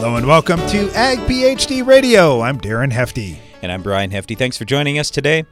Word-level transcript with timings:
Hello 0.00 0.14
and 0.14 0.28
welcome 0.28 0.60
to 0.68 0.88
Ag 0.92 1.18
PhD 1.26 1.84
Radio. 1.84 2.40
I'm 2.40 2.60
Darren 2.60 2.92
Hefty. 2.92 3.40
And 3.62 3.72
I'm 3.72 3.82
Brian 3.82 4.12
Hefty. 4.12 4.36
Thanks 4.36 4.56
for 4.56 4.64
joining 4.64 4.96
us 4.96 5.10
today. 5.10 5.44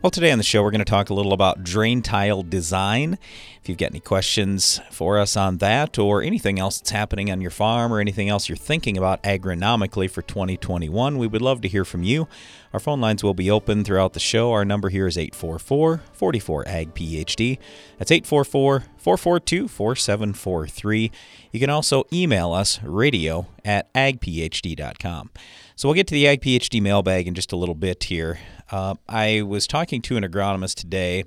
Well, 0.00 0.12
today 0.12 0.30
on 0.30 0.38
the 0.38 0.44
show, 0.44 0.62
we're 0.62 0.70
going 0.70 0.78
to 0.78 0.84
talk 0.84 1.10
a 1.10 1.14
little 1.14 1.32
about 1.32 1.64
drain 1.64 2.02
tile 2.02 2.44
design. 2.44 3.18
If 3.60 3.68
you've 3.68 3.78
got 3.78 3.90
any 3.90 3.98
questions 3.98 4.80
for 4.92 5.18
us 5.18 5.36
on 5.36 5.58
that 5.58 5.98
or 5.98 6.22
anything 6.22 6.60
else 6.60 6.78
that's 6.78 6.90
happening 6.90 7.32
on 7.32 7.40
your 7.40 7.50
farm 7.50 7.92
or 7.92 7.98
anything 7.98 8.28
else 8.28 8.48
you're 8.48 8.54
thinking 8.54 8.96
about 8.96 9.20
agronomically 9.24 10.08
for 10.08 10.22
2021, 10.22 11.18
we 11.18 11.26
would 11.26 11.42
love 11.42 11.62
to 11.62 11.68
hear 11.68 11.84
from 11.84 12.04
you. 12.04 12.28
Our 12.72 12.78
phone 12.78 13.00
lines 13.00 13.24
will 13.24 13.34
be 13.34 13.50
open 13.50 13.82
throughout 13.82 14.12
the 14.12 14.20
show. 14.20 14.52
Our 14.52 14.64
number 14.64 14.88
here 14.88 15.08
is 15.08 15.18
844 15.18 16.02
44 16.12 16.68
AG 16.68 16.90
PhD. 16.90 17.58
That's 17.98 18.12
844 18.12 18.84
442 18.98 19.66
4743. 19.66 21.10
You 21.50 21.58
can 21.58 21.70
also 21.70 22.04
email 22.12 22.52
us 22.52 22.80
radio 22.84 23.48
at 23.64 23.92
agphd.com. 23.94 25.30
So 25.74 25.88
we'll 25.88 25.94
get 25.94 26.06
to 26.08 26.14
the 26.14 26.28
Ag 26.28 26.40
PhD 26.40 26.80
mailbag 26.80 27.26
in 27.26 27.34
just 27.34 27.52
a 27.52 27.56
little 27.56 27.74
bit 27.74 28.04
here. 28.04 28.38
Uh, 28.70 28.94
I 29.08 29.42
was 29.42 29.66
talking 29.66 30.02
to 30.02 30.16
an 30.16 30.24
agronomist 30.24 30.74
today 30.74 31.24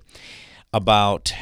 about 0.74 1.34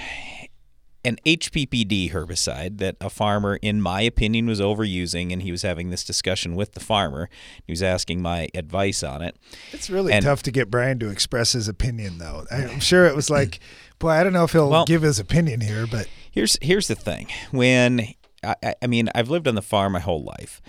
an 1.05 1.17
HPPD 1.25 2.11
herbicide 2.11 2.77
that 2.79 2.97
a 2.99 3.09
farmer, 3.09 3.57
in 3.61 3.81
my 3.81 4.01
opinion, 4.01 4.47
was 4.47 4.59
overusing, 4.59 5.31
and 5.31 5.41
he 5.41 5.51
was 5.51 5.61
having 5.61 5.89
this 5.89 6.03
discussion 6.03 6.55
with 6.55 6.73
the 6.73 6.79
farmer. 6.79 7.29
He 7.65 7.71
was 7.71 7.81
asking 7.81 8.21
my 8.21 8.49
advice 8.53 9.01
on 9.01 9.21
it. 9.21 9.37
It's 9.71 9.89
really 9.89 10.11
and, 10.11 10.25
tough 10.25 10.43
to 10.43 10.51
get 10.51 10.69
Brian 10.69 10.99
to 10.99 11.09
express 11.09 11.53
his 11.53 11.67
opinion, 11.67 12.17
though. 12.17 12.45
I'm 12.51 12.79
sure 12.81 13.05
it 13.05 13.15
was 13.15 13.29
like, 13.29 13.59
boy, 13.97 14.09
I 14.09 14.23
don't 14.23 14.33
know 14.33 14.43
if 14.43 14.51
he'll 14.51 14.69
well, 14.69 14.85
give 14.85 15.01
his 15.01 15.19
opinion 15.19 15.61
here, 15.61 15.87
but 15.87 16.07
here's 16.31 16.57
here's 16.61 16.87
the 16.87 16.95
thing: 16.95 17.27
when 17.51 18.13
I, 18.43 18.75
I 18.81 18.87
mean, 18.87 19.09
I've 19.15 19.29
lived 19.29 19.47
on 19.47 19.55
the 19.55 19.61
farm 19.61 19.93
my 19.93 19.99
whole 19.99 20.23
life. 20.23 20.61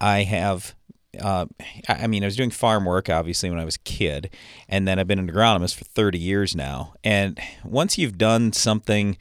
I 0.00 0.24
have 0.24 0.74
uh, 1.20 1.46
I 1.88 2.06
mean, 2.06 2.22
I 2.22 2.26
was 2.26 2.36
doing 2.36 2.50
farm 2.50 2.84
work 2.84 3.08
obviously 3.08 3.50
when 3.50 3.58
I 3.58 3.64
was 3.64 3.76
a 3.76 3.80
kid, 3.80 4.30
and 4.68 4.86
then 4.86 4.98
I've 4.98 5.06
been 5.06 5.18
an 5.18 5.30
agronomist 5.30 5.74
for 5.74 5.84
30 5.84 6.18
years 6.18 6.54
now. 6.54 6.94
And 7.02 7.38
once 7.64 7.98
you've 7.98 8.18
done 8.18 8.52
something 8.52 9.16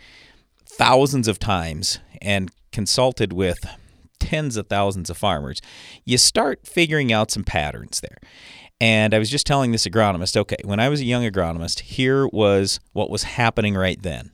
thousands 0.65 1.27
of 1.27 1.39
times 1.39 1.99
and 2.21 2.51
consulted 2.71 3.33
with 3.33 3.65
tens 4.19 4.57
of 4.57 4.67
thousands 4.67 5.09
of 5.09 5.17
farmers, 5.17 5.61
you 6.05 6.17
start 6.17 6.65
figuring 6.65 7.11
out 7.11 7.31
some 7.31 7.43
patterns 7.43 8.01
there. 8.01 8.17
And 8.81 9.13
I 9.13 9.19
was 9.19 9.29
just 9.29 9.45
telling 9.45 9.71
this 9.71 9.87
agronomist, 9.87 10.35
okay, 10.35 10.57
when 10.63 10.79
I 10.79 10.89
was 10.89 10.99
a 10.99 11.05
young 11.05 11.23
agronomist, 11.23 11.81
here 11.81 12.27
was 12.27 12.79
what 12.91 13.09
was 13.09 13.23
happening 13.23 13.75
right 13.75 14.01
then 14.01 14.31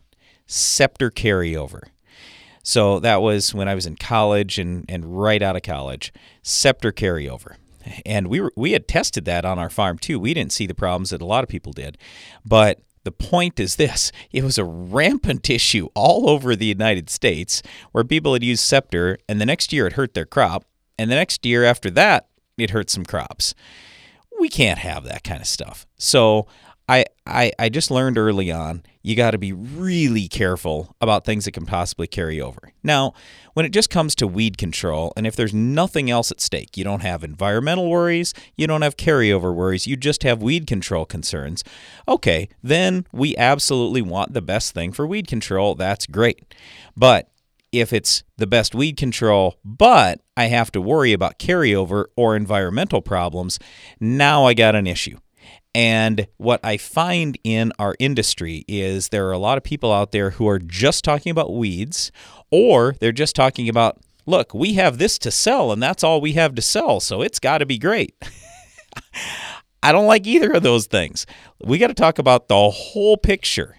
scepter 0.48 1.12
carryover. 1.12 1.84
So 2.70 3.00
that 3.00 3.24
was 3.24 3.52
when 3.52 3.68
I 3.68 3.74
was 3.74 3.88
in 3.88 3.96
college 3.96 4.60
and, 4.60 4.86
and 4.88 5.20
right 5.20 5.42
out 5.42 5.56
of 5.56 5.64
college, 5.64 6.14
scepter 6.44 6.92
carryover. 6.92 7.56
And 8.06 8.28
we 8.28 8.40
were, 8.40 8.54
we 8.56 8.74
had 8.74 8.88
tested 8.88 9.26
that 9.26 9.44
on 9.44 9.58
our 9.58 9.72
farm 9.72 9.98
too. 9.98 10.20
We 10.20 10.36
didn't 10.36 10.52
see 10.52 10.68
the 10.68 10.76
problems 10.76 11.10
that 11.10 11.20
a 11.20 11.26
lot 11.26 11.44
of 11.44 11.50
people 11.50 11.74
did. 11.74 11.98
But 12.46 12.82
the 13.06 13.12
point 13.12 13.60
is 13.60 13.78
this 13.78 14.12
it 14.32 14.44
was 14.44 14.60
a 14.60 14.64
rampant 14.64 15.50
issue 15.50 15.88
all 15.96 16.30
over 16.30 16.56
the 16.56 16.68
United 16.68 17.10
States 17.10 17.64
where 17.92 18.04
people 18.04 18.34
had 18.34 18.44
used 18.44 18.64
scepter 18.64 19.18
and 19.28 19.42
the 19.42 19.48
next 19.48 19.74
year 19.74 19.88
it 19.88 19.94
hurt 19.94 20.14
their 20.14 20.28
crop. 20.28 20.64
And 20.96 21.10
the 21.10 21.16
next 21.16 21.48
year 21.48 21.64
after 21.64 21.90
that, 21.90 22.28
it 22.56 22.70
hurt 22.70 22.92
some 22.92 23.04
crops. 23.04 23.56
We 24.40 24.48
can't 24.48 24.78
have 24.78 25.06
that 25.06 25.24
kind 25.24 25.42
of 25.42 25.48
stuff. 25.48 25.88
So 25.98 26.46
I, 26.90 27.06
I, 27.28 27.52
I 27.60 27.70
just 27.70 27.92
learned 27.92 28.18
early 28.18 28.52
on 28.52 28.84
you 29.04 29.16
got 29.16 29.32
to 29.32 29.38
be 29.38 29.54
really 29.54 30.28
careful 30.28 30.96
about 31.00 31.24
things 31.24 31.46
that 31.46 31.52
can 31.52 31.66
possibly 31.66 32.08
carry 32.08 32.42
over. 32.42 32.74
Now, 32.84 33.14
when 33.54 33.66
it 33.66 33.70
just 33.70 33.90
comes 33.90 34.16
to 34.16 34.28
weed 34.28 34.58
control, 34.58 35.14
and 35.16 35.26
if 35.26 35.36
there's 35.36 35.54
nothing 35.54 36.10
else 36.10 36.32
at 36.32 36.42
stake, 36.42 36.76
you 36.76 36.84
don't 36.84 37.02
have 37.02 37.24
environmental 37.24 37.90
worries, 37.90 38.34
you 38.58 38.68
don't 38.68 38.82
have 38.82 38.98
carryover 38.98 39.54
worries, 39.54 39.88
you 39.88 39.96
just 39.96 40.24
have 40.24 40.42
weed 40.42 40.68
control 40.68 41.06
concerns, 41.06 41.64
okay, 42.08 42.50
then 42.64 43.06
we 43.12 43.38
absolutely 43.38 44.02
want 44.02 44.34
the 44.34 44.42
best 44.42 44.74
thing 44.74 44.92
for 44.92 45.08
weed 45.08 45.28
control. 45.28 45.76
That's 45.76 46.08
great. 46.08 46.54
But 46.98 47.32
if 47.72 47.94
it's 47.94 48.24
the 48.38 48.48
best 48.48 48.74
weed 48.74 48.98
control, 48.98 49.60
but 49.64 50.22
I 50.36 50.46
have 50.46 50.72
to 50.72 50.82
worry 50.82 51.14
about 51.14 51.40
carryover 51.40 52.06
or 52.16 52.36
environmental 52.36 53.02
problems, 53.02 53.60
now 54.00 54.46
I 54.46 54.54
got 54.56 54.76
an 54.76 54.88
issue. 54.88 55.20
And 55.76 56.28
what 56.38 56.60
I 56.64 56.78
find 56.78 57.38
in 57.44 57.72
our 57.78 57.96
industry 58.00 58.66
is 58.68 59.10
there 59.10 59.28
are 59.28 59.34
a 59.34 59.38
lot 59.38 59.58
of 59.58 59.64
people 59.64 59.94
out 59.94 60.12
there 60.12 60.32
who 60.32 60.48
are 60.48 60.60
just 60.60 61.04
talking 61.04 61.30
about 61.30 61.54
weeds, 61.54 62.12
or 62.50 62.96
they're 63.00 63.12
just 63.12 63.36
talking 63.36 63.70
about, 63.70 64.00
look, 64.26 64.54
we 64.54 64.74
have 64.74 64.98
this 64.98 65.18
to 65.20 65.32
sell, 65.32 65.72
and 65.72 65.82
that's 65.82 66.04
all 66.04 66.22
we 66.22 66.34
have 66.34 66.56
to 66.56 66.62
sell, 66.62 67.00
so 67.00 67.22
it's 67.22 67.40
got 67.40 67.60
to 67.60 67.66
be 67.66 67.78
great. 67.78 68.16
I 69.84 69.92
don't 69.92 70.08
like 70.08 70.28
either 70.28 70.52
of 70.52 70.64
those 70.64 70.88
things. 70.88 71.26
We 71.64 71.78
got 71.78 71.88
to 71.88 71.94
talk 71.94 72.20
about 72.20 72.48
the 72.48 72.70
whole 72.70 73.18
picture. 73.18 73.78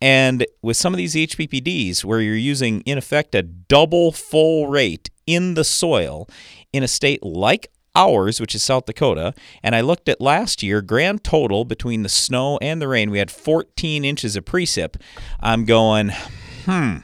And 0.00 0.46
with 0.62 0.76
some 0.76 0.92
of 0.92 0.98
these 0.98 1.14
HPPDs, 1.14 2.04
where 2.04 2.20
you're 2.20 2.36
using, 2.36 2.82
in 2.82 2.98
effect, 2.98 3.34
a 3.34 3.42
double 3.42 4.12
full 4.12 4.68
rate 4.68 5.08
in 5.26 5.54
the 5.54 5.64
soil 5.64 6.28
in 6.72 6.82
a 6.82 6.88
state 6.88 7.22
like 7.22 7.68
ours, 7.94 8.40
which 8.40 8.54
is 8.54 8.62
South 8.62 8.86
Dakota, 8.86 9.34
and 9.62 9.74
I 9.74 9.80
looked 9.80 10.08
at 10.08 10.20
last 10.20 10.62
year, 10.62 10.82
grand 10.82 11.24
total 11.24 11.64
between 11.64 12.02
the 12.02 12.08
snow 12.08 12.58
and 12.58 12.80
the 12.80 12.88
rain, 12.88 13.10
we 13.10 13.18
had 13.18 13.30
14 13.30 14.04
inches 14.04 14.36
of 14.36 14.44
precip. 14.44 15.00
I'm 15.40 15.64
going, 15.64 16.10
hmm, 16.64 16.96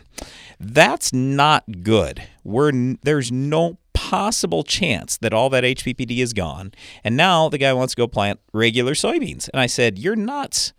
that's 0.59 1.13
not 1.13 1.83
good. 1.83 2.23
We're 2.45 2.97
there's 3.03 3.31
no 3.31 3.79
possible 3.95 4.63
chance 4.63 5.17
that 5.19 5.33
all 5.33 5.51
that 5.51 5.65
HPPD 5.65 6.19
is 6.19 6.33
gone, 6.33 6.73
and 7.05 7.17
now 7.17 7.49
the 7.49 7.59
guy 7.59 7.73
wants 7.73 7.95
to 7.95 8.01
go 8.01 8.07
plant 8.07 8.41
regular 8.53 8.95
soybeans, 8.95 9.49
and 9.53 9.61
I 9.61 9.67
said, 9.67 9.99
you're 9.99 10.17
nuts. 10.17 10.73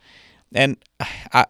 And 0.54 0.78
I, 1.34 1.46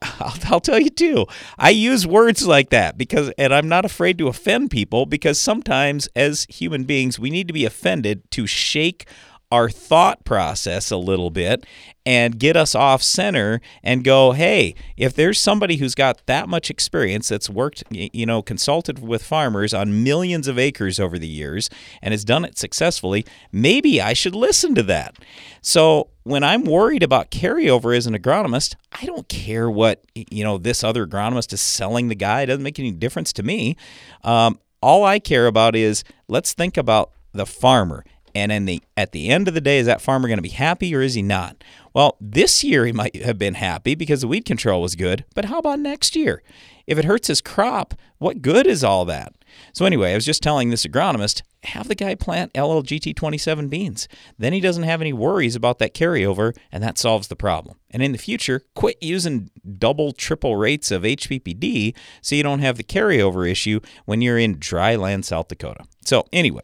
will 0.49 0.59
tell 0.59 0.79
you 0.79 0.89
too, 0.89 1.25
I 1.57 1.69
use 1.71 2.05
words 2.05 2.45
like 2.45 2.69
that 2.69 2.97
because, 2.97 3.29
and 3.37 3.53
I'm 3.53 3.67
not 3.67 3.85
afraid 3.85 4.17
to 4.19 4.27
offend 4.27 4.71
people 4.71 5.05
because 5.05 5.39
sometimes 5.39 6.07
as 6.15 6.45
human 6.49 6.83
beings, 6.83 7.19
we 7.19 7.29
need 7.29 7.47
to 7.47 7.53
be 7.53 7.65
offended 7.65 8.29
to 8.31 8.47
shake 8.47 9.07
our 9.51 9.69
thought 9.69 10.23
process 10.23 10.91
a 10.91 10.97
little 10.97 11.29
bit 11.29 11.65
and 12.05 12.39
get 12.39 12.55
us 12.55 12.73
off 12.73 13.03
center 13.03 13.61
and 13.83 14.03
go, 14.03 14.31
hey, 14.31 14.73
if 14.97 15.13
there's 15.13 15.39
somebody 15.39 15.75
who's 15.75 15.93
got 15.93 16.25
that 16.25 16.49
much 16.49 16.69
experience 16.69 17.27
that's 17.29 17.49
worked, 17.49 17.83
you 17.91 18.25
know, 18.25 18.41
consulted 18.41 18.99
with 18.99 19.23
farmers 19.23 19.73
on 19.73 20.03
millions 20.03 20.47
of 20.47 20.57
acres 20.57 20.99
over 20.99 21.19
the 21.19 21.27
years 21.27 21.69
and 22.01 22.11
has 22.11 22.23
done 22.23 22.45
it 22.45 22.57
successfully, 22.57 23.25
maybe 23.51 24.01
I 24.01 24.13
should 24.13 24.35
listen 24.35 24.73
to 24.75 24.83
that. 24.83 25.15
So 25.61 26.09
when 26.23 26.43
I'm 26.43 26.63
worried 26.63 27.03
about 27.03 27.29
carryover 27.29 27.95
as 27.95 28.07
an 28.07 28.15
agronomist, 28.15 28.75
I 28.99 29.05
don't 29.05 29.27
care 29.27 29.69
what, 29.69 30.01
you 30.15 30.43
know, 30.43 30.57
this 30.57 30.83
other 30.83 31.05
agronomist 31.05 31.53
is 31.53 31.61
selling 31.61 32.07
the 32.07 32.15
guy. 32.15 32.41
It 32.41 32.47
doesn't 32.47 32.63
make 32.63 32.79
any 32.79 32.91
difference 32.91 33.33
to 33.33 33.43
me. 33.43 33.75
Um, 34.23 34.59
all 34.81 35.03
I 35.03 35.19
care 35.19 35.45
about 35.45 35.75
is 35.75 36.03
let's 36.27 36.53
think 36.53 36.77
about 36.77 37.11
the 37.33 37.45
farmer 37.45 38.03
and 38.33 38.51
in 38.51 38.65
the 38.65 38.81
at 38.95 39.11
the 39.11 39.29
end 39.29 39.47
of 39.47 39.53
the 39.53 39.61
day, 39.61 39.79
is 39.79 39.85
that 39.85 40.01
farmer 40.01 40.27
going 40.27 40.37
to 40.37 40.43
be 40.43 40.49
happy 40.49 40.93
or 40.95 41.01
is 41.01 41.13
he 41.13 41.21
not? 41.21 41.63
Well, 41.93 42.17
this 42.21 42.63
year 42.63 42.85
he 42.85 42.91
might 42.91 43.15
have 43.17 43.37
been 43.37 43.55
happy 43.55 43.95
because 43.95 44.21
the 44.21 44.27
weed 44.27 44.45
control 44.45 44.81
was 44.81 44.95
good, 44.95 45.25
but 45.35 45.45
how 45.45 45.59
about 45.59 45.79
next 45.79 46.15
year? 46.15 46.41
If 46.87 46.97
it 46.97 47.05
hurts 47.05 47.27
his 47.27 47.41
crop, 47.41 47.93
what 48.17 48.41
good 48.41 48.67
is 48.67 48.83
all 48.83 49.05
that? 49.05 49.33
So 49.73 49.85
anyway, 49.85 50.11
I 50.11 50.15
was 50.15 50.25
just 50.25 50.43
telling 50.43 50.69
this 50.69 50.85
agronomist, 50.85 51.41
have 51.63 51.87
the 51.87 51.95
guy 51.95 52.15
plant 52.15 52.53
LLGT27 52.53 53.69
beans. 53.69 54.07
Then 54.37 54.53
he 54.53 54.59
doesn't 54.59 54.83
have 54.83 55.01
any 55.01 55.13
worries 55.13 55.55
about 55.55 55.79
that 55.79 55.93
carryover, 55.93 56.55
and 56.71 56.83
that 56.83 56.97
solves 56.97 57.27
the 57.27 57.35
problem. 57.35 57.77
And 57.91 58.01
in 58.01 58.13
the 58.13 58.17
future, 58.17 58.63
quit 58.73 58.97
using 59.01 59.51
double, 59.77 60.13
triple 60.13 60.55
rates 60.55 60.91
of 60.91 61.03
HPPD 61.03 61.93
so 62.21 62.35
you 62.35 62.43
don't 62.43 62.59
have 62.59 62.77
the 62.77 62.83
carryover 62.83 63.49
issue 63.49 63.81
when 64.05 64.21
you're 64.21 64.39
in 64.39 64.57
dry 64.59 64.95
land 64.95 65.25
South 65.25 65.49
Dakota. 65.49 65.83
So 66.03 66.25
anyway, 66.33 66.63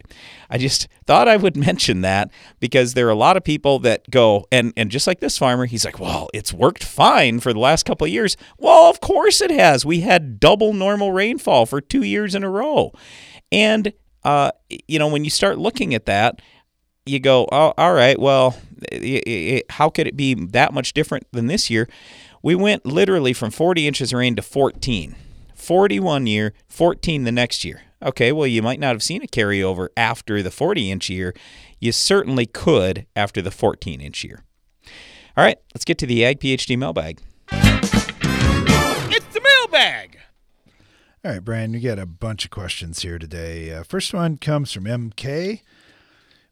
I 0.50 0.58
just 0.58 0.88
thought 1.06 1.28
I 1.28 1.36
would 1.36 1.56
mention 1.68 2.00
that 2.00 2.30
because 2.58 2.94
there 2.94 3.06
are 3.06 3.10
a 3.10 3.14
lot 3.14 3.36
of 3.36 3.44
people 3.44 3.78
that 3.80 4.10
go 4.10 4.46
and 4.50 4.72
and 4.76 4.90
just 4.90 5.06
like 5.06 5.20
this 5.20 5.38
farmer, 5.38 5.66
he's 5.66 5.84
like, 5.84 6.00
"Well, 6.00 6.28
it's 6.34 6.52
worked 6.52 6.82
fine 6.82 7.40
for 7.40 7.52
the 7.52 7.60
last 7.60 7.84
couple 7.84 8.06
of 8.06 8.10
years." 8.10 8.36
Well, 8.58 8.90
of 8.90 9.00
course 9.00 9.40
it 9.40 9.50
has. 9.50 9.84
We 9.84 10.00
had 10.00 10.40
double 10.40 10.72
normal 10.72 11.12
rainfall 11.12 11.66
for 11.66 11.80
2 11.80 12.02
years 12.02 12.34
in 12.34 12.42
a 12.42 12.50
row. 12.50 12.77
And 13.50 13.92
uh, 14.24 14.50
you 14.86 14.98
know, 14.98 15.08
when 15.08 15.24
you 15.24 15.30
start 15.30 15.58
looking 15.58 15.94
at 15.94 16.06
that, 16.06 16.40
you 17.06 17.18
go, 17.18 17.48
oh, 17.50 17.72
all 17.78 17.94
right, 17.94 18.18
well, 18.18 18.56
it, 18.92 19.26
it, 19.26 19.70
how 19.70 19.88
could 19.88 20.06
it 20.06 20.16
be 20.16 20.34
that 20.34 20.72
much 20.74 20.92
different 20.92 21.26
than 21.32 21.46
this 21.46 21.70
year? 21.70 21.88
We 22.42 22.54
went 22.54 22.84
literally 22.84 23.32
from 23.32 23.50
40 23.50 23.86
inches 23.86 24.12
of 24.12 24.18
rain 24.18 24.36
to 24.36 24.42
14. 24.42 25.16
41 25.54 26.26
year, 26.26 26.52
14 26.68 27.24
the 27.24 27.32
next 27.32 27.64
year. 27.64 27.82
Okay, 28.02 28.30
well, 28.30 28.46
you 28.46 28.62
might 28.62 28.78
not 28.78 28.94
have 28.94 29.02
seen 29.02 29.22
a 29.22 29.26
carryover 29.26 29.88
after 29.96 30.42
the 30.42 30.50
40 30.50 30.90
inch 30.90 31.10
year. 31.10 31.34
You 31.80 31.90
certainly 31.92 32.46
could 32.46 33.06
after 33.16 33.42
the 33.42 33.50
14 33.50 34.00
inch 34.00 34.22
year. 34.22 34.44
All 35.36 35.44
right, 35.44 35.58
let's 35.74 35.84
get 35.84 35.98
to 35.98 36.06
the 36.06 36.24
Ag 36.24 36.40
PhD 36.40 36.78
mailbag. 36.78 37.20
It's 37.50 39.26
the 39.34 39.40
mailbag. 39.40 40.18
All 41.24 41.32
right, 41.32 41.44
Brian, 41.44 41.74
you 41.74 41.80
got 41.80 41.98
a 41.98 42.06
bunch 42.06 42.44
of 42.44 42.52
questions 42.52 43.02
here 43.02 43.18
today. 43.18 43.72
Uh, 43.72 43.82
first 43.82 44.14
one 44.14 44.36
comes 44.36 44.72
from 44.72 44.84
MK. 44.84 45.62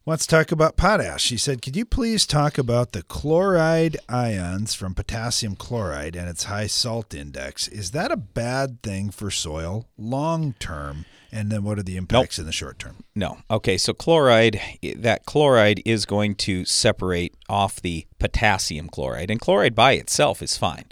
wants 0.03 0.27
to 0.27 0.35
talk 0.35 0.51
about 0.51 0.75
potash. 0.75 1.23
She 1.23 1.37
said, 1.37 1.61
Could 1.61 1.77
you 1.77 1.85
please 1.85 2.27
talk 2.27 2.57
about 2.57 2.91
the 2.91 3.03
chloride 3.03 3.95
ions 4.09 4.73
from 4.73 4.93
potassium 4.93 5.55
chloride 5.55 6.17
and 6.17 6.27
its 6.27 6.43
high 6.43 6.67
salt 6.67 7.13
index? 7.13 7.69
Is 7.69 7.91
that 7.91 8.11
a 8.11 8.17
bad 8.17 8.83
thing 8.83 9.09
for 9.09 9.31
soil 9.31 9.87
long 9.97 10.53
term? 10.59 11.05
And 11.31 11.51
then 11.51 11.63
what 11.63 11.77
are 11.77 11.83
the 11.83 11.97
impacts 11.97 12.37
nope. 12.37 12.43
in 12.43 12.45
the 12.45 12.53
short 12.53 12.79
term? 12.79 13.03
No. 13.13 13.39
Okay, 13.51 13.77
so 13.77 13.93
chloride, 13.93 14.59
that 14.95 15.25
chloride 15.25 15.81
is 15.85 16.05
going 16.05 16.35
to 16.35 16.63
separate 16.65 17.35
off 17.49 17.81
the 17.81 18.07
potassium 18.19 18.89
chloride, 18.89 19.29
and 19.29 19.39
chloride 19.39 19.75
by 19.75 19.93
itself 19.93 20.41
is 20.41 20.57
fine. 20.57 20.85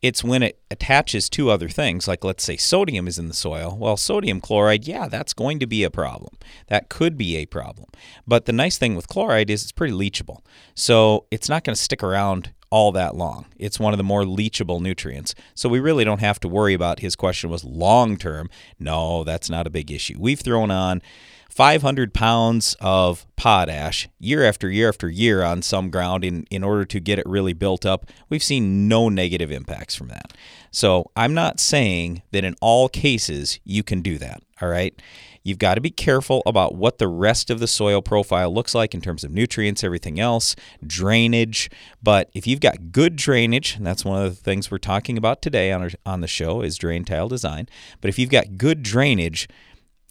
It's 0.00 0.24
when 0.24 0.42
it 0.42 0.58
attaches 0.70 1.28
to 1.30 1.50
other 1.50 1.68
things, 1.68 2.08
like 2.08 2.24
let's 2.24 2.44
say 2.44 2.56
sodium 2.56 3.06
is 3.06 3.18
in 3.18 3.28
the 3.28 3.34
soil. 3.34 3.76
Well, 3.78 3.96
sodium 3.96 4.40
chloride, 4.40 4.86
yeah, 4.86 5.08
that's 5.08 5.32
going 5.32 5.58
to 5.58 5.66
be 5.66 5.84
a 5.84 5.90
problem. 5.90 6.36
That 6.68 6.88
could 6.88 7.18
be 7.18 7.36
a 7.36 7.46
problem. 7.46 7.88
But 8.26 8.46
the 8.46 8.52
nice 8.52 8.78
thing 8.78 8.94
with 8.94 9.08
chloride 9.08 9.50
is 9.50 9.62
it's 9.62 9.72
pretty 9.72 9.94
leachable. 9.94 10.40
So 10.74 11.26
it's 11.30 11.48
not 11.48 11.64
going 11.64 11.74
to 11.74 11.80
stick 11.80 12.02
around 12.02 12.52
all 12.72 12.90
that 12.90 13.14
long. 13.14 13.44
It's 13.58 13.78
one 13.78 13.92
of 13.92 13.98
the 13.98 14.02
more 14.02 14.22
leachable 14.22 14.80
nutrients. 14.80 15.34
So 15.54 15.68
we 15.68 15.78
really 15.78 16.04
don't 16.04 16.22
have 16.22 16.40
to 16.40 16.48
worry 16.48 16.72
about 16.72 17.00
his 17.00 17.14
question 17.14 17.50
was 17.50 17.64
long 17.64 18.16
term. 18.16 18.48
No, 18.80 19.24
that's 19.24 19.50
not 19.50 19.66
a 19.66 19.70
big 19.70 19.90
issue. 19.90 20.16
We've 20.18 20.40
thrown 20.40 20.70
on 20.70 21.02
500 21.50 22.14
pounds 22.14 22.74
of 22.80 23.26
potash 23.36 24.08
year 24.18 24.42
after 24.42 24.70
year 24.70 24.88
after 24.88 25.10
year 25.10 25.42
on 25.42 25.60
some 25.60 25.90
ground 25.90 26.24
in, 26.24 26.46
in 26.50 26.64
order 26.64 26.86
to 26.86 26.98
get 26.98 27.18
it 27.18 27.26
really 27.26 27.52
built 27.52 27.84
up. 27.84 28.06
We've 28.30 28.42
seen 28.42 28.88
no 28.88 29.10
negative 29.10 29.52
impacts 29.52 29.94
from 29.94 30.08
that. 30.08 30.32
So 30.72 31.10
I'm 31.14 31.34
not 31.34 31.60
saying 31.60 32.22
that 32.32 32.44
in 32.44 32.56
all 32.60 32.88
cases 32.88 33.60
you 33.62 33.82
can 33.82 34.02
do 34.02 34.18
that. 34.18 34.42
All 34.60 34.68
right. 34.68 35.00
You've 35.44 35.58
got 35.58 35.74
to 35.74 35.80
be 35.80 35.90
careful 35.90 36.42
about 36.46 36.76
what 36.76 36.98
the 36.98 37.08
rest 37.08 37.50
of 37.50 37.58
the 37.58 37.66
soil 37.66 38.00
profile 38.00 38.52
looks 38.52 38.74
like 38.74 38.94
in 38.94 39.00
terms 39.00 39.24
of 39.24 39.32
nutrients, 39.32 39.82
everything 39.82 40.20
else, 40.20 40.54
drainage. 40.86 41.68
But 42.02 42.30
if 42.32 42.46
you've 42.46 42.60
got 42.60 42.92
good 42.92 43.16
drainage, 43.16 43.76
and 43.76 43.86
that's 43.86 44.04
one 44.04 44.24
of 44.24 44.36
the 44.36 44.40
things 44.40 44.70
we're 44.70 44.78
talking 44.78 45.18
about 45.18 45.42
today 45.42 45.72
on, 45.72 45.82
our, 45.82 45.90
on 46.06 46.20
the 46.20 46.28
show 46.28 46.62
is 46.62 46.78
drain 46.78 47.04
tile 47.04 47.28
design. 47.28 47.68
But 48.00 48.08
if 48.08 48.18
you've 48.18 48.30
got 48.30 48.56
good 48.56 48.82
drainage, 48.82 49.48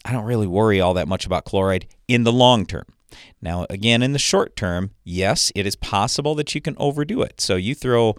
I 0.04 0.12
don't 0.12 0.26
really 0.26 0.48
worry 0.48 0.82
all 0.82 0.94
that 0.96 1.08
much 1.08 1.26
about 1.26 1.46
chloride 1.46 1.88
in 2.08 2.24
the 2.24 2.34
long 2.34 2.66
term. 2.66 2.86
Now, 3.42 3.66
again, 3.70 4.02
in 4.02 4.14
the 4.14 4.20
short 4.20 4.56
term, 4.56 4.92
yes, 5.04 5.52
it 5.56 5.66
is 5.66 5.76
possible 5.76 6.36
that 6.36 6.54
you 6.54 6.62
can 6.62 6.76
overdo 6.78 7.22
it. 7.22 7.40
So 7.42 7.56
you 7.56 7.76
throw 7.76 8.16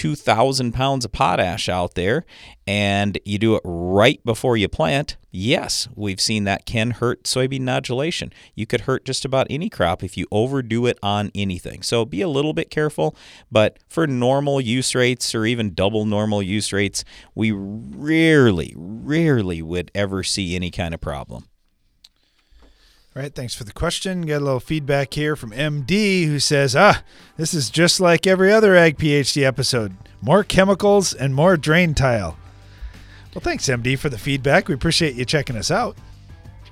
2,000 0.00 0.72
pounds 0.72 1.04
of 1.04 1.12
potash 1.12 1.68
out 1.68 1.92
there 1.92 2.24
and 2.66 3.18
you 3.26 3.36
do 3.36 3.54
it 3.54 3.60
right 3.66 4.18
before 4.24 4.56
you 4.56 4.66
plant, 4.66 5.18
yes, 5.30 5.88
we've 5.94 6.22
seen 6.22 6.44
that 6.44 6.64
can 6.64 6.92
hurt 6.92 7.24
soybean 7.24 7.60
nodulation. 7.60 8.32
You 8.54 8.64
could 8.64 8.82
hurt 8.82 9.04
just 9.04 9.26
about 9.26 9.46
any 9.50 9.68
crop 9.68 10.02
if 10.02 10.16
you 10.16 10.26
overdo 10.32 10.86
it 10.86 10.98
on 11.02 11.30
anything. 11.34 11.82
So 11.82 12.06
be 12.06 12.22
a 12.22 12.30
little 12.30 12.54
bit 12.54 12.70
careful, 12.70 13.14
but 13.52 13.78
for 13.90 14.06
normal 14.06 14.58
use 14.58 14.94
rates 14.94 15.34
or 15.34 15.44
even 15.44 15.74
double 15.74 16.06
normal 16.06 16.42
use 16.42 16.72
rates, 16.72 17.04
we 17.34 17.52
rarely, 17.52 18.72
rarely 18.78 19.60
would 19.60 19.90
ever 19.94 20.22
see 20.22 20.56
any 20.56 20.70
kind 20.70 20.94
of 20.94 21.02
problem. 21.02 21.44
All 23.16 23.20
right, 23.20 23.34
thanks 23.34 23.56
for 23.56 23.64
the 23.64 23.72
question. 23.72 24.22
Got 24.22 24.36
a 24.36 24.44
little 24.44 24.60
feedback 24.60 25.14
here 25.14 25.34
from 25.34 25.50
MD 25.50 26.26
who 26.26 26.38
says, 26.38 26.76
Ah, 26.76 27.02
this 27.36 27.52
is 27.52 27.68
just 27.68 27.98
like 27.98 28.24
every 28.24 28.52
other 28.52 28.76
Ag 28.76 28.98
PhD 28.98 29.42
episode 29.42 29.96
more 30.22 30.44
chemicals 30.44 31.12
and 31.12 31.34
more 31.34 31.56
drain 31.56 31.92
tile. 31.92 32.38
Well, 33.34 33.42
thanks, 33.42 33.66
MD, 33.66 33.98
for 33.98 34.10
the 34.10 34.18
feedback. 34.18 34.68
We 34.68 34.74
appreciate 34.74 35.16
you 35.16 35.24
checking 35.24 35.56
us 35.56 35.72
out. 35.72 35.96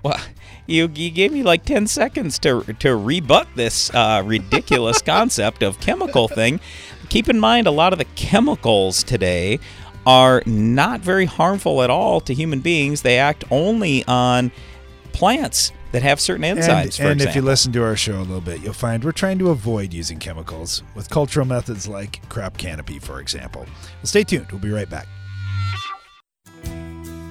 Well, 0.05 0.21
you, 0.67 0.89
you 0.95 1.11
gave 1.11 1.33
me 1.33 1.43
like 1.43 1.65
10 1.65 1.89
seconds 1.89 2.39
to, 2.41 2.63
to 2.63 2.95
rebut 2.95 3.49
this 3.57 3.93
uh, 3.93 4.23
ridiculous 4.25 5.03
concept 5.03 5.65
of 5.65 5.81
chemical 5.81 6.29
thing. 6.29 6.61
Keep 7.09 7.31
in 7.31 7.41
mind, 7.41 7.67
a 7.67 7.73
lot 7.73 7.93
of 7.93 7.99
the 7.99 8.05
chemicals 8.15 9.03
today 9.03 9.59
are 10.07 10.45
not 10.47 11.01
very 11.01 11.25
harmful 11.25 11.83
at 11.83 11.91
all 11.91 12.21
to 12.21 12.33
human 12.33 12.61
beings. 12.61 13.03
They 13.03 13.19
act 13.19 13.43
only 13.51 14.05
on 14.05 14.53
plants 15.13 15.73
that 15.93 16.03
have 16.03 16.21
certain 16.21 16.45
enzymes. 16.45 17.01
And, 17.01 17.21
and 17.21 17.23
if 17.23 17.35
you 17.35 17.43
listen 17.43 17.73
to 17.73 17.83
our 17.83 17.97
show 17.97 18.19
a 18.19 18.21
little 18.21 18.41
bit, 18.41 18.61
you'll 18.61 18.73
find 18.73 19.05
we're 19.05 19.13
trying 19.13 19.39
to 19.39 19.51
avoid 19.51 19.93
using 19.93 20.19
chemicals 20.19 20.83
with 20.95 21.09
cultural 21.11 21.47
methods 21.47 21.89
like 21.89 22.27
crop 22.29 22.57
canopy, 22.57 22.99
for 22.99 23.21
example. 23.21 23.63
Well, 23.63 24.05
stay 24.05 24.25
tuned. 24.25 24.51
We'll 24.51 24.61
be 24.61 24.71
right 24.71 24.89
back. 24.89 25.07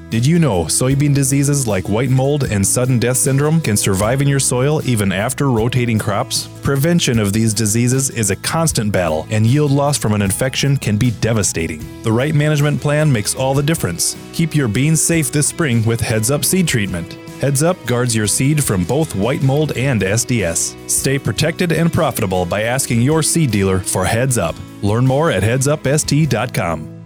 Did 0.10 0.26
you 0.26 0.40
know 0.40 0.64
soybean 0.64 1.14
diseases 1.14 1.68
like 1.68 1.90
white 1.90 2.10
mold 2.10 2.46
and 2.46 2.66
sudden 2.66 2.98
death 2.98 3.18
syndrome 3.18 3.60
can 3.60 3.76
survive 3.76 4.22
in 4.22 4.28
your 4.30 4.40
soil 4.40 4.82
even 4.88 5.12
after 5.12 5.50
rotating 5.50 6.00
crops? 6.00 6.48
Prevention 6.62 7.20
of 7.20 7.34
these 7.34 7.54
diseases 7.54 8.10
is 8.12 8.32
a 8.32 8.38
constant 8.38 8.94
battle, 8.94 9.28
and 9.32 9.46
yield 9.46 9.70
loss 9.70 9.98
from 9.98 10.14
an 10.14 10.22
infection 10.22 10.78
can 10.78 10.96
be 10.96 11.12
devastating. 11.20 11.84
The 12.04 12.12
right 12.14 12.34
management 12.34 12.80
plan 12.80 13.12
makes 13.12 13.36
all 13.36 13.54
the 13.54 13.62
difference. 13.62 14.16
Keep 14.32 14.56
your 14.56 14.70
beans 14.70 15.02
safe 15.02 15.30
this 15.30 15.48
spring 15.48 15.86
with 15.86 16.00
Heads 16.00 16.32
Up 16.32 16.46
Seed 16.46 16.70
Treatment. 16.70 17.18
Heads 17.40 17.62
Up 17.62 17.78
guards 17.86 18.16
your 18.16 18.26
seed 18.28 18.64
from 18.64 18.84
both 18.84 19.16
white 19.16 19.44
mold 19.44 19.74
and 19.74 20.02
SDS. 20.02 20.90
Stay 20.90 21.20
protected 21.20 21.72
and 21.72 21.94
profitable 21.94 22.46
by 22.46 22.64
asking 22.64 23.02
your 23.02 23.22
seed 23.22 23.52
dealer 23.52 23.78
for 23.80 24.04
Heads 24.06 24.38
Up. 24.40 24.56
Learn 24.82 25.06
more 25.06 25.30
at 25.30 25.44
headsupst.com. 25.44 26.98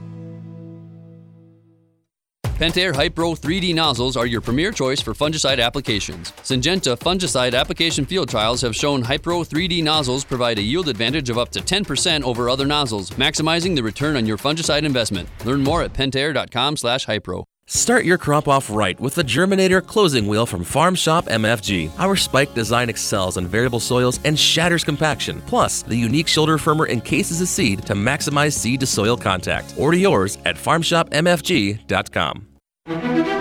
Pentair 2.62 2.94
Hypro 2.94 3.36
3D 3.36 3.74
nozzles 3.74 4.16
are 4.16 4.28
your 4.28 4.40
premier 4.40 4.72
choice 4.72 5.02
for 5.02 5.16
fungicide 5.16 5.60
applications. 5.60 6.32
Syngenta 6.44 6.96
fungicide 6.96 7.56
application 7.56 8.06
field 8.06 8.30
trials 8.30 8.62
have 8.62 8.76
shown 8.76 9.02
Hypro 9.02 9.44
3D 9.44 9.84
nozzles 9.84 10.24
provide 10.24 10.60
a 10.60 10.62
yield 10.62 10.88
advantage 10.88 11.32
of 11.32 11.40
up 11.40 11.50
to 11.50 11.60
10% 11.60 12.22
over 12.22 12.50
other 12.50 12.68
nozzles, 12.68 13.10
maximizing 13.12 13.76
the 13.76 13.82
return 13.82 14.16
on 14.16 14.28
your 14.28 14.38
fungicide 14.38 14.84
investment. 14.84 15.28
Learn 15.44 15.64
more 15.64 15.82
at 15.82 15.92
pentair.com/hypro. 15.94 17.51
Start 17.74 18.04
your 18.04 18.18
crop 18.18 18.50
off 18.50 18.70
right 18.70 19.00
with 19.00 19.16
the 19.16 19.24
Germinator 19.24 19.86
closing 19.86 20.28
wheel 20.28 20.46
from 20.46 20.62
Farm 20.62 20.94
Shop 20.94 21.24
MFG. 21.28 21.90
Our 22.00 22.18
spike 22.18 22.54
design 22.54 22.90
excels 22.90 23.38
on 23.38 23.48
variable 23.48 23.80
soils 23.80 24.20
and 24.26 24.38
shatters 24.38 24.84
compaction. 24.84 25.42
Plus, 25.48 25.82
the 25.82 25.96
unique 25.96 26.28
shoulder 26.28 26.58
firmer 26.58 26.90
encases 26.90 27.40
a 27.40 27.48
seed 27.48 27.86
to 27.86 27.94
maximize 27.94 28.52
seed 28.52 28.82
to 28.82 28.86
soil 28.86 29.16
contact. 29.16 29.74
Order 29.78 29.96
yours 29.96 30.38
at 30.44 30.58
farmshopmfg.com. 30.58 33.41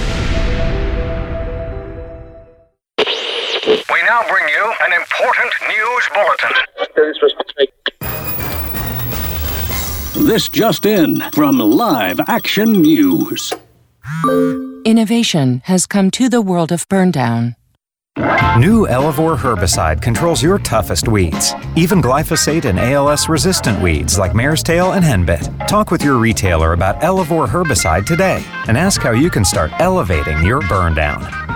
Now 4.11 4.27
bring 4.27 4.45
you 4.49 4.73
an 4.85 4.91
important 4.91 5.53
news 5.69 6.09
bulletin. 6.13 6.51
This 10.27 10.49
just 10.49 10.85
in 10.85 11.21
from 11.31 11.59
Live 11.59 12.19
Action 12.27 12.73
News. 12.73 13.53
Innovation 14.83 15.61
has 15.63 15.85
come 15.85 16.11
to 16.11 16.27
the 16.27 16.41
world 16.41 16.73
of 16.73 16.89
burndown. 16.89 17.55
New 18.57 18.85
Elevore 18.85 19.37
herbicide 19.37 20.01
controls 20.01 20.43
your 20.43 20.59
toughest 20.59 21.07
weeds, 21.07 21.53
even 21.77 22.01
glyphosate 22.01 22.65
and 22.65 22.77
ALS 22.77 23.29
resistant 23.29 23.81
weeds 23.81 24.19
like 24.19 24.35
mare's 24.35 24.61
tail 24.61 24.91
and 24.91 25.05
henbit. 25.05 25.67
Talk 25.69 25.89
with 25.89 26.03
your 26.03 26.17
retailer 26.17 26.73
about 26.73 27.01
Elevore 27.01 27.47
herbicide 27.47 28.05
today 28.05 28.43
and 28.67 28.77
ask 28.77 28.99
how 28.99 29.11
you 29.11 29.29
can 29.29 29.45
start 29.45 29.71
elevating 29.79 30.43
your 30.43 30.59
burndown. 30.63 31.50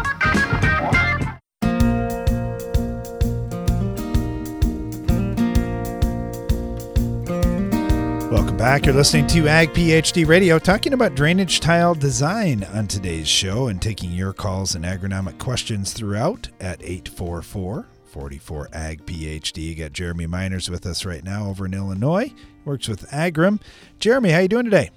Welcome 8.36 8.58
back. 8.58 8.86
You're 8.86 8.94
listening 8.94 9.28
to 9.28 9.48
Ag 9.48 9.70
PhD 9.70 10.28
Radio, 10.28 10.60
talking 10.60 10.92
about 10.92 11.16
drainage 11.16 11.62
tile 11.62 11.96
design 11.96 12.66
on 12.66 12.86
today's 12.86 13.30
show 13.30 13.70
and 13.70 13.82
taking 13.82 14.12
your 14.12 14.34
calls 14.34 14.76
and 14.76 14.84
agronomic 14.84 15.40
questions 15.40 15.94
throughout 15.94 16.50
at 16.60 16.82
844 16.84 17.88
44 18.04 18.70
Ag 18.74 19.06
PhD. 19.06 19.58
You 19.60 19.76
got 19.76 19.94
Jeremy 19.94 20.28
Miners 20.28 20.70
with 20.70 20.86
us 20.86 21.06
right 21.06 21.24
now 21.24 21.48
over 21.48 21.66
in 21.66 21.74
Illinois. 21.74 22.34
Works 22.66 22.90
with 22.90 23.10
Agrim. 23.10 23.62
Jeremy, 24.00 24.32
how 24.32 24.40
you 24.40 24.50
doing 24.50 24.66
today? 24.66 24.90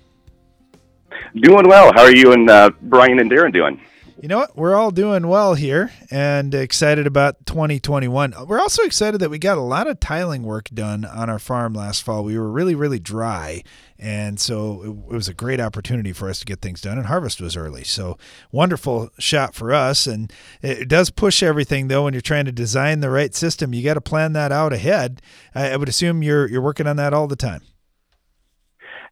Doing 1.36 1.68
well. 1.68 1.92
How 1.92 2.02
are 2.02 2.14
you 2.14 2.32
and 2.32 2.50
uh, 2.50 2.70
Brian 2.82 3.20
and 3.20 3.30
Darren 3.30 3.52
doing? 3.52 3.80
You 4.20 4.26
know 4.26 4.38
what? 4.38 4.56
We're 4.56 4.74
all 4.74 4.90
doing 4.90 5.28
well 5.28 5.54
here 5.54 5.92
and 6.10 6.52
excited 6.52 7.06
about 7.06 7.46
2021. 7.46 8.34
We're 8.48 8.58
also 8.58 8.82
excited 8.82 9.20
that 9.20 9.30
we 9.30 9.38
got 9.38 9.58
a 9.58 9.62
lot 9.62 9.86
of 9.86 10.00
tiling 10.00 10.42
work 10.42 10.70
done 10.70 11.04
on 11.04 11.30
our 11.30 11.38
farm 11.38 11.72
last 11.72 12.02
fall. 12.02 12.24
We 12.24 12.36
were 12.36 12.50
really, 12.50 12.74
really 12.74 12.98
dry. 12.98 13.62
And 13.96 14.40
so 14.40 14.82
it, 14.82 15.14
was 15.14 15.28
a 15.28 15.34
great 15.34 15.60
opportunity 15.60 16.12
for 16.12 16.28
us 16.28 16.40
to 16.40 16.44
get 16.44 16.60
things 16.60 16.80
done, 16.80 16.98
and 16.98 17.06
harvest 17.06 17.40
was 17.40 17.56
early. 17.56 17.84
So, 17.84 18.18
wonderful 18.50 19.10
shot 19.20 19.54
for 19.54 19.72
us. 19.72 20.08
And 20.08 20.32
it 20.62 20.88
does 20.88 21.10
push 21.10 21.40
everything, 21.40 21.86
though, 21.86 22.04
when 22.04 22.12
you're 22.12 22.20
trying 22.20 22.46
to 22.46 22.52
design 22.52 22.98
the 22.98 23.10
right 23.10 23.34
system. 23.36 23.72
You 23.72 23.84
got 23.84 23.94
to 23.94 24.00
plan 24.00 24.32
that 24.32 24.50
out 24.50 24.72
ahead. 24.72 25.22
I, 25.54 25.76
would 25.76 25.88
assume 25.88 26.24
you're, 26.24 26.48
you're 26.48 26.62
working 26.62 26.88
on 26.88 26.96
that 26.96 27.14
all 27.14 27.28
the 27.28 27.36
time. 27.36 27.62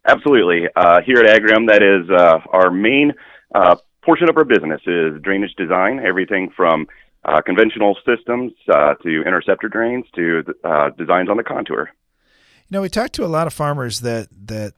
Absolutely. 0.05 0.67
Uh, 0.75 0.99
here 1.05 1.19
at 1.19 1.41
Agrium, 1.41 1.69
that 1.69 1.81
is 1.81 2.09
uh, 2.09 2.39
our 2.51 2.69
main 2.71 3.13
uh, 3.55 3.75
portion 4.07 4.29
of 4.29 4.37
our 4.37 4.45
business 4.45 4.79
is 4.87 5.21
drainage 5.21 5.53
design, 5.57 5.99
everything 5.99 6.49
from 6.55 6.87
uh, 7.25 7.41
conventional 7.41 7.97
systems 8.05 8.53
uh, 8.73 8.93
to 9.03 9.21
interceptor 9.23 9.67
drains 9.67 10.05
to 10.15 10.45
uh, 10.63 10.89
designs 10.91 11.29
on 11.29 11.35
the 11.35 11.43
contour. 11.43 11.89
You 12.69 12.71
know, 12.71 12.81
we 12.81 12.87
talked 12.87 13.13
to 13.15 13.25
a 13.25 13.27
lot 13.27 13.47
of 13.47 13.53
farmers 13.53 13.99
that 14.01 14.29
that 14.45 14.73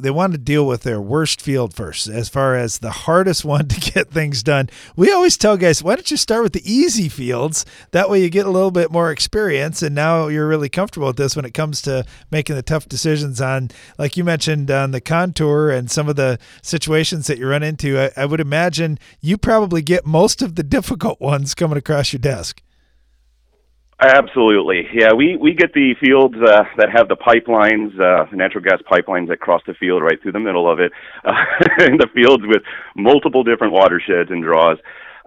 they 0.00 0.10
want 0.10 0.32
to 0.32 0.38
deal 0.38 0.66
with 0.66 0.82
their 0.82 1.00
worst 1.00 1.40
field 1.40 1.74
first 1.74 2.08
as 2.08 2.28
far 2.28 2.56
as 2.56 2.78
the 2.78 2.90
hardest 2.90 3.44
one 3.50 3.68
to 3.68 3.92
get 3.92 4.10
things 4.10 4.42
done. 4.42 4.68
We 4.96 5.12
always 5.12 5.36
tell 5.36 5.56
guys 5.56 5.82
why 5.82 5.94
don't 5.94 6.10
you 6.10 6.16
start 6.16 6.42
with 6.42 6.52
the 6.52 6.70
easy 6.72 7.08
fields? 7.08 7.64
That 7.92 8.10
way 8.10 8.22
you 8.22 8.30
get 8.30 8.46
a 8.46 8.50
little 8.50 8.70
bit 8.70 8.90
more 8.90 9.10
experience 9.10 9.82
and 9.82 9.94
now 9.94 10.28
you're 10.28 10.48
really 10.48 10.68
comfortable 10.68 11.08
with 11.08 11.16
this 11.16 11.36
when 11.36 11.44
it 11.44 11.54
comes 11.54 11.82
to 11.82 12.04
making 12.30 12.56
the 12.56 12.62
tough 12.62 12.88
decisions 12.88 13.40
on 13.40 13.70
like 13.98 14.16
you 14.16 14.24
mentioned 14.24 14.70
on 14.70 14.90
the 14.90 15.00
contour 15.00 15.70
and 15.70 15.90
some 15.90 16.08
of 16.08 16.16
the 16.16 16.38
situations 16.62 17.26
that 17.26 17.38
you 17.38 17.46
run 17.46 17.62
into. 17.62 17.98
I, 17.98 18.10
I 18.16 18.26
would 18.26 18.40
imagine 18.40 18.98
you 19.20 19.36
probably 19.38 19.82
get 19.82 20.06
most 20.06 20.42
of 20.42 20.54
the 20.54 20.62
difficult 20.80 21.20
ones 21.20 21.54
coming 21.54 21.78
across 21.78 22.12
your 22.12 22.20
desk 22.20 22.62
Absolutely, 24.02 24.88
yeah. 24.94 25.12
We 25.12 25.36
we 25.36 25.52
get 25.52 25.74
the 25.74 25.94
fields 26.02 26.34
uh, 26.36 26.64
that 26.78 26.88
have 26.90 27.08
the 27.08 27.16
pipelines, 27.16 27.92
uh, 28.00 28.24
natural 28.34 28.64
gas 28.64 28.80
pipelines 28.90 29.28
that 29.28 29.40
cross 29.40 29.60
the 29.66 29.74
field 29.74 30.02
right 30.02 30.20
through 30.22 30.32
the 30.32 30.40
middle 30.40 30.70
of 30.70 30.80
it, 30.80 30.90
uh, 31.24 31.34
in 31.84 31.98
the 31.98 32.08
fields 32.14 32.42
with 32.46 32.62
multiple 32.96 33.44
different 33.44 33.74
watersheds 33.74 34.30
and 34.30 34.42
draws. 34.42 34.78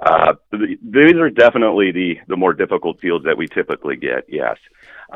Uh, 0.03 0.33
these 0.51 1.13
are 1.19 1.29
definitely 1.29 1.91
the 1.91 2.15
the 2.27 2.35
more 2.35 2.53
difficult 2.53 2.99
fields 2.99 3.23
that 3.25 3.37
we 3.37 3.47
typically 3.47 3.95
get. 3.95 4.25
Yes. 4.27 4.57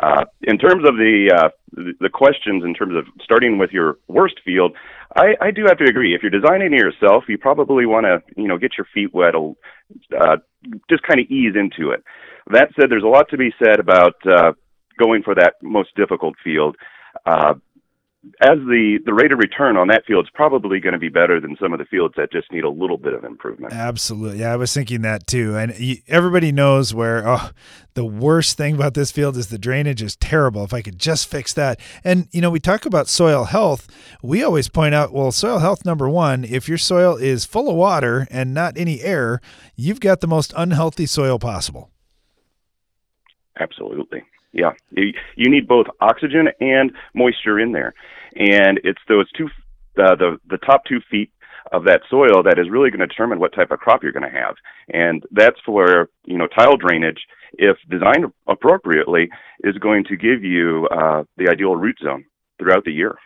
Uh, 0.01 0.25
in 0.43 0.59
terms 0.59 0.87
of 0.87 0.95
the, 0.95 1.31
uh, 1.35 1.49
the 1.73 1.93
the 1.99 2.09
questions, 2.09 2.63
in 2.63 2.75
terms 2.75 2.95
of 2.95 3.05
starting 3.23 3.57
with 3.57 3.71
your 3.71 3.97
worst 4.07 4.35
field, 4.45 4.73
I, 5.15 5.33
I 5.41 5.49
do 5.49 5.65
have 5.65 5.79
to 5.79 5.85
agree. 5.85 6.13
If 6.13 6.21
you're 6.21 6.29
designing 6.29 6.73
it 6.73 6.79
yourself, 6.79 7.23
you 7.27 7.39
probably 7.39 7.87
want 7.87 8.05
to 8.05 8.21
you 8.39 8.47
know 8.47 8.59
get 8.59 8.77
your 8.77 8.85
feet 8.93 9.13
wet, 9.15 9.33
uh, 9.35 10.37
just 10.89 11.01
kind 11.03 11.19
of 11.19 11.25
ease 11.31 11.55
into 11.55 11.89
it. 11.89 12.03
That 12.51 12.69
said, 12.79 12.89
there's 12.89 13.03
a 13.03 13.07
lot 13.07 13.29
to 13.29 13.37
be 13.37 13.53
said 13.63 13.79
about 13.79 14.15
uh, 14.25 14.53
going 14.97 15.23
for 15.23 15.35
that 15.35 15.55
most 15.61 15.95
difficult 15.95 16.35
field. 16.43 16.75
Uh, 17.25 17.55
as 18.41 18.57
the 18.67 18.99
the 19.05 19.13
rate 19.13 19.31
of 19.31 19.39
return 19.39 19.77
on 19.77 19.87
that 19.87 20.05
field 20.05 20.25
is 20.25 20.31
probably 20.33 20.79
going 20.79 20.93
to 20.93 20.99
be 20.99 21.09
better 21.09 21.39
than 21.39 21.55
some 21.61 21.73
of 21.73 21.79
the 21.79 21.85
fields 21.85 22.13
that 22.17 22.31
just 22.31 22.51
need 22.51 22.63
a 22.63 22.69
little 22.69 22.97
bit 22.97 23.13
of 23.13 23.23
improvement. 23.23 23.73
Absolutely, 23.73 24.39
yeah, 24.39 24.53
I 24.53 24.55
was 24.55 24.73
thinking 24.73 25.01
that 25.01 25.27
too. 25.27 25.55
And 25.55 25.73
everybody 26.07 26.51
knows 26.51 26.93
where 26.93 27.27
oh, 27.27 27.51
the 27.93 28.05
worst 28.05 28.57
thing 28.57 28.75
about 28.75 28.95
this 28.95 29.11
field 29.11 29.37
is 29.37 29.47
the 29.47 29.57
drainage 29.57 30.01
is 30.01 30.15
terrible. 30.15 30.63
If 30.63 30.73
I 30.73 30.81
could 30.81 30.99
just 30.99 31.29
fix 31.29 31.53
that, 31.53 31.79
and 32.03 32.27
you 32.31 32.41
know, 32.41 32.49
we 32.49 32.59
talk 32.59 32.85
about 32.85 33.07
soil 33.07 33.45
health. 33.45 33.87
We 34.21 34.43
always 34.43 34.67
point 34.67 34.93
out, 34.93 35.13
well, 35.13 35.31
soil 35.31 35.59
health 35.59 35.85
number 35.85 36.09
one, 36.09 36.43
if 36.43 36.67
your 36.67 36.77
soil 36.77 37.15
is 37.15 37.45
full 37.45 37.69
of 37.69 37.75
water 37.75 38.27
and 38.29 38.53
not 38.53 38.77
any 38.77 39.01
air, 39.01 39.41
you've 39.75 39.99
got 39.99 40.21
the 40.21 40.27
most 40.27 40.53
unhealthy 40.55 41.05
soil 41.05 41.39
possible. 41.39 41.91
Absolutely. 43.59 44.23
Yeah. 44.53 44.71
You, 44.91 45.13
you 45.35 45.49
need 45.49 45.67
both 45.67 45.87
oxygen 46.01 46.47
and 46.59 46.91
moisture 47.13 47.59
in 47.59 47.71
there. 47.71 47.93
And 48.35 48.79
it's 48.83 49.01
those 49.07 49.29
two, 49.33 49.47
uh, 49.97 50.15
the, 50.15 50.37
the 50.49 50.57
top 50.57 50.85
two 50.85 50.99
feet 51.09 51.31
of 51.73 51.83
that 51.83 52.01
soil 52.09 52.43
that 52.43 52.59
is 52.59 52.69
really 52.69 52.89
going 52.89 53.01
to 53.01 53.07
determine 53.07 53.39
what 53.39 53.53
type 53.53 53.71
of 53.71 53.79
crop 53.79 54.01
you're 54.03 54.11
going 54.11 54.29
to 54.29 54.39
have. 54.39 54.55
And 54.89 55.23
that's 55.31 55.59
where, 55.65 56.07
you 56.25 56.37
know, 56.37 56.47
tile 56.47 56.77
drainage, 56.77 57.19
if 57.53 57.77
designed 57.89 58.25
appropriately, 58.47 59.29
is 59.63 59.77
going 59.77 60.05
to 60.05 60.15
give 60.15 60.43
you 60.43 60.87
uh, 60.91 61.23
the 61.37 61.49
ideal 61.49 61.75
root 61.75 61.97
zone 62.01 62.25
throughout 62.57 62.85
the 62.85 62.93
year. 62.93 63.17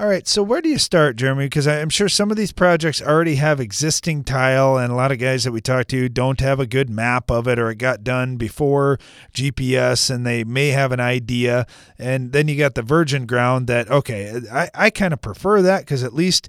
All 0.00 0.06
right, 0.06 0.26
so 0.26 0.42
where 0.42 0.62
do 0.62 0.70
you 0.70 0.78
start, 0.78 1.16
Jeremy? 1.16 1.44
Because 1.44 1.68
I'm 1.68 1.90
sure 1.90 2.08
some 2.08 2.30
of 2.30 2.38
these 2.38 2.52
projects 2.52 3.02
already 3.02 3.34
have 3.34 3.60
existing 3.60 4.24
tile, 4.24 4.78
and 4.78 4.90
a 4.90 4.94
lot 4.94 5.12
of 5.12 5.18
guys 5.18 5.44
that 5.44 5.52
we 5.52 5.60
talk 5.60 5.88
to 5.88 6.08
don't 6.08 6.40
have 6.40 6.58
a 6.58 6.66
good 6.66 6.88
map 6.88 7.30
of 7.30 7.46
it, 7.46 7.58
or 7.58 7.68
it 7.68 7.76
got 7.76 8.02
done 8.02 8.38
before 8.38 8.98
GPS, 9.34 10.08
and 10.08 10.24
they 10.24 10.42
may 10.42 10.68
have 10.68 10.90
an 10.92 11.00
idea. 11.00 11.66
And 11.98 12.32
then 12.32 12.48
you 12.48 12.56
got 12.56 12.76
the 12.76 12.82
virgin 12.82 13.26
ground 13.26 13.66
that, 13.66 13.90
okay, 13.90 14.40
I, 14.50 14.70
I 14.74 14.88
kind 14.88 15.12
of 15.12 15.20
prefer 15.20 15.60
that 15.60 15.80
because 15.80 16.02
at 16.02 16.14
least 16.14 16.48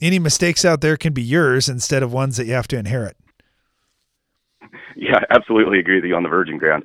any 0.00 0.18
mistakes 0.18 0.64
out 0.64 0.80
there 0.80 0.96
can 0.96 1.12
be 1.12 1.22
yours 1.22 1.68
instead 1.68 2.02
of 2.02 2.12
ones 2.12 2.36
that 2.36 2.46
you 2.46 2.54
have 2.54 2.66
to 2.66 2.76
inherit. 2.76 3.16
Yeah, 4.96 5.18
I 5.18 5.36
absolutely 5.36 5.78
agree 5.78 6.00
with 6.00 6.04
you 6.04 6.16
on 6.16 6.24
the 6.24 6.28
virgin 6.28 6.58
ground. 6.58 6.82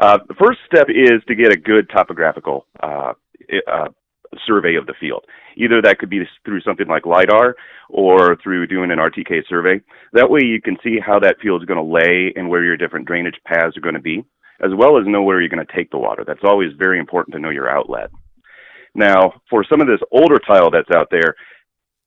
Uh, 0.00 0.18
the 0.28 0.34
first 0.34 0.60
step 0.64 0.86
is 0.90 1.24
to 1.26 1.34
get 1.34 1.50
a 1.50 1.56
good 1.56 1.90
topographical 1.90 2.66
uh, 2.80 3.14
uh, 3.66 3.88
survey 4.46 4.74
of 4.76 4.86
the 4.86 4.94
field. 4.98 5.24
Either 5.56 5.80
that 5.82 5.98
could 5.98 6.10
be 6.10 6.22
through 6.44 6.60
something 6.60 6.86
like 6.86 7.06
LIDAR 7.06 7.56
or 7.88 8.36
through 8.42 8.66
doing 8.66 8.90
an 8.90 8.98
RTK 8.98 9.46
survey. 9.48 9.80
That 10.12 10.30
way 10.30 10.40
you 10.44 10.60
can 10.60 10.76
see 10.82 10.98
how 11.04 11.18
that 11.20 11.40
field 11.42 11.62
is 11.62 11.66
going 11.66 11.78
to 11.78 11.92
lay 11.92 12.32
and 12.36 12.48
where 12.48 12.64
your 12.64 12.76
different 12.76 13.06
drainage 13.06 13.38
paths 13.44 13.76
are 13.76 13.82
going 13.82 13.94
to 13.94 14.00
be, 14.00 14.24
as 14.62 14.70
well 14.76 14.98
as 14.98 15.06
know 15.06 15.22
where 15.22 15.40
you're 15.40 15.48
going 15.48 15.64
to 15.64 15.76
take 15.76 15.90
the 15.90 15.98
water. 15.98 16.24
That's 16.26 16.44
always 16.44 16.72
very 16.78 16.98
important 16.98 17.34
to 17.34 17.40
know 17.40 17.50
your 17.50 17.70
outlet. 17.70 18.10
Now, 18.94 19.40
for 19.50 19.64
some 19.70 19.80
of 19.80 19.86
this 19.86 20.00
older 20.10 20.38
tile 20.38 20.70
that's 20.70 20.90
out 20.94 21.08
there, 21.10 21.34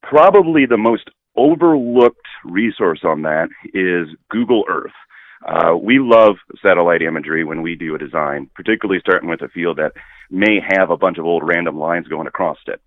probably 0.02 0.66
the 0.66 0.78
most 0.78 1.10
overlooked 1.36 2.18
resource 2.44 3.02
on 3.04 3.22
that 3.22 3.48
is 3.74 4.08
Google 4.30 4.66
Earth. 4.68 4.92
Uh, 5.46 5.76
we 5.76 6.00
love 6.00 6.36
satellite 6.62 7.02
imagery 7.02 7.44
when 7.44 7.62
we 7.62 7.76
do 7.76 7.96
a 7.96 7.98
design, 7.98 8.50
particularly 8.56 9.00
starting 9.00 9.30
with 9.30 9.42
a 9.42 9.48
field 9.50 9.78
that 9.78 9.94
may 10.30 10.60
have 10.78 10.90
a 10.90 10.98
bunch 10.98 11.18
of 11.18 11.26
old 11.26 11.44
random 11.46 11.78
lines 11.78 12.08
going 12.08 12.28
across 12.28 12.58
it. 12.68 12.82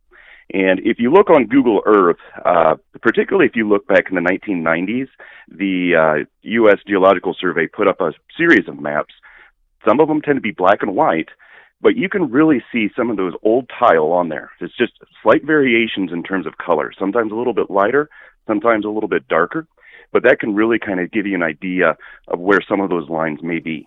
And 0.52 0.80
if 0.80 0.99
you 0.99 1.11
look 1.11 1.30
on 1.30 1.47
Google 1.47 1.82
Earth, 1.87 2.18
uh, 2.44 2.75
particularly 3.00 3.47
if 3.47 3.56
you 3.56 3.66
look 3.66 3.87
back 3.87 4.04
in 4.11 4.16
the 4.16 4.21
1990s, 4.21 5.09
the 5.49 6.25
uh, 6.25 6.25
U.S. 6.42 6.78
Geological 6.87 7.35
Survey 7.38 7.66
put 7.66 7.88
up 7.88 8.00
a 8.00 8.12
series 8.37 8.68
of 8.68 8.78
maps. 8.78 9.14
Some 9.87 9.99
of 9.99 10.09
them 10.09 10.21
tend 10.21 10.37
to 10.37 10.42
be 10.42 10.50
black 10.50 10.82
and 10.82 10.94
white, 10.94 11.30
but 11.80 11.97
you 11.97 12.09
can 12.09 12.30
really 12.30 12.62
see 12.71 12.88
some 12.94 13.11
of 13.11 13.16
those 13.16 13.32
old 13.42 13.71
tile 13.78 14.12
on 14.12 14.28
there. 14.28 14.50
It's 14.61 14.76
just 14.76 14.92
slight 15.23 15.44
variations 15.44 16.12
in 16.12 16.23
terms 16.23 16.47
of 16.47 16.59
color, 16.59 16.92
sometimes 16.99 17.32
a 17.32 17.35
little 17.35 17.54
bit 17.54 17.71
lighter, 17.71 18.11
sometimes 18.47 18.85
a 18.85 18.90
little 18.90 19.09
bit 19.09 19.26
darker 19.28 19.66
but 20.12 20.23
that 20.25 20.40
can 20.40 20.54
really 20.54 20.78
kind 20.78 21.00
of 21.00 21.11
give 21.11 21.26
you 21.26 21.35
an 21.35 21.42
idea 21.42 21.97
of 22.28 22.38
where 22.38 22.61
some 22.69 22.81
of 22.81 22.90
those 22.90 23.09
lines 23.09 23.40
may 23.42 23.59
be. 23.59 23.87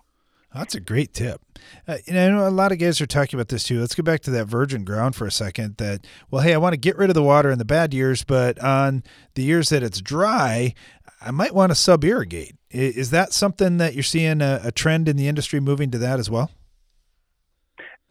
That's 0.54 0.74
a 0.74 0.80
great 0.80 1.12
tip. 1.12 1.42
Uh, 1.86 1.98
and 2.06 2.18
I 2.18 2.28
know 2.28 2.48
a 2.48 2.50
lot 2.50 2.72
of 2.72 2.78
guys 2.78 3.00
are 3.00 3.06
talking 3.06 3.36
about 3.38 3.48
this 3.48 3.64
too. 3.64 3.78
Let's 3.78 3.94
go 3.94 4.02
back 4.02 4.22
to 4.22 4.30
that 4.30 4.46
virgin 4.46 4.84
ground 4.84 5.14
for 5.14 5.26
a 5.26 5.30
second. 5.30 5.76
That, 5.76 6.06
well, 6.30 6.42
hey, 6.42 6.54
I 6.54 6.58
want 6.58 6.72
to 6.72 6.78
get 6.78 6.96
rid 6.96 7.10
of 7.10 7.14
the 7.14 7.22
water 7.22 7.50
in 7.50 7.58
the 7.58 7.64
bad 7.64 7.92
years, 7.92 8.24
but 8.24 8.58
on 8.60 9.02
the 9.34 9.42
years 9.42 9.68
that 9.68 9.82
it's 9.82 10.00
dry, 10.00 10.72
I 11.20 11.30
might 11.30 11.54
want 11.54 11.72
to 11.72 11.74
sub 11.74 12.04
irrigate. 12.04 12.54
Is 12.70 13.10
that 13.10 13.32
something 13.32 13.76
that 13.78 13.94
you're 13.94 14.02
seeing 14.02 14.40
a, 14.40 14.60
a, 14.64 14.72
trend 14.72 15.08
in 15.08 15.16
the 15.16 15.28
industry 15.28 15.60
moving 15.60 15.90
to 15.90 15.98
that 15.98 16.18
as 16.18 16.30
well? 16.30 16.50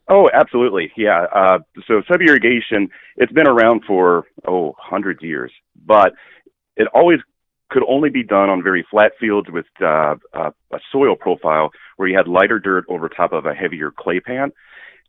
Oh, 0.08 0.30
absolutely. 0.34 0.92
Yeah. 0.96 1.26
Uh, 1.34 1.60
so 1.88 2.02
sub 2.12 2.22
irrigation, 2.22 2.90
it's 3.18 3.32
been 3.32 3.48
around 3.48 3.84
for, 3.88 4.26
oh, 4.48 4.76
hundreds 4.80 5.24
of 5.24 5.28
years, 5.28 5.52
but 5.86 6.14
it 6.78 6.88
always 6.94 7.20
could 7.70 7.84
only 7.88 8.10
be 8.10 8.24
done 8.24 8.50
on 8.50 8.64
very 8.64 8.86
flat 8.90 9.14
fields 9.20 9.50
with 9.52 9.66
uh, 9.82 10.16
uh, 10.34 10.52
a 10.72 10.80
soil 10.92 11.16
profile 11.16 11.72
where 11.98 12.08
you 12.08 12.18
had 12.18 12.28
lighter 12.28 12.60
dirt 12.60 12.86
over 12.90 13.10
top 13.10 13.34
of 13.34 13.46
a 13.46 13.54
heavier 13.54 13.92
clay 13.92 14.20
pan. 14.20 14.52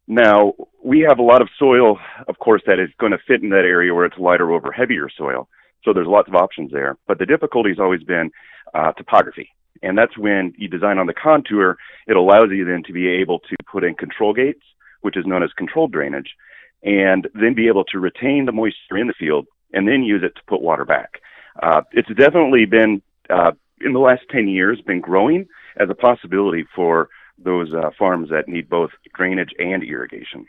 Now, 0.08 0.52
we 0.84 1.04
have 1.08 1.18
a 1.18 1.22
lot 1.22 1.42
of 1.42 1.48
soil, 1.58 1.98
of 2.28 2.38
course, 2.38 2.62
that 2.66 2.78
is 2.78 2.90
going 2.98 3.12
to 3.12 3.18
fit 3.26 3.42
in 3.42 3.50
that 3.50 3.64
area 3.64 3.92
where 3.92 4.06
it's 4.06 4.18
lighter 4.18 4.52
over 4.52 4.70
heavier 4.70 5.08
soil. 5.16 5.48
So 5.84 5.92
there's 5.92 6.06
lots 6.06 6.28
of 6.28 6.34
options 6.34 6.70
there. 6.72 6.96
But 7.08 7.18
the 7.18 7.26
difficulty 7.26 7.70
has 7.70 7.80
always 7.80 8.04
been 8.04 8.30
uh, 8.72 8.92
topography. 8.92 9.50
And 9.82 9.98
that's 9.98 10.16
when 10.16 10.54
you 10.56 10.68
design 10.68 10.98
on 10.98 11.06
the 11.06 11.14
contour, 11.14 11.76
it 12.06 12.16
allows 12.16 12.48
you 12.50 12.64
then 12.64 12.82
to 12.86 12.92
be 12.92 13.08
able 13.08 13.40
to 13.40 13.56
put 13.70 13.84
in 13.84 13.94
control 13.94 14.32
gates, 14.32 14.62
which 15.02 15.16
is 15.16 15.26
known 15.26 15.42
as 15.42 15.50
controlled 15.58 15.92
drainage, 15.92 16.34
and 16.82 17.28
then 17.34 17.54
be 17.54 17.68
able 17.68 17.84
to 17.84 17.98
retain 17.98 18.46
the 18.46 18.52
moisture 18.52 18.96
in 18.96 19.08
the 19.08 19.14
field 19.18 19.46
and 19.72 19.86
then 19.86 20.02
use 20.02 20.22
it 20.24 20.34
to 20.36 20.42
put 20.46 20.62
water 20.62 20.84
back. 20.84 21.20
Uh, 21.62 21.82
it's 21.92 22.08
definitely 22.08 22.66
been 22.66 23.02
uh, 23.30 23.52
in 23.80 23.92
the 23.92 23.98
last 23.98 24.22
10 24.30 24.48
years 24.48 24.80
been 24.80 25.00
growing 25.00 25.46
as 25.76 25.88
a 25.90 25.94
possibility 25.94 26.64
for 26.74 27.08
those 27.38 27.72
uh, 27.74 27.90
farms 27.98 28.30
that 28.30 28.48
need 28.48 28.68
both 28.68 28.90
drainage 29.14 29.50
and 29.58 29.82
irrigation. 29.82 30.46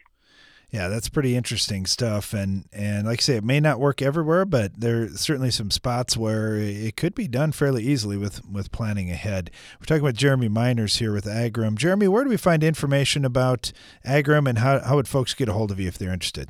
Yeah, 0.69 0.89
that's 0.89 1.07
pretty 1.07 1.37
interesting 1.37 1.85
stuff, 1.85 2.33
and 2.33 2.65
and 2.73 3.07
like 3.07 3.19
I 3.19 3.21
say, 3.21 3.35
it 3.37 3.43
may 3.45 3.61
not 3.61 3.79
work 3.79 4.01
everywhere, 4.01 4.43
but 4.43 4.77
there's 4.77 5.21
certainly 5.21 5.49
some 5.49 5.71
spots 5.71 6.17
where 6.17 6.57
it 6.57 6.97
could 6.97 7.15
be 7.15 7.25
done 7.29 7.53
fairly 7.53 7.85
easily 7.85 8.17
with 8.17 8.45
with 8.45 8.73
planning 8.73 9.09
ahead. 9.09 9.49
We're 9.79 9.85
talking 9.85 10.03
with 10.03 10.17
Jeremy 10.17 10.49
Miners 10.49 10.97
here 10.97 11.13
with 11.13 11.23
Agrim. 11.23 11.75
Jeremy, 11.77 12.09
where 12.09 12.25
do 12.25 12.29
we 12.29 12.35
find 12.35 12.65
information 12.65 13.23
about 13.23 13.71
Agrim, 14.05 14.45
and 14.45 14.57
how 14.57 14.79
how 14.79 14.97
would 14.97 15.07
folks 15.07 15.33
get 15.33 15.47
a 15.47 15.53
hold 15.53 15.71
of 15.71 15.79
you 15.79 15.87
if 15.87 15.97
they're 15.97 16.11
interested? 16.11 16.49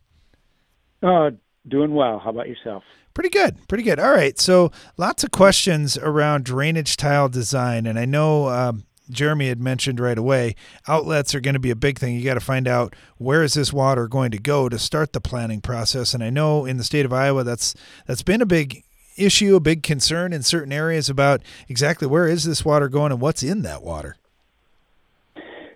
Uh, 1.02 1.32
doing 1.68 1.94
well. 1.94 2.20
How 2.20 2.32
about 2.32 2.50
yourself? 2.50 2.84
Pretty 3.14 3.30
good. 3.30 3.68
Pretty 3.68 3.84
good. 3.84 4.00
All 4.00 4.12
right. 4.12 4.40
So 4.40 4.72
lots 4.98 5.24
of 5.24 5.32
questions 5.32 5.98
around 5.98 6.46
drainage 6.46 6.98
tile 6.98 7.30
design. 7.30 7.86
And 7.86 8.00
I 8.00 8.06
know 8.06 8.48
um, 8.48 8.84
Jeremy 9.10 9.50
had 9.50 9.62
mentioned 9.62 10.00
right 10.00 10.18
away, 10.18 10.56
outlets 10.88 11.36
are 11.36 11.40
going 11.40 11.54
to 11.54 11.60
be 11.60 11.70
a 11.70 11.76
big 11.76 12.00
thing. 12.00 12.16
You 12.16 12.24
got 12.24 12.34
to 12.36 12.40
find 12.40 12.68
out 12.68 12.96
where 13.18 13.44
is 13.44 13.54
this 13.54 13.72
water 13.72 14.08
going 14.08 14.32
to 14.32 14.40
go 14.40 14.68
to 14.68 14.80
start 14.80 15.14
the 15.14 15.22
planning 15.22 15.62
process. 15.62 16.14
And 16.14 16.24
I 16.24 16.30
know 16.30 16.66
in 16.66 16.78
the 16.78 16.84
state 16.84 17.06
of 17.06 17.14
Iowa, 17.14 17.44
that's 17.44 17.76
that's 18.08 18.24
been 18.24 18.42
a 18.42 18.48
big 18.48 18.84
issue, 19.16 19.56
a 19.56 19.60
big 19.60 19.84
concern 19.84 20.34
in 20.34 20.42
certain 20.42 20.74
areas 20.74 21.10
about 21.10 21.42
exactly 21.68 22.08
where 22.08 22.28
is 22.28 22.44
this 22.46 22.66
water 22.66 22.90
going 22.90 23.12
and 23.12 23.22
what's 23.22 23.44
in 23.44 23.62
that 23.62 23.84
water. 23.84 24.16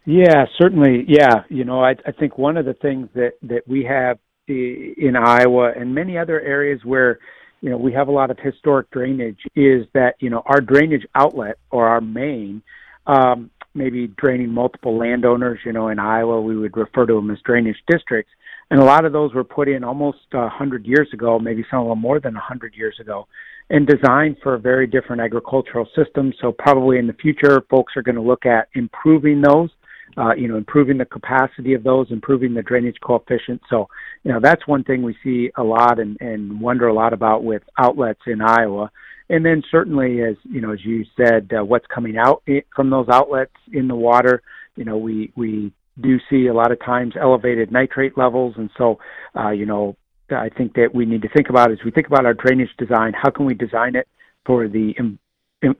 Yeah, 0.05 0.45
certainly. 0.57 1.03
Yeah, 1.07 1.43
you 1.49 1.65
know, 1.65 1.83
I, 1.83 1.95
I 2.05 2.13
think 2.13 2.37
one 2.37 2.55
of 2.55 2.65
the 2.65 2.73
things 2.73 3.09
that 3.13 3.33
that 3.43 3.67
we 3.67 3.83
have 3.83 4.17
in 4.47 5.15
Iowa 5.15 5.71
and 5.75 5.93
many 5.93 6.17
other 6.17 6.39
areas 6.41 6.81
where 6.83 7.19
you 7.61 7.69
know 7.69 7.77
we 7.77 7.91
have 7.93 8.07
a 8.07 8.11
lot 8.11 8.31
of 8.31 8.37
historic 8.39 8.89
drainage 8.91 9.39
is 9.55 9.85
that 9.93 10.15
you 10.19 10.29
know 10.29 10.41
our 10.45 10.61
drainage 10.61 11.05
outlet 11.15 11.57
or 11.71 11.87
our 11.87 12.01
main 12.01 12.61
um, 13.07 13.49
maybe 13.73 14.07
draining 14.17 14.49
multiple 14.49 14.97
landowners. 14.97 15.59
You 15.65 15.73
know, 15.73 15.89
in 15.89 15.99
Iowa 15.99 16.41
we 16.41 16.57
would 16.57 16.75
refer 16.75 17.05
to 17.05 17.13
them 17.13 17.31
as 17.31 17.39
drainage 17.45 17.77
districts, 17.87 18.31
and 18.69 18.79
a 18.79 18.85
lot 18.85 19.05
of 19.05 19.13
those 19.13 19.33
were 19.33 19.43
put 19.43 19.67
in 19.67 19.83
almost 19.83 20.19
a 20.33 20.49
hundred 20.49 20.85
years 20.85 21.09
ago, 21.13 21.39
maybe 21.39 21.65
some 21.69 21.81
of 21.81 21.89
them 21.89 21.99
more 21.99 22.19
than 22.19 22.35
a 22.35 22.41
hundred 22.41 22.75
years 22.75 22.97
ago, 22.99 23.27
and 23.69 23.87
designed 23.87 24.37
for 24.41 24.53
a 24.53 24.59
very 24.59 24.87
different 24.87 25.21
agricultural 25.21 25.87
systems. 25.95 26.35
So 26.41 26.51
probably 26.51 26.99
in 26.99 27.07
the 27.07 27.13
future, 27.13 27.61
folks 27.69 27.93
are 27.95 28.01
going 28.01 28.15
to 28.15 28.21
look 28.21 28.45
at 28.45 28.69
improving 28.75 29.41
those 29.41 29.69
uh, 30.17 30.33
you 30.35 30.47
know, 30.47 30.57
improving 30.57 30.97
the 30.97 31.05
capacity 31.05 31.73
of 31.73 31.83
those, 31.83 32.07
improving 32.09 32.53
the 32.53 32.61
drainage 32.61 32.97
coefficient. 33.01 33.61
So, 33.69 33.87
you 34.23 34.31
know, 34.31 34.39
that's 34.41 34.67
one 34.67 34.83
thing 34.83 35.03
we 35.03 35.15
see 35.23 35.51
a 35.55 35.63
lot 35.63 35.99
and, 35.99 36.17
and 36.19 36.59
wonder 36.59 36.87
a 36.87 36.93
lot 36.93 37.13
about 37.13 37.43
with 37.43 37.61
outlets 37.77 38.21
in 38.25 38.41
Iowa. 38.41 38.91
And 39.29 39.45
then 39.45 39.61
certainly, 39.69 40.21
as 40.21 40.35
you 40.49 40.61
know, 40.61 40.71
as 40.71 40.83
you 40.83 41.05
said, 41.17 41.51
uh, 41.57 41.63
what's 41.63 41.85
coming 41.93 42.17
out 42.17 42.43
from 42.75 42.89
those 42.89 43.07
outlets 43.11 43.53
in 43.73 43.87
the 43.87 43.95
water. 43.95 44.41
You 44.75 44.85
know, 44.85 44.97
we 44.97 45.33
we 45.35 45.73
do 46.01 46.17
see 46.29 46.47
a 46.47 46.53
lot 46.53 46.71
of 46.71 46.79
times 46.79 47.13
elevated 47.19 47.71
nitrate 47.71 48.17
levels, 48.17 48.53
and 48.57 48.69
so, 48.77 48.99
uh, 49.35 49.49
you 49.49 49.65
know, 49.65 49.97
I 50.29 50.49
think 50.49 50.75
that 50.75 50.93
we 50.93 51.05
need 51.05 51.23
to 51.23 51.29
think 51.29 51.49
about 51.49 51.71
as 51.71 51.79
we 51.83 51.91
think 51.91 52.07
about 52.07 52.25
our 52.25 52.33
drainage 52.33 52.69
design. 52.77 53.13
How 53.13 53.29
can 53.29 53.45
we 53.45 53.53
design 53.53 53.95
it 53.95 54.07
for 54.45 54.67
the 54.69 54.93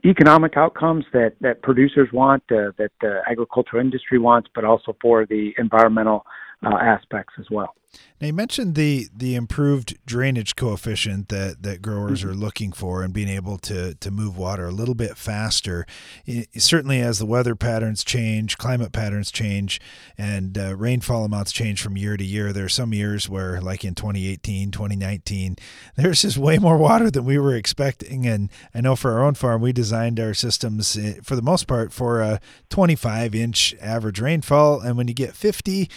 economic 0.06 0.58
outcomes 0.58 1.06
that 1.14 1.34
that 1.42 1.62
producers 1.62 2.10
want, 2.12 2.44
uh, 2.52 2.72
that 2.78 2.92
the 3.02 3.22
agricultural 3.30 3.82
industry 3.82 4.20
wants, 4.20 4.50
but 4.56 4.64
also 4.64 4.96
for 5.02 5.26
the 5.26 5.54
environmental 5.58 6.26
uh, 6.66 6.76
aspects 6.78 7.34
as 7.40 7.46
well. 7.52 7.76
Now 8.20 8.28
you 8.28 8.34
mentioned 8.34 8.74
the 8.74 9.10
the 9.16 9.36
improved 9.36 10.00
drainage 10.08 10.56
coefficient 10.56 11.30
that 11.30 11.62
that 11.62 11.84
growers 11.84 12.22
mm-hmm. 12.22 12.30
are 12.32 12.34
looking 12.34 12.72
for 12.72 13.04
and 13.04 13.14
being 13.14 13.30
able 13.30 13.60
to 13.60 13.94
to 13.94 14.10
move 14.10 14.36
water 14.36 14.66
a 14.66 14.72
little 14.72 14.96
bit 14.96 15.18
faster. 15.18 15.86
It, 16.26 16.50
certainly, 16.60 17.00
as 17.00 17.20
the 17.20 17.28
weather 17.28 17.56
patterns 17.56 18.04
change, 18.04 18.58
climate 18.58 18.92
patterns 18.92 19.30
change, 19.30 19.80
and 20.18 20.58
uh, 20.58 20.76
rainfall 20.76 21.26
amounts 21.26 21.52
change 21.52 21.80
from 21.80 21.96
year 21.96 22.18
to 22.18 22.24
year. 22.24 22.52
There 22.52 22.66
are 22.66 22.70
some 22.70 22.92
years 22.92 23.30
where, 23.30 23.62
like 23.62 23.86
in 23.86 23.94
2018, 23.94 24.72
2019, 24.72 25.58
there's 25.96 26.24
just 26.24 26.40
way 26.40 26.58
more 26.58 26.78
water 26.78 27.12
than 27.12 27.24
we 27.24 27.38
were 27.38 27.56
expecting. 27.56 28.26
And 28.26 28.50
I 28.74 28.82
know 28.82 28.96
for 28.96 29.12
our 29.12 29.24
own 29.24 29.36
farm, 29.36 29.62
we 29.62 29.72
designed 29.72 30.20
our 30.20 30.34
systems 30.34 30.98
eh, 30.98 31.20
for 31.22 31.36
the 31.36 31.44
most 31.44 31.68
part 31.68 31.94
for 31.94 32.22
a 32.22 32.40
25 32.72 33.36
inch 33.36 33.76
average 33.80 34.20
rainfall, 34.20 34.82
and 34.82 34.98
when 34.98 35.08
you 35.08 35.14
get 35.14 35.36
50, 35.36 35.88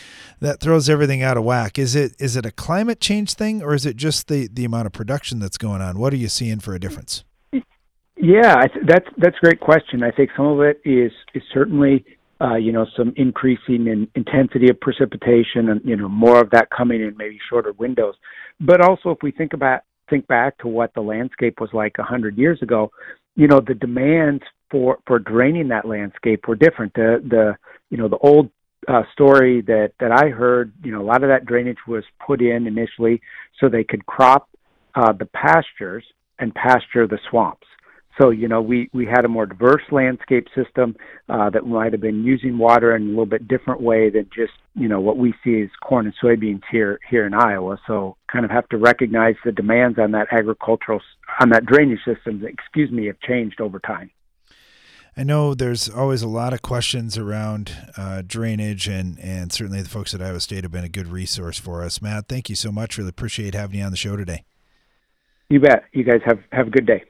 that 0.41 0.61
throws 0.61 0.91
everything 0.91 1.23
out 1.23 1.39
of 1.39 1.45
whack. 1.45 1.79
Is 1.81 1.97
it 1.97 2.15
is 2.19 2.37
it 2.37 2.45
a 2.45 2.51
climate 2.51 3.01
change 3.01 3.33
thing, 3.33 3.63
or 3.63 3.73
is 3.73 3.87
it 3.87 3.97
just 3.97 4.29
the 4.29 4.49
the 4.53 4.67
amount 4.67 4.85
of 4.85 4.93
production 4.93 5.39
that's 5.39 5.57
going 5.57 5.81
on? 5.81 5.99
What 5.99 6.13
are 6.13 6.17
you 6.17 6.29
seeing 6.29 6.61
for 6.61 6.75
a 6.75 6.79
difference? 6.79 7.25
Yeah, 8.17 8.67
that's 8.87 9.07
that's 9.17 9.37
a 9.43 9.47
great 9.47 9.61
question. 9.61 10.03
I 10.03 10.11
think 10.11 10.29
some 10.37 10.45
of 10.45 10.61
it 10.61 10.79
is 10.85 11.11
is 11.33 11.43
certainly 11.55 12.05
uh, 12.39 12.57
you 12.57 12.71
know 12.71 12.87
some 12.95 13.15
increasing 13.17 13.87
in 13.87 14.07
intensity 14.15 14.69
of 14.69 14.79
precipitation, 14.79 15.71
and 15.71 15.81
you 15.83 15.97
know 15.97 16.07
more 16.07 16.39
of 16.39 16.51
that 16.51 16.69
coming 16.69 17.01
in 17.01 17.17
maybe 17.17 17.39
shorter 17.49 17.73
windows. 17.73 18.15
But 18.61 18.83
also, 18.83 19.09
if 19.09 19.23
we 19.23 19.31
think 19.31 19.55
about 19.55 19.81
think 20.11 20.27
back 20.27 20.59
to 20.59 20.69
what 20.69 20.93
the 20.93 21.01
landscape 21.01 21.63
was 21.63 21.71
like 21.73 21.97
a 21.99 22.03
hundred 22.03 22.37
years 22.37 22.61
ago, 22.61 22.91
you 23.37 23.49
know 23.49 23.61
the 23.67 23.75
demands 23.75 24.43
for 24.71 24.99
for 25.07 25.19
draining 25.19 25.69
that 25.69 25.87
landscape 25.89 26.47
were 26.47 26.57
different. 26.57 26.93
The 26.93 27.23
the 27.27 27.57
you 27.89 27.97
know 27.97 28.09
the 28.09 28.19
old 28.19 28.51
uh, 28.89 29.03
story 29.13 29.63
that 29.63 29.93
that 30.01 30.13
I 30.13 30.29
heard, 30.29 30.73
you 30.83 30.93
know, 30.93 31.01
a 31.01 31.05
lot 31.05 31.23
of 31.23 31.29
that 31.29 31.47
drainage 31.47 31.87
was 31.87 32.05
put 32.25 32.41
in 32.41 32.67
initially 32.67 33.21
so 33.59 33.69
they 33.69 33.85
could 33.85 34.07
crop 34.07 34.49
uh, 34.95 35.13
the 35.13 35.27
pastures 35.27 36.05
and 36.39 36.55
pasture 36.55 37.07
the 37.07 37.19
swamps. 37.29 37.67
So 38.21 38.31
you 38.31 38.49
know, 38.49 38.61
we 38.61 38.91
we 38.93 39.07
had 39.07 39.25
a 39.25 39.29
more 39.29 39.47
diverse 39.47 39.83
landscape 39.91 40.49
system 40.55 40.97
uh, 41.29 41.51
that 41.51 41.67
might 41.67 41.93
have 41.93 42.01
been 42.01 42.25
using 42.25 42.59
water 42.59 42.97
in 42.97 43.03
a 43.03 43.09
little 43.09 43.27
bit 43.27 43.49
different 43.49 43.81
way 43.81 44.11
than 44.11 44.29
just 44.35 44.53
you 44.75 44.89
know 44.89 45.01
what 45.01 45.17
we 45.17 45.33
see 45.45 45.63
as 45.63 45.71
corn 45.83 46.07
and 46.07 46.15
soybeans 46.23 46.63
here 46.71 46.99
here 47.09 47.27
in 47.27 47.35
Iowa. 47.35 47.79
So 47.87 48.17
kind 48.31 48.45
of 48.45 48.51
have 48.51 48.69
to 48.71 48.79
recognize 48.79 49.37
the 49.45 49.53
demands 49.53 49.99
on 49.99 50.11
that 50.13 50.27
agricultural 50.33 51.01
on 51.41 51.51
that 51.51 51.67
drainage 51.67 52.01
system. 52.05 52.45
Excuse 52.45 52.91
me, 52.91 53.07
have 53.07 53.21
changed 53.21 53.61
over 53.61 53.79
time. 53.79 54.11
I 55.17 55.25
know 55.25 55.55
there's 55.55 55.89
always 55.89 56.23
a 56.23 56.29
lot 56.29 56.53
of 56.53 56.63
questions 56.63 57.19
around 57.19 57.77
uh, 57.97 58.23
drainage, 58.25 58.87
and, 58.87 59.19
and 59.19 59.53
certainly 59.53 59.83
the 59.83 59.89
folks 59.89 60.15
at 60.15 60.23
Iowa 60.23 60.41
State 60.41 60.65
have 60.65 60.73
been 60.73 60.85
a 60.85 60.89
good 60.89 61.09
resource 61.09 61.59
for 61.59 61.83
us. 61.83 62.01
Matt, 62.01 62.29
thank 62.29 62.49
you 62.49 62.55
so 62.55 62.71
much. 62.71 62.97
Really 62.97 63.11
appreciate 63.11 63.55
having 63.55 63.81
you 63.81 63.85
on 63.85 63.91
the 63.91 63.97
show 63.97 64.17
today. 64.17 64.45
You 65.49 65.61
bet. 65.61 65.85
You 65.93 66.05
guys 66.05 66.21
have, 66.25 66.39
have 66.53 66.69
a 66.69 66.71
good 66.71 66.87
day. 66.87 67.03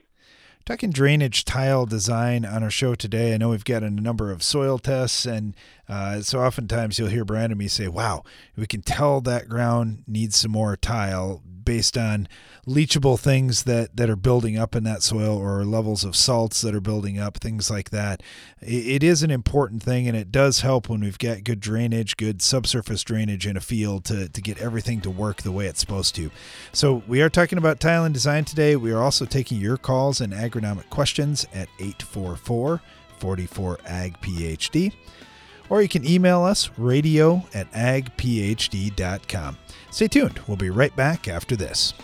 Talking 0.64 0.90
drainage 0.90 1.44
tile 1.44 1.84
design 1.84 2.44
on 2.44 2.62
our 2.62 2.70
show 2.70 2.94
today. 2.94 3.34
I 3.34 3.38
know 3.38 3.50
we've 3.50 3.64
got 3.64 3.82
a 3.82 3.90
number 3.90 4.30
of 4.30 4.42
soil 4.42 4.78
tests, 4.78 5.26
and 5.26 5.54
uh, 5.88 6.20
so 6.20 6.40
oftentimes 6.40 6.98
you'll 6.98 7.08
hear 7.08 7.24
Brian 7.24 7.50
and 7.50 7.58
me 7.58 7.66
say, 7.66 7.88
"Wow, 7.88 8.24
we 8.56 8.66
can 8.66 8.82
tell 8.82 9.20
that 9.22 9.48
ground 9.48 10.04
needs 10.06 10.36
some 10.36 10.52
more 10.52 10.76
tile." 10.76 11.42
Based 11.64 11.96
on 11.96 12.28
leachable 12.66 13.18
things 13.18 13.64
that, 13.64 13.96
that 13.96 14.10
are 14.10 14.16
building 14.16 14.58
up 14.58 14.76
in 14.76 14.84
that 14.84 15.02
soil 15.02 15.36
or 15.36 15.64
levels 15.64 16.04
of 16.04 16.14
salts 16.14 16.60
that 16.60 16.74
are 16.74 16.80
building 16.80 17.18
up, 17.18 17.38
things 17.38 17.70
like 17.70 17.90
that. 17.90 18.22
It, 18.60 18.86
it 18.86 19.02
is 19.02 19.22
an 19.22 19.30
important 19.30 19.82
thing, 19.82 20.06
and 20.06 20.16
it 20.16 20.30
does 20.30 20.60
help 20.60 20.88
when 20.88 21.00
we've 21.00 21.18
got 21.18 21.44
good 21.44 21.60
drainage, 21.60 22.16
good 22.16 22.42
subsurface 22.42 23.02
drainage 23.02 23.46
in 23.46 23.56
a 23.56 23.60
field 23.60 24.04
to, 24.06 24.28
to 24.28 24.40
get 24.40 24.58
everything 24.58 25.00
to 25.02 25.10
work 25.10 25.42
the 25.42 25.52
way 25.52 25.66
it's 25.66 25.80
supposed 25.80 26.14
to. 26.16 26.30
So, 26.72 27.02
we 27.06 27.22
are 27.22 27.30
talking 27.30 27.58
about 27.58 27.80
tile 27.80 28.04
and 28.04 28.14
design 28.14 28.44
today. 28.44 28.76
We 28.76 28.92
are 28.92 29.02
also 29.02 29.24
taking 29.24 29.60
your 29.60 29.76
calls 29.76 30.20
and 30.20 30.32
agronomic 30.32 30.90
questions 30.90 31.46
at 31.52 31.68
844 31.78 32.80
44 33.18 33.78
Ag 33.86 34.18
PhD 34.20 34.92
or 35.70 35.80
you 35.80 35.88
can 35.88 36.04
email 36.04 36.42
us 36.42 36.68
radio 36.76 37.42
at 37.54 37.70
agphd.com. 37.72 39.56
Stay 39.90 40.08
tuned. 40.08 40.40
We'll 40.46 40.56
be 40.56 40.70
right 40.70 40.94
back 40.94 41.28
after 41.28 41.56
this. 41.56 41.94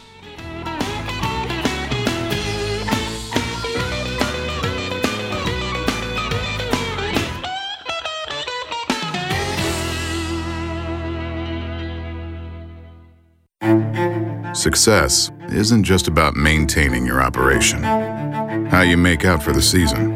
Success 14.55 15.31
isn't 15.51 15.85
just 15.85 16.09
about 16.09 16.35
maintaining 16.35 17.07
your 17.07 17.23
operation, 17.23 17.83
how 17.83 18.81
you 18.81 18.97
make 18.97 19.25
out 19.25 19.43
for 19.43 19.53
the 19.53 19.63
season, 19.63 20.13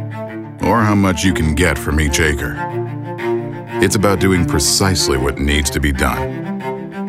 or 0.62 0.80
how 0.80 0.94
much 0.94 1.24
you 1.24 1.32
can 1.32 1.54
get 1.54 1.78
from 1.78 2.00
each 2.00 2.20
acre. 2.20 2.56
It's 3.82 3.94
about 3.94 4.18
doing 4.18 4.44
precisely 4.44 5.18
what 5.18 5.38
needs 5.38 5.70
to 5.70 5.80
be 5.80 5.92
done 5.92 6.59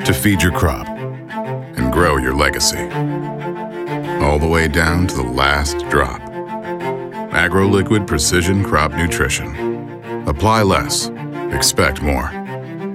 to 0.05 0.13
feed 0.13 0.41
your 0.41 0.51
crop 0.51 0.87
and 0.87 1.91
grow 1.93 2.17
your 2.17 2.33
legacy. 2.33 2.89
all 4.21 4.37
the 4.37 4.47
way 4.47 4.67
down 4.67 5.07
to 5.07 5.15
the 5.15 5.23
last 5.23 5.79
drop. 5.89 6.21
AgroLiquid 7.31 8.05
Precision 8.05 8.63
Crop 8.63 8.91
Nutrition. 8.91 10.27
Apply 10.27 10.61
less, 10.61 11.09
expect 11.51 12.01
more. 12.01 12.29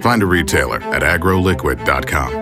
Find 0.00 0.22
a 0.22 0.26
retailer 0.26 0.80
at 0.82 1.02
agroliquid.com. 1.02 2.32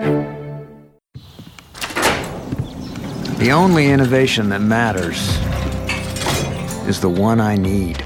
The 3.39 3.51
only 3.51 3.87
innovation 3.87 4.49
that 4.49 4.61
matters 4.61 5.37
is 6.87 7.01
the 7.01 7.09
one 7.09 7.39
I 7.41 7.55
need. 7.55 7.97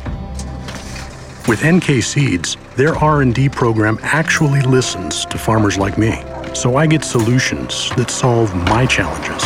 With 1.48 1.66
NK 1.66 2.02
Seeds, 2.04 2.58
their 2.76 2.96
R&D 2.96 3.50
program 3.50 4.00
actually 4.02 4.62
listens 4.62 5.26
to 5.26 5.38
farmers 5.38 5.78
like 5.78 5.98
me, 5.98 6.12
so 6.56 6.76
I 6.76 6.88
get 6.88 7.04
solutions 7.04 7.90
that 7.96 8.10
solve 8.10 8.54
my 8.56 8.86
challenges. 8.86 9.44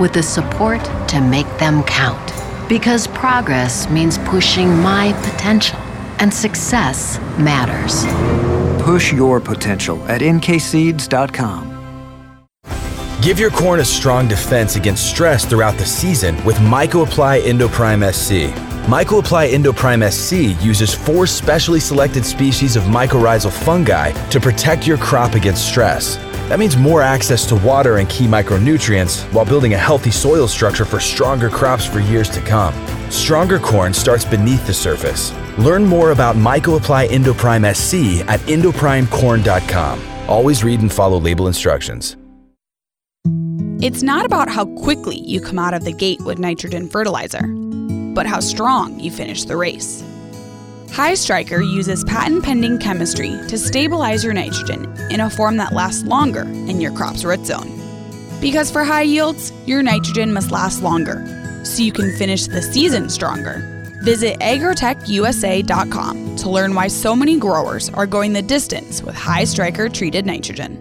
With 0.00 0.12
the 0.12 0.22
support 0.22 0.82
to 1.08 1.20
make 1.20 1.46
them 1.58 1.82
count. 1.84 2.32
Because 2.68 3.06
progress 3.08 3.90
means 3.90 4.18
pushing 4.18 4.68
my 4.78 5.12
potential, 5.24 5.78
and 6.20 6.32
success 6.32 7.18
matters. 7.38 8.04
Push 8.82 9.12
your 9.12 9.40
potential 9.40 10.02
at 10.06 10.20
nkseeds.com. 10.20 11.70
Give 13.22 13.38
your 13.38 13.50
corn 13.50 13.80
a 13.80 13.84
strong 13.84 14.28
defense 14.28 14.76
against 14.76 15.10
stress 15.10 15.44
throughout 15.44 15.76
the 15.76 15.84
season 15.84 16.42
with 16.44 16.56
MycoApply 16.56 17.42
Endoprime 17.42 18.10
SC. 18.14 18.69
MycoApply 18.86 19.52
Endoprime 19.52 20.10
SC 20.10 20.60
uses 20.64 20.94
four 20.94 21.26
specially 21.26 21.78
selected 21.78 22.24
species 22.24 22.76
of 22.76 22.84
mycorrhizal 22.84 23.52
fungi 23.52 24.10
to 24.30 24.40
protect 24.40 24.86
your 24.86 24.96
crop 24.96 25.34
against 25.34 25.68
stress. 25.68 26.16
That 26.48 26.58
means 26.58 26.76
more 26.76 27.02
access 27.02 27.46
to 27.46 27.56
water 27.56 27.98
and 27.98 28.08
key 28.08 28.26
micronutrients 28.26 29.22
while 29.34 29.44
building 29.44 29.74
a 29.74 29.78
healthy 29.78 30.10
soil 30.10 30.48
structure 30.48 30.86
for 30.86 30.98
stronger 30.98 31.50
crops 31.50 31.84
for 31.84 32.00
years 32.00 32.30
to 32.30 32.40
come. 32.40 32.74
Stronger 33.10 33.58
corn 33.58 33.92
starts 33.92 34.24
beneath 34.24 34.66
the 34.66 34.74
surface. 34.74 35.32
Learn 35.58 35.84
more 35.84 36.12
about 36.12 36.36
MycoApply 36.36 37.08
Endoprime 37.08 37.72
SC 37.74 38.26
at 38.28 38.40
endoprimecorn.com. 38.40 40.00
Always 40.28 40.64
read 40.64 40.80
and 40.80 40.92
follow 40.92 41.20
label 41.20 41.46
instructions. 41.46 42.16
It's 43.82 44.02
not 44.02 44.26
about 44.26 44.50
how 44.50 44.66
quickly 44.76 45.18
you 45.20 45.40
come 45.40 45.58
out 45.58 45.72
of 45.72 45.84
the 45.84 45.92
gate 45.92 46.20
with 46.20 46.38
nitrogen 46.38 46.86
fertilizer, 46.86 47.40
but 48.20 48.26
how 48.26 48.38
strong 48.38 49.00
you 49.00 49.10
finish 49.10 49.44
the 49.44 49.56
race. 49.56 50.04
High 50.92 51.14
Striker 51.14 51.62
uses 51.62 52.04
patent 52.04 52.44
pending 52.44 52.78
chemistry 52.78 53.30
to 53.48 53.56
stabilize 53.56 54.22
your 54.22 54.34
nitrogen 54.34 54.94
in 55.10 55.20
a 55.20 55.30
form 55.30 55.56
that 55.56 55.72
lasts 55.72 56.04
longer 56.04 56.42
in 56.42 56.82
your 56.82 56.92
crop's 56.92 57.24
root 57.24 57.46
zone. 57.46 57.80
Because 58.38 58.70
for 58.70 58.84
high 58.84 59.08
yields, 59.08 59.54
your 59.64 59.82
nitrogen 59.82 60.34
must 60.34 60.50
last 60.50 60.82
longer, 60.82 61.24
so 61.64 61.82
you 61.82 61.92
can 61.92 62.14
finish 62.18 62.46
the 62.46 62.60
season 62.60 63.08
stronger. 63.08 63.90
Visit 64.04 64.38
agrotechusa.com 64.40 66.36
to 66.36 66.50
learn 66.50 66.74
why 66.74 66.88
so 66.88 67.16
many 67.16 67.38
growers 67.38 67.88
are 67.88 68.06
going 68.06 68.34
the 68.34 68.42
distance 68.42 69.02
with 69.02 69.14
High 69.14 69.44
Striker 69.44 69.88
treated 69.88 70.26
nitrogen. 70.26 70.76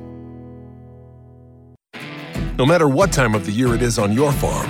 No 2.57 2.65
matter 2.65 2.89
what 2.89 3.13
time 3.13 3.33
of 3.33 3.45
the 3.45 3.53
year 3.53 3.73
it 3.75 3.81
is 3.81 3.97
on 3.97 4.11
your 4.11 4.33
farm, 4.33 4.69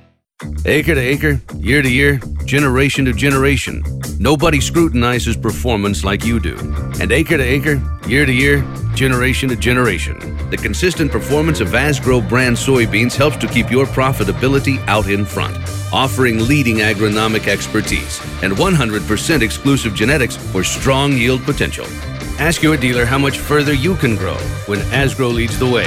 Acre 0.65 0.95
to 0.95 1.01
acre, 1.01 1.41
year 1.57 1.81
to 1.83 1.89
year, 1.89 2.19
generation 2.45 3.05
to 3.05 3.13
generation, 3.13 3.83
nobody 4.19 4.59
scrutinizes 4.59 5.37
performance 5.37 6.03
like 6.03 6.25
you 6.25 6.39
do. 6.39 6.55
And 6.99 7.11
acre 7.11 7.37
to 7.37 7.43
acre, 7.43 7.81
year 8.07 8.25
to 8.25 8.31
year, 8.31 8.65
generation 8.95 9.49
to 9.49 9.55
generation, 9.55 10.17
the 10.49 10.57
consistent 10.57 11.11
performance 11.11 11.61
of 11.61 11.69
Asgrow 11.69 12.27
brand 12.27 12.55
soybeans 12.55 13.15
helps 13.15 13.37
to 13.37 13.47
keep 13.47 13.69
your 13.69 13.85
profitability 13.85 14.79
out 14.87 15.09
in 15.09 15.25
front, 15.25 15.57
offering 15.93 16.47
leading 16.47 16.77
agronomic 16.77 17.47
expertise 17.47 18.19
and 18.41 18.53
100% 18.53 19.41
exclusive 19.41 19.93
genetics 19.93 20.37
for 20.37 20.63
strong 20.63 21.13
yield 21.13 21.43
potential. 21.43 21.85
Ask 22.39 22.63
your 22.63 22.77
dealer 22.77 23.05
how 23.05 23.19
much 23.19 23.37
further 23.37 23.73
you 23.73 23.95
can 23.95 24.15
grow 24.15 24.37
when 24.65 24.79
Asgrow 24.89 25.31
leads 25.31 25.59
the 25.59 25.69
way. 25.69 25.85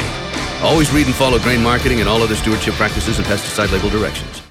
Always 0.62 0.92
read 0.92 1.06
and 1.06 1.14
follow 1.14 1.40
grain 1.40 1.62
marketing 1.62 1.98
and 1.98 2.08
all 2.08 2.22
other 2.22 2.36
stewardship 2.36 2.74
practices 2.74 3.18
and 3.18 3.26
pesticide 3.26 3.72
label 3.72 3.90
directions. 3.90 4.43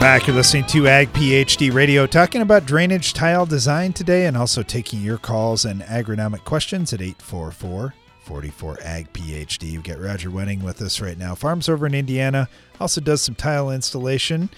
Back. 0.00 0.28
You're 0.28 0.36
listening 0.36 0.64
to 0.66 0.86
Ag 0.86 1.12
PhD 1.12 1.72
Radio, 1.72 2.06
talking 2.06 2.40
about 2.40 2.66
drainage 2.66 3.14
tile 3.14 3.44
design 3.44 3.92
today 3.92 4.26
and 4.26 4.36
also 4.36 4.62
taking 4.62 5.00
your 5.00 5.18
calls 5.18 5.64
and 5.64 5.82
agronomic 5.82 6.44
questions 6.44 6.92
at 6.92 7.00
844 7.00 7.94
44 8.20 8.78
Ag 8.82 9.12
PhD. 9.12 9.72
We've 9.72 9.82
got 9.82 9.98
Roger 9.98 10.30
Wenning 10.30 10.62
with 10.62 10.80
us 10.82 11.00
right 11.00 11.18
now. 11.18 11.34
Farms 11.34 11.68
over 11.68 11.84
in 11.86 11.94
Indiana, 11.94 12.48
also 12.78 13.00
does 13.00 13.22
some 13.22 13.34
tile 13.34 13.70
installation. 13.70 14.50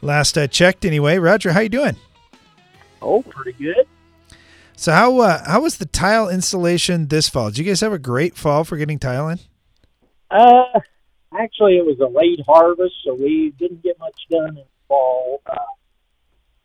Last 0.00 0.38
I 0.38 0.46
checked, 0.46 0.86
anyway. 0.86 1.18
Roger, 1.18 1.52
how 1.52 1.60
you 1.60 1.68
doing? 1.68 1.96
Oh, 3.02 3.22
pretty 3.22 3.52
good. 3.62 3.86
So 4.74 4.92
how 4.92 5.18
uh, 5.18 5.42
how 5.44 5.60
was 5.60 5.76
the 5.76 5.86
tile 5.86 6.30
installation 6.30 7.08
this 7.08 7.28
fall? 7.28 7.48
Did 7.48 7.58
you 7.58 7.64
guys 7.64 7.80
have 7.82 7.92
a 7.92 7.98
great 7.98 8.36
fall 8.36 8.64
for 8.64 8.78
getting 8.78 8.98
tile 8.98 9.28
in? 9.28 9.38
Uh, 10.30 10.80
actually, 11.38 11.76
it 11.76 11.84
was 11.84 11.98
a 12.00 12.06
late 12.06 12.40
harvest, 12.46 12.94
so 13.04 13.14
we 13.14 13.52
didn't 13.58 13.82
get 13.82 13.98
much 13.98 14.16
done 14.30 14.58
fall. 14.88 15.42
Uh, 15.46 15.54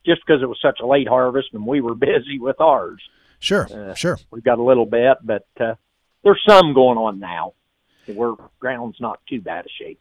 just 0.05 0.21
because 0.25 0.41
it 0.41 0.47
was 0.47 0.59
such 0.61 0.79
a 0.81 0.87
late 0.87 1.07
harvest, 1.07 1.49
and 1.53 1.65
we 1.65 1.81
were 1.81 1.95
busy 2.11 2.39
with 2.39 2.59
ours. 2.59 3.01
Sure, 3.39 3.67
Uh, 3.73 3.93
sure. 3.93 4.17
We've 4.31 4.43
got 4.43 4.59
a 4.59 4.63
little 4.63 4.85
bit, 4.85 5.17
but 5.21 5.45
uh, 5.59 5.75
there's 6.23 6.41
some 6.47 6.73
going 6.73 6.97
on 6.97 7.19
now. 7.19 7.53
Where 8.05 8.33
ground's 8.59 8.97
not 8.99 9.19
too 9.29 9.39
bad 9.39 9.65
a 9.65 9.69
shape. 9.69 9.99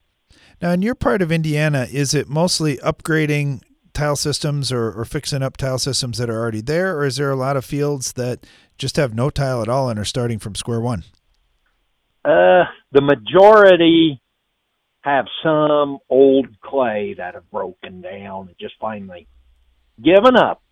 Now, 0.61 0.71
in 0.71 0.83
your 0.83 0.95
part 0.95 1.23
of 1.23 1.31
Indiana, 1.31 1.87
is 1.91 2.15
it 2.15 2.29
mostly 2.29 2.79
upgrading 2.79 3.63
tile 3.95 4.17
systems 4.17 4.73
or, 4.73 4.91
or 4.93 5.05
fixing 5.05 5.43
up 5.43 5.57
tile 5.57 5.79
systems 5.79 6.19
that 6.19 6.31
are 6.31 6.39
already 6.39 6.63
there, 6.63 6.97
or 6.97 7.05
is 7.05 7.17
there 7.17 7.31
a 7.31 7.37
lot 7.37 7.57
of 7.57 7.65
fields 7.65 8.15
that 8.15 8.47
just 8.79 8.97
have 8.97 9.15
no 9.15 9.29
tile 9.31 9.61
at 9.63 9.69
all 9.69 9.89
and 9.89 9.99
are 9.99 10.05
starting 10.05 10.39
from 10.39 10.55
square 10.55 10.81
one? 10.81 11.05
Uh, 12.25 12.65
the 12.93 13.01
majority 13.03 14.22
have 15.03 15.27
some 15.43 15.99
old 16.09 16.61
clay 16.61 17.15
that 17.19 17.35
have 17.35 17.51
broken 17.51 18.01
down 18.01 18.49
and 18.49 18.57
just 18.59 18.75
finally 18.81 19.27
given 20.03 20.37
up. 20.37 20.63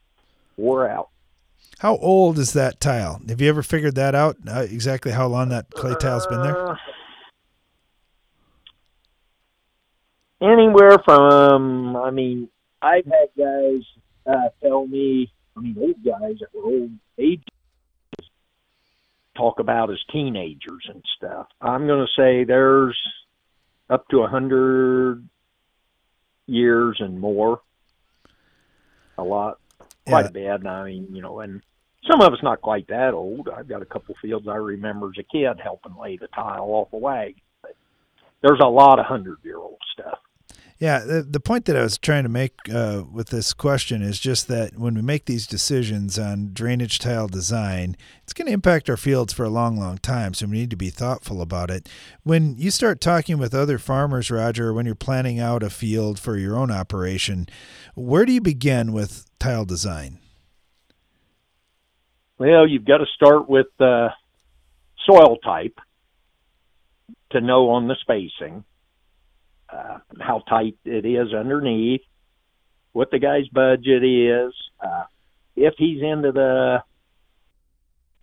Wore 0.56 0.88
out. 0.88 1.10
How 1.78 1.96
old 1.96 2.38
is 2.38 2.52
that 2.52 2.80
tile? 2.80 3.20
Have 3.28 3.40
you 3.40 3.48
ever 3.48 3.62
figured 3.62 3.94
that 3.96 4.14
out? 4.14 4.36
Uh, 4.48 4.60
exactly 4.60 5.12
how 5.12 5.26
long 5.26 5.50
that 5.50 5.70
clay 5.70 5.94
tile's 6.00 6.26
been 6.26 6.42
there? 6.42 6.70
Uh, 6.70 6.76
anywhere 10.40 10.98
from, 11.04 11.96
I 11.96 12.10
mean, 12.10 12.48
I've 12.80 13.04
had 13.04 13.28
guys 13.36 13.82
uh, 14.26 14.48
tell 14.62 14.86
me, 14.86 15.30
I 15.56 15.60
mean, 15.60 15.76
old 15.78 16.02
guys 16.04 16.36
that 16.40 16.48
were 16.54 16.64
old 16.64 16.90
age 17.18 17.42
talk 19.36 19.58
about 19.58 19.90
as 19.90 19.98
teenagers 20.12 20.88
and 20.88 21.02
stuff. 21.16 21.48
I'm 21.60 21.86
going 21.86 22.06
to 22.06 22.12
say 22.22 22.44
there's 22.44 22.96
up 23.90 24.08
to 24.08 24.22
a 24.22 24.28
hundred 24.28 25.28
years 26.46 26.96
and 27.00 27.18
more. 27.18 27.60
A 29.18 29.22
lot, 29.22 29.58
quite 30.06 30.26
a 30.26 30.32
bit. 30.32 30.66
I 30.66 30.84
mean, 30.84 31.08
you 31.12 31.22
know, 31.22 31.40
and 31.40 31.62
some 32.10 32.20
of 32.20 32.32
it's 32.32 32.42
not 32.42 32.60
quite 32.60 32.88
that 32.88 33.14
old. 33.14 33.48
I've 33.48 33.68
got 33.68 33.82
a 33.82 33.86
couple 33.86 34.14
fields 34.20 34.48
I 34.48 34.56
remember 34.56 35.08
as 35.08 35.18
a 35.18 35.22
kid 35.22 35.60
helping 35.62 35.96
lay 35.96 36.16
the 36.16 36.26
tile 36.28 36.64
off 36.64 36.92
a 36.92 36.98
wagon. 36.98 37.40
But 37.62 37.76
there's 38.42 38.60
a 38.62 38.68
lot 38.68 38.98
of 38.98 39.06
hundred 39.06 39.38
year 39.42 39.58
old 39.58 39.78
stuff. 39.92 40.18
Yeah, 40.80 41.00
the, 41.00 41.22
the 41.22 41.40
point 41.40 41.66
that 41.66 41.76
I 41.76 41.82
was 41.82 41.98
trying 41.98 42.24
to 42.24 42.28
make 42.28 42.54
uh, 42.68 43.04
with 43.10 43.28
this 43.28 43.52
question 43.52 44.02
is 44.02 44.18
just 44.18 44.48
that 44.48 44.76
when 44.76 44.94
we 44.94 45.02
make 45.02 45.26
these 45.26 45.46
decisions 45.46 46.18
on 46.18 46.50
drainage 46.52 46.98
tile 46.98 47.28
design, 47.28 47.96
it's 48.24 48.32
going 48.32 48.46
to 48.46 48.52
impact 48.52 48.90
our 48.90 48.96
fields 48.96 49.32
for 49.32 49.44
a 49.44 49.50
long, 49.50 49.78
long 49.78 49.98
time. 49.98 50.34
So 50.34 50.46
we 50.46 50.58
need 50.58 50.70
to 50.70 50.76
be 50.76 50.90
thoughtful 50.90 51.40
about 51.40 51.70
it. 51.70 51.88
When 52.24 52.56
you 52.56 52.72
start 52.72 53.00
talking 53.00 53.38
with 53.38 53.54
other 53.54 53.78
farmers, 53.78 54.32
Roger, 54.32 54.72
when 54.72 54.84
you're 54.84 54.96
planning 54.96 55.38
out 55.38 55.62
a 55.62 55.70
field 55.70 56.18
for 56.18 56.36
your 56.36 56.56
own 56.56 56.72
operation, 56.72 57.46
where 57.94 58.26
do 58.26 58.32
you 58.32 58.40
begin 58.40 58.92
with 58.92 59.30
tile 59.38 59.64
design? 59.64 60.18
Well, 62.36 62.66
you've 62.66 62.84
got 62.84 62.98
to 62.98 63.06
start 63.14 63.48
with 63.48 63.68
uh, 63.78 64.08
soil 65.06 65.36
type 65.36 65.78
to 67.30 67.40
know 67.40 67.70
on 67.70 67.86
the 67.86 67.96
spacing 68.00 68.64
uh, 69.74 69.98
how 70.20 70.40
tight 70.48 70.76
it 70.84 71.04
is 71.04 71.34
underneath, 71.34 72.02
what 72.92 73.10
the 73.10 73.18
guy's 73.18 73.48
budget 73.48 74.04
is. 74.04 74.52
Uh, 74.80 75.04
if 75.56 75.74
he's 75.78 76.02
into 76.02 76.32
the 76.32 76.82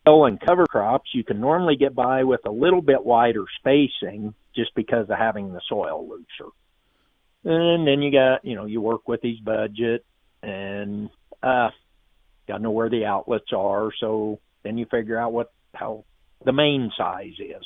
and 0.05 0.39
cover 0.39 0.65
crops, 0.65 1.09
you 1.13 1.23
can 1.23 1.39
normally 1.39 1.75
get 1.75 1.95
by 1.95 2.23
with 2.23 2.41
a 2.45 2.51
little 2.51 2.81
bit 2.81 3.03
wider 3.03 3.45
spacing 3.59 4.33
just 4.55 4.73
because 4.75 5.09
of 5.09 5.17
having 5.17 5.53
the 5.53 5.61
soil 5.69 6.07
looser. 6.07 6.51
And 7.43 7.87
then 7.87 8.01
you 8.01 8.11
got, 8.11 8.43
you 8.43 8.55
know, 8.55 8.65
you 8.65 8.81
work 8.81 9.07
with 9.07 9.21
his 9.21 9.39
budget 9.39 10.05
and 10.43 11.09
uh 11.43 11.69
got 12.47 12.57
to 12.57 12.63
know 12.63 12.71
where 12.71 12.89
the 12.89 13.05
outlets 13.05 13.53
are. 13.55 13.91
So 13.99 14.39
then 14.63 14.77
you 14.77 14.85
figure 14.85 15.17
out 15.17 15.33
what 15.33 15.51
how 15.73 16.03
the 16.43 16.51
main 16.51 16.91
size 16.97 17.39
is. 17.39 17.63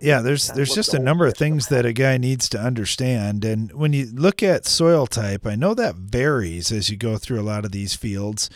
Yeah, 0.00 0.20
there's 0.20 0.48
there's 0.48 0.74
just 0.74 0.94
a 0.94 0.98
number 0.98 1.26
of 1.26 1.36
things 1.36 1.68
that 1.68 1.84
a 1.84 1.92
guy 1.92 2.18
needs 2.18 2.48
to 2.50 2.60
understand, 2.60 3.44
and 3.44 3.72
when 3.72 3.92
you 3.92 4.06
look 4.12 4.42
at 4.42 4.66
soil 4.66 5.06
type, 5.06 5.46
I 5.46 5.54
know 5.54 5.74
that 5.74 5.96
varies 5.96 6.72
as 6.72 6.90
you 6.90 6.96
go 6.96 7.16
through 7.16 7.40
a 7.40 7.42
lot 7.42 7.64
of 7.64 7.72
these 7.72 7.94
fields. 7.94 8.50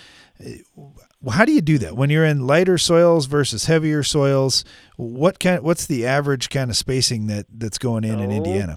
How 1.31 1.45
do 1.45 1.53
you 1.53 1.61
do 1.61 1.77
that 1.79 1.97
when 1.97 2.09
you're 2.09 2.25
in 2.25 2.47
lighter 2.47 2.79
soils 2.79 3.27
versus 3.27 3.67
heavier 3.67 4.03
soils? 4.03 4.65
What 4.97 5.39
kind? 5.39 5.63
What's 5.63 5.87
the 5.87 6.07
average 6.07 6.49
kind 6.49 6.71
of 6.71 6.77
spacing 6.77 7.27
that 7.27 7.47
that's 7.53 7.79
going 7.79 8.05
in 8.05 8.21
in 8.21 8.31
Indiana? 8.31 8.77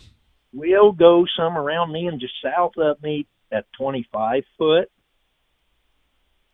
We'll 0.52 0.92
go 0.92 1.26
some 1.38 1.58
around 1.58 1.92
me 1.92 2.08
and 2.08 2.20
just 2.20 2.34
south 2.44 2.74
of 2.78 3.02
me 3.02 3.28
at 3.52 3.66
25 3.78 4.44
foot, 4.58 4.92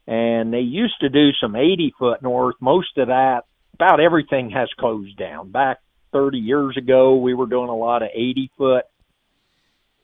and 0.07 0.53
they 0.53 0.59
used 0.59 0.99
to 1.01 1.09
do 1.09 1.31
some 1.41 1.55
80 1.55 1.93
foot 1.97 2.21
north. 2.21 2.55
Most 2.59 2.97
of 2.97 3.07
that 3.07 3.45
about 3.79 4.01
everything 4.01 4.49
has 4.49 4.67
closed 4.77 5.15
down. 5.15 5.51
Back 5.51 5.77
30 6.11 6.37
years 6.37 6.75
ago, 6.75 7.15
we 7.15 7.33
were 7.33 7.45
doing 7.45 7.69
a 7.69 7.75
lot 7.75 8.03
of 8.03 8.09
80 8.13 8.51
foot. 8.57 8.83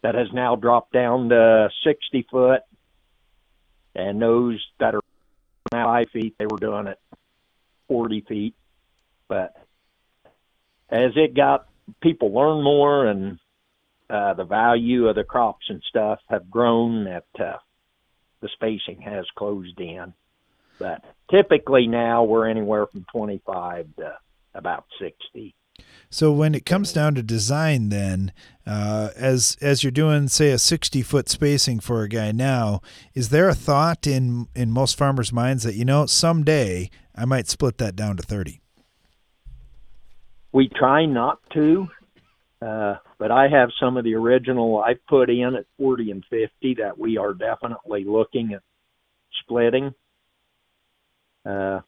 That 0.01 0.15
has 0.15 0.27
now 0.31 0.55
dropped 0.55 0.93
down 0.93 1.29
to 1.29 1.69
60 1.83 2.25
foot. 2.31 2.61
And 3.93 4.21
those 4.21 4.63
that 4.79 4.95
are 4.95 5.01
now 5.73 5.87
five 5.87 6.09
feet, 6.13 6.35
they 6.37 6.45
were 6.45 6.57
doing 6.57 6.87
it 6.87 6.99
40 7.89 8.21
feet. 8.21 8.55
But 9.27 9.57
as 10.89 11.11
it 11.17 11.35
got, 11.35 11.67
people 12.01 12.33
learn 12.33 12.63
more 12.63 13.07
and 13.07 13.39
uh, 14.09 14.35
the 14.35 14.45
value 14.45 15.07
of 15.09 15.15
the 15.15 15.23
crops 15.25 15.65
and 15.67 15.81
stuff 15.89 16.19
have 16.29 16.49
grown 16.49 17.05
that 17.05 17.25
uh, 17.37 17.57
the 18.41 18.49
spacing 18.53 19.01
has 19.01 19.25
closed 19.35 19.81
in. 19.81 20.13
But 20.79 21.03
typically 21.29 21.87
now 21.87 22.23
we're 22.23 22.47
anywhere 22.47 22.87
from 22.87 23.05
25 23.11 23.87
to 23.97 24.17
about 24.53 24.85
60. 24.99 25.55
So 26.09 26.31
when 26.31 26.55
it 26.55 26.65
comes 26.65 26.93
down 26.93 27.15
to 27.15 27.23
design, 27.23 27.89
then 27.89 28.31
uh, 28.65 29.09
as 29.15 29.57
as 29.61 29.83
you're 29.83 29.91
doing, 29.91 30.27
say, 30.27 30.51
a 30.51 30.57
60 30.57 31.01
foot 31.01 31.27
spacing 31.27 31.79
for 31.79 32.03
a 32.03 32.09
guy 32.09 32.31
now, 32.31 32.81
is 33.13 33.29
there 33.29 33.49
a 33.49 33.55
thought 33.55 34.07
in 34.07 34.47
in 34.55 34.71
most 34.71 34.97
farmers' 34.97 35.33
minds 35.33 35.63
that 35.63 35.75
you 35.75 35.83
know 35.83 36.05
someday 36.05 36.89
I 37.15 37.25
might 37.25 37.47
split 37.47 37.77
that 37.79 37.95
down 37.95 38.17
to 38.17 38.23
30? 38.23 38.61
We 40.53 40.69
try 40.69 41.05
not 41.05 41.39
to, 41.53 41.89
uh, 42.61 42.95
but 43.17 43.31
I 43.31 43.49
have 43.49 43.71
some 43.77 43.97
of 43.97 44.05
the 44.05 44.15
original 44.15 44.81
I've 44.81 45.05
put 45.07 45.29
in 45.29 45.55
at 45.55 45.65
40 45.77 46.11
and 46.11 46.23
50 46.29 46.75
that 46.75 46.97
we 46.97 47.17
are 47.17 47.33
definitely 47.33 48.05
looking 48.05 48.53
at 48.53 48.61
splitting. 49.41 49.93
Uh, 51.45 51.81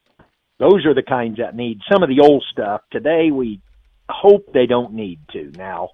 those 0.59 0.85
are 0.85 0.93
the 0.93 1.03
kinds 1.03 1.37
that 1.37 1.55
need 1.55 1.79
some 1.91 2.03
of 2.03 2.09
the 2.09 2.21
old 2.21 2.43
stuff. 2.51 2.81
Today, 2.91 3.31
we 3.31 3.61
hope 4.09 4.51
they 4.53 4.65
don't 4.65 4.93
need 4.93 5.19
to. 5.33 5.51
Now, 5.55 5.91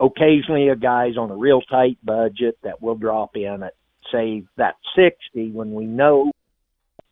occasionally, 0.00 0.68
a 0.68 0.76
guy's 0.76 1.16
on 1.16 1.30
a 1.30 1.36
real 1.36 1.60
tight 1.62 1.98
budget 2.02 2.58
that 2.62 2.80
will 2.80 2.94
drop 2.94 3.36
in 3.36 3.62
at, 3.62 3.74
say, 4.12 4.44
that 4.56 4.76
60 4.96 5.50
when 5.52 5.72
we 5.72 5.84
know 5.84 6.32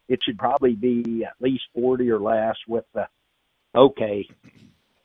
it 0.09 0.21
should 0.23 0.39
probably 0.39 0.75
be 0.75 1.25
at 1.25 1.35
least 1.41 1.65
40 1.75 2.11
or 2.11 2.21
less 2.21 2.57
with 2.69 2.85
the, 2.95 3.09
okay, 3.75 4.27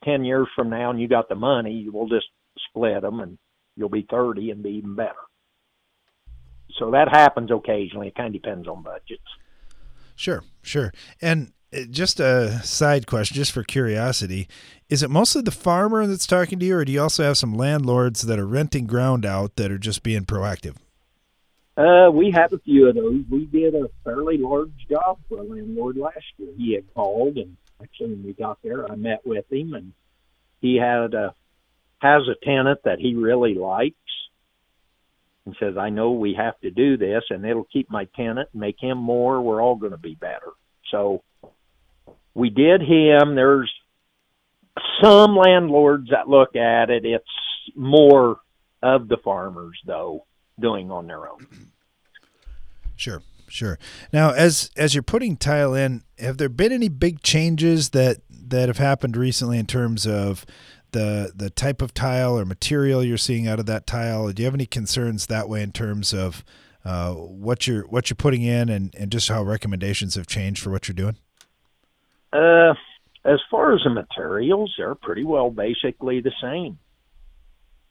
10 0.05 0.23
years 0.23 0.47
from 0.55 0.69
now 0.69 0.89
and 0.89 1.01
you 1.01 1.07
got 1.07 1.27
the 1.27 1.35
money, 1.35 1.87
we'll 1.91 2.07
just 2.07 2.27
split 2.69 3.01
them 3.01 3.19
and 3.19 3.37
you'll 3.75 3.89
be 3.89 4.05
30 4.09 4.51
and 4.51 4.63
be 4.63 4.71
even 4.71 4.95
better. 4.95 5.13
So 6.77 6.91
that 6.91 7.09
happens 7.09 7.51
occasionally. 7.51 8.07
It 8.07 8.15
kind 8.15 8.33
of 8.33 8.41
depends 8.41 8.67
on 8.67 8.83
budgets. 8.83 9.21
Sure, 10.21 10.43
sure. 10.61 10.93
And 11.19 11.51
uh, 11.75 11.79
just 11.89 12.19
a 12.19 12.61
side 12.61 13.07
question, 13.07 13.33
just 13.33 13.51
for 13.51 13.63
curiosity, 13.63 14.47
is 14.87 15.01
it 15.01 15.09
mostly 15.09 15.41
the 15.41 15.49
farmer 15.49 16.05
that's 16.05 16.27
talking 16.27 16.59
to 16.59 16.65
you, 16.67 16.75
or 16.75 16.85
do 16.85 16.91
you 16.91 17.01
also 17.01 17.23
have 17.23 17.39
some 17.39 17.55
landlords 17.55 18.21
that 18.21 18.37
are 18.37 18.45
renting 18.45 18.85
ground 18.85 19.25
out 19.25 19.55
that 19.55 19.71
are 19.71 19.79
just 19.79 20.03
being 20.03 20.25
proactive? 20.25 20.75
Uh, 21.75 22.11
we 22.11 22.29
have 22.29 22.53
a 22.53 22.59
few 22.59 22.87
of 22.87 22.93
those. 22.93 23.23
We 23.31 23.45
did 23.45 23.73
a 23.73 23.89
fairly 24.03 24.37
large 24.37 24.69
job 24.87 25.17
for 25.27 25.39
a 25.39 25.43
landlord 25.43 25.97
last 25.97 26.25
year. 26.37 26.49
He 26.55 26.75
had 26.75 26.93
called, 26.93 27.37
and 27.37 27.57
actually, 27.81 28.09
when 28.11 28.23
we 28.23 28.33
got 28.33 28.59
there, 28.61 28.91
I 28.91 28.95
met 28.97 29.25
with 29.25 29.51
him, 29.51 29.73
and 29.73 29.91
he 30.61 30.75
had 30.75 31.15
a 31.15 31.33
has 31.97 32.27
a 32.27 32.45
tenant 32.45 32.81
that 32.83 32.99
he 32.99 33.15
really 33.15 33.55
likes, 33.55 33.95
and 35.45 35.55
says, 35.59 35.77
I 35.77 35.89
know 35.89 36.11
we 36.11 36.33
have 36.35 36.59
to 36.61 36.71
do 36.71 36.97
this 36.97 37.23
and 37.29 37.45
it'll 37.45 37.67
keep 37.71 37.89
my 37.89 38.05
tenant, 38.15 38.49
and 38.53 38.61
make 38.61 38.79
him 38.79 38.97
more. 38.97 39.41
We're 39.41 39.61
all 39.61 39.75
going 39.75 39.91
to 39.91 39.97
be 39.97 40.15
better. 40.15 40.51
So 40.91 41.23
we 42.33 42.49
did 42.49 42.81
him. 42.81 43.35
There's 43.35 43.71
some 45.01 45.35
landlords 45.35 46.09
that 46.11 46.29
look 46.29 46.55
at 46.55 46.89
it. 46.89 47.05
It's 47.05 47.25
more 47.75 48.39
of 48.81 49.07
the 49.07 49.17
farmers, 49.17 49.79
though, 49.85 50.25
doing 50.59 50.91
on 50.91 51.07
their 51.07 51.27
own. 51.29 51.47
Sure. 52.95 53.21
Sure. 53.47 53.77
Now, 54.13 54.31
as 54.31 54.71
as 54.77 54.95
you're 54.95 55.03
putting 55.03 55.35
tile 55.35 55.73
in, 55.73 56.03
have 56.17 56.37
there 56.37 56.47
been 56.47 56.71
any 56.71 56.87
big 56.87 57.21
changes 57.21 57.89
that 57.89 58.21
that 58.29 58.69
have 58.69 58.77
happened 58.77 59.17
recently 59.17 59.57
in 59.57 59.65
terms 59.65 60.07
of 60.07 60.45
the 60.91 61.31
the 61.35 61.49
type 61.49 61.81
of 61.81 61.93
tile 61.93 62.37
or 62.37 62.45
material 62.45 63.03
you're 63.03 63.17
seeing 63.17 63.47
out 63.47 63.59
of 63.59 63.65
that 63.65 63.87
tile? 63.87 64.31
Do 64.31 64.41
you 64.41 64.45
have 64.45 64.53
any 64.53 64.65
concerns 64.65 65.27
that 65.27 65.49
way 65.49 65.61
in 65.61 65.71
terms 65.71 66.13
of 66.13 66.43
uh, 66.85 67.13
what 67.13 67.67
you're 67.67 67.87
what 67.87 68.09
you're 68.09 68.15
putting 68.15 68.41
in 68.41 68.69
and, 68.69 68.93
and 68.95 69.11
just 69.11 69.29
how 69.29 69.43
recommendations 69.43 70.15
have 70.15 70.27
changed 70.27 70.61
for 70.61 70.69
what 70.69 70.87
you're 70.87 70.95
doing? 70.95 71.17
Uh, 72.33 72.73
as 73.25 73.39
far 73.49 73.73
as 73.73 73.81
the 73.83 73.89
materials, 73.89 74.73
they're 74.77 74.95
pretty 74.95 75.23
well 75.23 75.49
basically 75.49 76.21
the 76.21 76.31
same. 76.41 76.79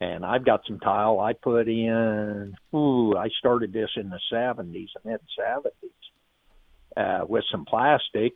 And 0.02 0.24
I've 0.24 0.46
got 0.46 0.62
some 0.66 0.80
tile 0.80 1.20
I 1.20 1.34
put 1.34 1.68
in. 1.68 2.56
Ooh, 2.74 3.16
I 3.16 3.28
started 3.38 3.72
this 3.72 3.90
in 3.96 4.08
the 4.08 4.20
seventies, 4.30 4.88
mid 5.04 5.20
seventies, 5.36 5.90
uh, 6.96 7.26
with 7.28 7.44
some 7.52 7.66
plastic, 7.66 8.32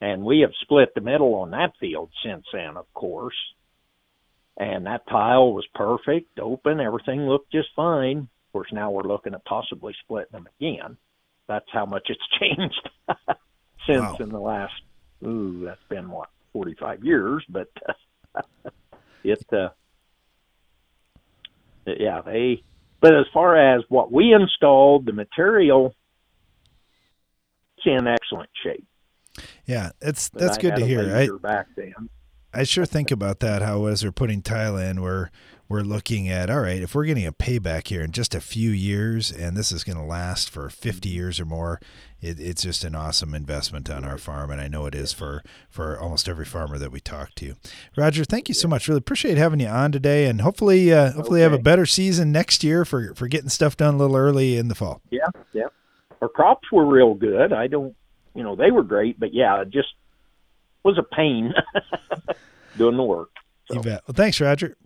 and 0.00 0.24
we 0.24 0.40
have 0.40 0.52
split 0.60 0.94
the 0.94 1.00
middle 1.00 1.34
on 1.36 1.52
that 1.52 1.72
field 1.80 2.10
since 2.22 2.44
then, 2.52 2.76
of 2.76 2.92
course 2.92 3.34
and 4.56 4.86
that 4.86 5.06
tile 5.08 5.52
was 5.52 5.66
perfect, 5.74 6.38
open, 6.38 6.80
everything 6.80 7.22
looked 7.22 7.50
just 7.50 7.68
fine. 7.74 8.18
Of 8.18 8.52
course, 8.52 8.68
now 8.72 8.90
we're 8.90 9.02
looking 9.02 9.34
at 9.34 9.44
possibly 9.44 9.94
splitting 10.04 10.32
them 10.32 10.48
again. 10.60 10.96
That's 11.48 11.66
how 11.72 11.86
much 11.86 12.08
it's 12.08 12.20
changed 12.40 12.88
since 13.86 14.00
wow. 14.00 14.16
in 14.20 14.28
the 14.28 14.40
last. 14.40 14.74
Ooh, 15.24 15.64
that's 15.64 15.82
been 15.88 16.10
what 16.10 16.28
forty-five 16.52 17.04
years, 17.04 17.44
but 17.48 17.68
it. 19.24 19.44
Uh, 19.52 19.70
yeah, 21.86 22.20
they. 22.22 22.62
But 23.00 23.14
as 23.14 23.26
far 23.34 23.56
as 23.56 23.82
what 23.88 24.10
we 24.10 24.32
installed, 24.32 25.04
the 25.04 25.12
material, 25.12 25.94
it's 27.76 27.86
in 27.86 28.06
excellent 28.06 28.50
shape. 28.62 28.86
Yeah, 29.66 29.90
it's 30.00 30.28
that's 30.30 30.58
good 30.58 30.76
to 30.76 30.86
hear. 30.86 31.14
I, 31.14 31.28
back 31.42 31.66
then. 31.76 32.08
I 32.54 32.64
sure 32.64 32.86
think 32.86 33.10
about 33.10 33.40
that. 33.40 33.62
How 33.62 33.86
as 33.86 34.04
we're 34.04 34.12
putting 34.12 34.42
tile 34.42 34.76
in, 34.76 35.02
we're 35.02 35.30
we're 35.68 35.80
looking 35.80 36.28
at 36.28 36.50
all 36.50 36.60
right. 36.60 36.82
If 36.82 36.94
we're 36.94 37.06
getting 37.06 37.26
a 37.26 37.32
payback 37.32 37.88
here 37.88 38.02
in 38.02 38.12
just 38.12 38.34
a 38.34 38.40
few 38.40 38.70
years, 38.70 39.32
and 39.32 39.56
this 39.56 39.72
is 39.72 39.82
going 39.82 39.96
to 39.96 40.04
last 40.04 40.50
for 40.50 40.68
50 40.68 41.08
years 41.08 41.40
or 41.40 41.46
more, 41.46 41.80
it, 42.20 42.38
it's 42.38 42.62
just 42.62 42.84
an 42.84 42.94
awesome 42.94 43.34
investment 43.34 43.90
on 43.90 44.04
our 44.04 44.18
farm, 44.18 44.50
and 44.50 44.60
I 44.60 44.68
know 44.68 44.86
it 44.86 44.94
is 44.94 45.12
for 45.12 45.42
for 45.68 45.98
almost 45.98 46.28
every 46.28 46.44
farmer 46.44 46.78
that 46.78 46.92
we 46.92 47.00
talk 47.00 47.34
to. 47.36 47.54
Roger, 47.96 48.24
thank 48.24 48.48
you 48.48 48.54
so 48.54 48.68
much. 48.68 48.88
Really 48.88 48.98
appreciate 48.98 49.36
having 49.36 49.60
you 49.60 49.68
on 49.68 49.90
today, 49.90 50.26
and 50.26 50.40
hopefully 50.42 50.92
uh, 50.92 51.12
hopefully 51.12 51.40
okay. 51.40 51.50
have 51.50 51.58
a 51.58 51.62
better 51.62 51.86
season 51.86 52.30
next 52.30 52.62
year 52.62 52.84
for 52.84 53.14
for 53.14 53.26
getting 53.26 53.48
stuff 53.48 53.76
done 53.76 53.94
a 53.94 53.96
little 53.96 54.16
early 54.16 54.56
in 54.56 54.68
the 54.68 54.74
fall. 54.74 55.00
Yeah, 55.10 55.26
yeah. 55.52 55.66
Our 56.22 56.28
crops 56.28 56.70
were 56.70 56.86
real 56.86 57.14
good. 57.14 57.52
I 57.52 57.66
don't, 57.66 57.94
you 58.34 58.42
know, 58.42 58.56
they 58.56 58.70
were 58.70 58.82
great, 58.82 59.20
but 59.20 59.34
yeah, 59.34 59.62
just 59.64 59.88
was 60.84 60.98
a 60.98 61.02
pain 61.02 61.52
doing 62.78 62.96
the 62.96 63.02
work. 63.02 63.30
So. 63.68 63.76
You 63.76 63.82
bet. 63.82 64.02
Well, 64.06 64.14
thanks, 64.14 64.40
Roger. 64.40 64.76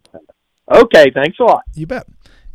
Okay, 0.72 1.10
thanks 1.14 1.38
a 1.40 1.44
lot. 1.44 1.62
You 1.74 1.86
bet. 1.86 2.06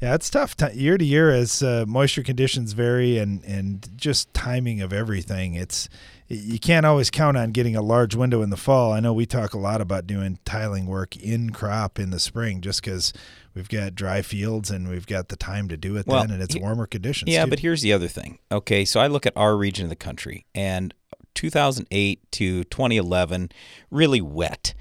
Yeah, 0.02 0.16
it's 0.16 0.30
tough 0.30 0.58
t- 0.58 0.74
year 0.74 0.98
to 0.98 1.06
year 1.06 1.32
as 1.32 1.64
uh, 1.64 1.86
moisture 1.88 2.24
conditions 2.24 2.74
vary 2.74 3.18
and 3.18 3.42
and 3.46 3.88
just 3.96 4.34
timing 4.34 4.82
of 4.82 4.92
everything. 4.92 5.54
It's 5.56 5.88
you 6.28 6.60
can't 6.60 6.86
always 6.86 7.10
count 7.10 7.38
on 7.38 7.52
getting 7.52 7.76
a 7.76 7.82
large 7.82 8.14
window 8.14 8.42
in 8.42 8.50
the 8.50 8.58
fall. 8.58 8.92
I 8.92 9.00
know 9.00 9.14
we 9.14 9.26
talk 9.26 9.54
a 9.54 9.58
lot 9.58 9.80
about 9.82 10.06
doing 10.06 10.40
tiling 10.46 10.88
work 10.88 11.16
in 11.16 11.52
crop 11.52 12.00
in 12.00 12.10
the 12.10 12.20
spring 12.20 12.60
just 12.60 12.84
because 12.84 13.14
we've 13.56 13.70
got 13.70 13.96
dry 13.96 14.22
fields 14.22 14.70
and 14.70 14.90
we've 14.90 15.08
got 15.08 15.30
the 15.30 15.36
time 15.38 15.70
to 15.70 15.78
do 15.78 15.96
it 15.96 16.06
Well, 16.06 16.22
then, 16.22 16.32
and 16.32 16.44
it's 16.44 16.58
warmer 16.58 16.86
conditions. 16.86 17.32
Yeah, 17.32 17.46
too. 17.46 17.52
but 17.52 17.60
here's 17.60 17.82
the 17.82 17.94
other 17.94 18.08
thing. 18.10 18.40
Okay, 18.52 18.84
so 18.84 19.00
I 19.00 19.08
look 19.08 19.26
at 19.26 19.34
our 19.38 19.56
region 19.56 19.86
of 19.86 19.90
the 19.90 19.96
country, 19.96 20.46
and 20.54 20.94
2008 21.34 22.32
to 22.32 22.64
2011, 22.66 23.50
really 23.92 24.22
wet. 24.22 24.74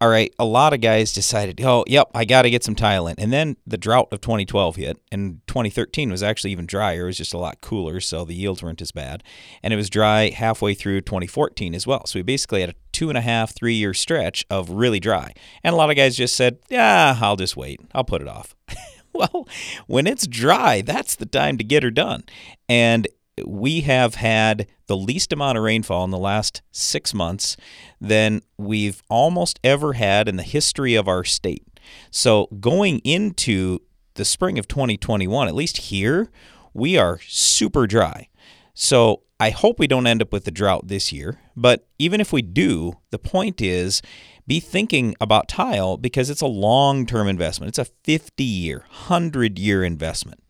All 0.00 0.08
right, 0.08 0.32
a 0.38 0.44
lot 0.44 0.72
of 0.72 0.80
guys 0.80 1.12
decided, 1.12 1.60
oh, 1.60 1.82
yep, 1.88 2.08
I 2.14 2.24
got 2.24 2.42
to 2.42 2.50
get 2.50 2.62
some 2.62 2.76
tile 2.76 3.08
in. 3.08 3.16
And 3.18 3.32
then 3.32 3.56
the 3.66 3.76
drought 3.76 4.06
of 4.12 4.20
2012 4.20 4.76
hit, 4.76 5.00
and 5.10 5.40
2013 5.48 6.08
was 6.08 6.22
actually 6.22 6.52
even 6.52 6.66
drier. 6.66 7.02
It 7.02 7.06
was 7.06 7.16
just 7.16 7.34
a 7.34 7.38
lot 7.38 7.60
cooler, 7.60 7.98
so 7.98 8.24
the 8.24 8.34
yields 8.34 8.62
weren't 8.62 8.80
as 8.80 8.92
bad. 8.92 9.24
And 9.60 9.74
it 9.74 9.76
was 9.76 9.90
dry 9.90 10.30
halfway 10.30 10.74
through 10.74 11.00
2014 11.00 11.74
as 11.74 11.84
well. 11.84 12.06
So 12.06 12.20
we 12.20 12.22
basically 12.22 12.60
had 12.60 12.70
a 12.70 12.74
two 12.92 13.08
and 13.08 13.18
a 13.18 13.22
half, 13.22 13.52
three 13.56 13.74
year 13.74 13.92
stretch 13.92 14.46
of 14.48 14.70
really 14.70 15.00
dry. 15.00 15.34
And 15.64 15.72
a 15.72 15.76
lot 15.76 15.90
of 15.90 15.96
guys 15.96 16.16
just 16.16 16.36
said, 16.36 16.58
yeah, 16.68 17.18
I'll 17.20 17.34
just 17.34 17.56
wait. 17.56 17.80
I'll 17.92 18.04
put 18.04 18.22
it 18.22 18.28
off. 18.28 18.54
well, 19.12 19.48
when 19.88 20.06
it's 20.06 20.28
dry, 20.28 20.80
that's 20.80 21.16
the 21.16 21.26
time 21.26 21.58
to 21.58 21.64
get 21.64 21.82
her 21.82 21.90
done. 21.90 22.22
And 22.68 23.08
we 23.46 23.82
have 23.82 24.16
had 24.16 24.66
the 24.86 24.96
least 24.96 25.32
amount 25.32 25.58
of 25.58 25.64
rainfall 25.64 26.04
in 26.04 26.10
the 26.10 26.18
last 26.18 26.62
six 26.72 27.12
months 27.12 27.56
than 28.00 28.42
we've 28.56 29.02
almost 29.08 29.58
ever 29.62 29.94
had 29.94 30.28
in 30.28 30.36
the 30.36 30.42
history 30.42 30.94
of 30.94 31.08
our 31.08 31.24
state. 31.24 31.66
So 32.10 32.46
going 32.60 32.98
into 33.00 33.80
the 34.14 34.24
spring 34.24 34.58
of 34.58 34.68
2021, 34.68 35.48
at 35.48 35.54
least 35.54 35.76
here, 35.76 36.30
we 36.74 36.96
are 36.96 37.20
super 37.22 37.86
dry. 37.86 38.28
So 38.74 39.22
I 39.40 39.50
hope 39.50 39.78
we 39.78 39.86
don't 39.86 40.06
end 40.06 40.22
up 40.22 40.32
with 40.32 40.46
a 40.48 40.50
drought 40.50 40.88
this 40.88 41.12
year. 41.12 41.38
But 41.56 41.86
even 41.98 42.20
if 42.20 42.32
we 42.32 42.42
do, 42.42 42.94
the 43.10 43.18
point 43.18 43.60
is 43.60 44.02
be 44.46 44.60
thinking 44.60 45.14
about 45.20 45.48
tile 45.48 45.96
because 45.96 46.30
it's 46.30 46.40
a 46.40 46.46
long 46.46 47.06
term 47.06 47.28
investment. 47.28 47.68
It's 47.68 47.78
a 47.78 47.92
50 48.04 48.42
year, 48.42 48.78
100 48.88 49.58
year 49.58 49.84
investment. 49.84 50.42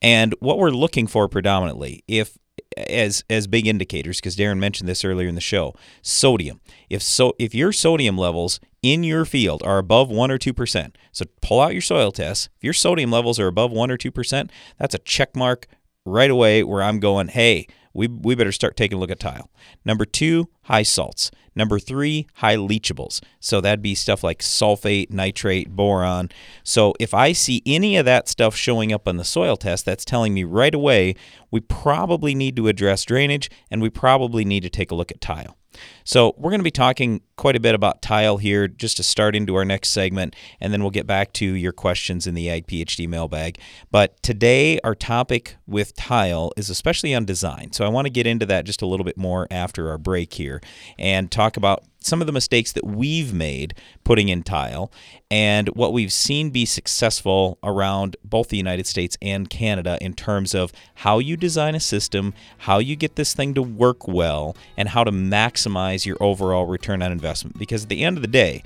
And 0.00 0.34
what 0.40 0.58
we're 0.58 0.70
looking 0.70 1.06
for 1.06 1.28
predominantly, 1.28 2.02
if 2.08 2.38
as 2.76 3.22
as 3.28 3.46
big 3.46 3.66
indicators, 3.66 4.18
because 4.18 4.36
Darren 4.36 4.58
mentioned 4.58 4.88
this 4.88 5.04
earlier 5.04 5.28
in 5.28 5.34
the 5.34 5.40
show, 5.40 5.74
sodium. 6.00 6.60
If 6.88 7.02
so, 7.02 7.34
if 7.38 7.54
your 7.54 7.72
sodium 7.72 8.16
levels 8.16 8.60
in 8.82 9.04
your 9.04 9.24
field 9.24 9.62
are 9.62 9.78
above 9.78 10.10
one 10.10 10.30
or 10.30 10.38
two 10.38 10.54
percent, 10.54 10.96
so 11.12 11.26
pull 11.40 11.60
out 11.60 11.72
your 11.72 11.82
soil 11.82 12.12
tests. 12.12 12.48
If 12.56 12.64
your 12.64 12.72
sodium 12.72 13.10
levels 13.10 13.38
are 13.38 13.46
above 13.46 13.72
one 13.72 13.90
or 13.90 13.96
two 13.96 14.10
percent, 14.10 14.50
that's 14.78 14.94
a 14.94 14.98
check 14.98 15.36
mark 15.36 15.66
right 16.04 16.30
away 16.30 16.62
where 16.62 16.82
I'm 16.82 16.98
going, 16.98 17.28
hey, 17.28 17.66
we, 17.94 18.08
we 18.08 18.34
better 18.34 18.52
start 18.52 18.76
taking 18.76 18.96
a 18.96 19.00
look 19.00 19.10
at 19.10 19.20
tile. 19.20 19.50
Number 19.84 20.04
two, 20.04 20.48
high 20.62 20.82
salts. 20.82 21.30
Number 21.54 21.78
three, 21.78 22.26
high 22.34 22.56
leachables. 22.56 23.22
So 23.40 23.60
that'd 23.60 23.82
be 23.82 23.94
stuff 23.94 24.24
like 24.24 24.40
sulfate, 24.40 25.10
nitrate, 25.10 25.70
boron. 25.70 26.30
So 26.64 26.94
if 26.98 27.12
I 27.12 27.32
see 27.32 27.62
any 27.66 27.96
of 27.96 28.04
that 28.06 28.28
stuff 28.28 28.56
showing 28.56 28.92
up 28.92 29.06
on 29.06 29.16
the 29.16 29.24
soil 29.24 29.56
test, 29.56 29.84
that's 29.84 30.04
telling 30.04 30.34
me 30.34 30.44
right 30.44 30.74
away 30.74 31.14
we 31.50 31.60
probably 31.60 32.34
need 32.34 32.56
to 32.56 32.68
address 32.68 33.04
drainage 33.04 33.50
and 33.70 33.82
we 33.82 33.90
probably 33.90 34.44
need 34.44 34.62
to 34.62 34.70
take 34.70 34.90
a 34.90 34.94
look 34.94 35.10
at 35.10 35.20
tile. 35.20 35.56
So, 36.04 36.34
we're 36.36 36.50
going 36.50 36.60
to 36.60 36.64
be 36.64 36.70
talking 36.70 37.20
quite 37.36 37.56
a 37.56 37.60
bit 37.60 37.74
about 37.74 38.02
tile 38.02 38.36
here 38.36 38.68
just 38.68 38.96
to 38.98 39.02
start 39.02 39.34
into 39.34 39.54
our 39.54 39.64
next 39.64 39.90
segment, 39.90 40.34
and 40.60 40.72
then 40.72 40.82
we'll 40.82 40.90
get 40.90 41.06
back 41.06 41.32
to 41.34 41.46
your 41.46 41.72
questions 41.72 42.26
in 42.26 42.34
the 42.34 42.48
Ag 42.50 42.66
PhD 42.66 43.08
mailbag. 43.08 43.58
But 43.90 44.22
today, 44.22 44.78
our 44.84 44.94
topic 44.94 45.56
with 45.66 45.94
tile 45.96 46.52
is 46.56 46.70
especially 46.70 47.14
on 47.14 47.24
design. 47.24 47.72
So, 47.72 47.84
I 47.84 47.88
want 47.88 48.06
to 48.06 48.10
get 48.10 48.26
into 48.26 48.46
that 48.46 48.64
just 48.64 48.82
a 48.82 48.86
little 48.86 49.04
bit 49.04 49.16
more 49.16 49.46
after 49.50 49.90
our 49.90 49.98
break 49.98 50.34
here 50.34 50.60
and 50.98 51.30
talk 51.30 51.56
about 51.56 51.84
some 52.04 52.20
of 52.20 52.26
the 52.26 52.32
mistakes 52.32 52.72
that 52.72 52.84
we've 52.84 53.32
made 53.32 53.74
putting 54.04 54.28
in 54.28 54.42
tile 54.42 54.90
and 55.30 55.68
what 55.68 55.92
we've 55.92 56.12
seen 56.12 56.50
be 56.50 56.66
successful 56.66 57.58
around 57.62 58.16
both 58.24 58.48
the 58.48 58.56
United 58.56 58.86
States 58.86 59.16
and 59.22 59.48
Canada 59.48 59.98
in 60.00 60.12
terms 60.14 60.54
of 60.54 60.72
how 60.96 61.18
you 61.18 61.36
design 61.36 61.74
a 61.74 61.80
system, 61.80 62.34
how 62.58 62.78
you 62.78 62.96
get 62.96 63.16
this 63.16 63.34
thing 63.34 63.54
to 63.54 63.62
work 63.62 64.06
well, 64.06 64.56
and 64.76 64.90
how 64.90 65.04
to 65.04 65.10
maximize 65.10 65.91
your 66.06 66.16
overall 66.20 66.66
return 66.66 67.02
on 67.02 67.12
investment. 67.12 67.58
Because 67.58 67.84
at 67.84 67.88
the 67.88 68.02
end 68.02 68.16
of 68.16 68.22
the 68.22 68.28
day, 68.28 68.62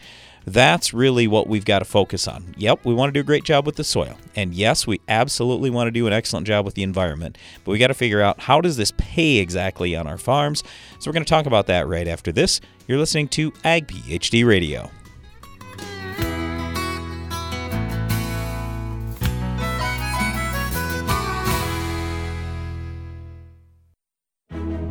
that's 0.46 0.94
really 0.94 1.26
what 1.26 1.48
we've 1.48 1.64
got 1.64 1.80
to 1.80 1.84
focus 1.84 2.28
on. 2.28 2.54
Yep, 2.56 2.84
we 2.84 2.94
want 2.94 3.08
to 3.08 3.12
do 3.12 3.20
a 3.20 3.24
great 3.24 3.42
job 3.42 3.66
with 3.66 3.76
the 3.76 3.84
soil. 3.84 4.16
And 4.36 4.54
yes, 4.54 4.86
we 4.86 5.00
absolutely 5.08 5.70
want 5.70 5.88
to 5.88 5.90
do 5.90 6.06
an 6.06 6.12
excellent 6.12 6.46
job 6.46 6.64
with 6.64 6.74
the 6.74 6.84
environment. 6.84 7.36
But 7.64 7.72
we 7.72 7.78
got 7.78 7.88
to 7.88 7.94
figure 7.94 8.22
out 8.22 8.40
how 8.40 8.60
does 8.60 8.76
this 8.76 8.92
pay 8.96 9.38
exactly 9.38 9.96
on 9.96 10.06
our 10.06 10.18
farms? 10.18 10.62
So 11.00 11.10
we're 11.10 11.14
going 11.14 11.24
to 11.24 11.30
talk 11.30 11.46
about 11.46 11.66
that 11.66 11.88
right 11.88 12.06
after 12.06 12.30
this. 12.30 12.60
You're 12.86 12.98
listening 12.98 13.28
to 13.28 13.52
Ag 13.64 13.88
PhD 13.88 14.46
Radio. 14.46 14.90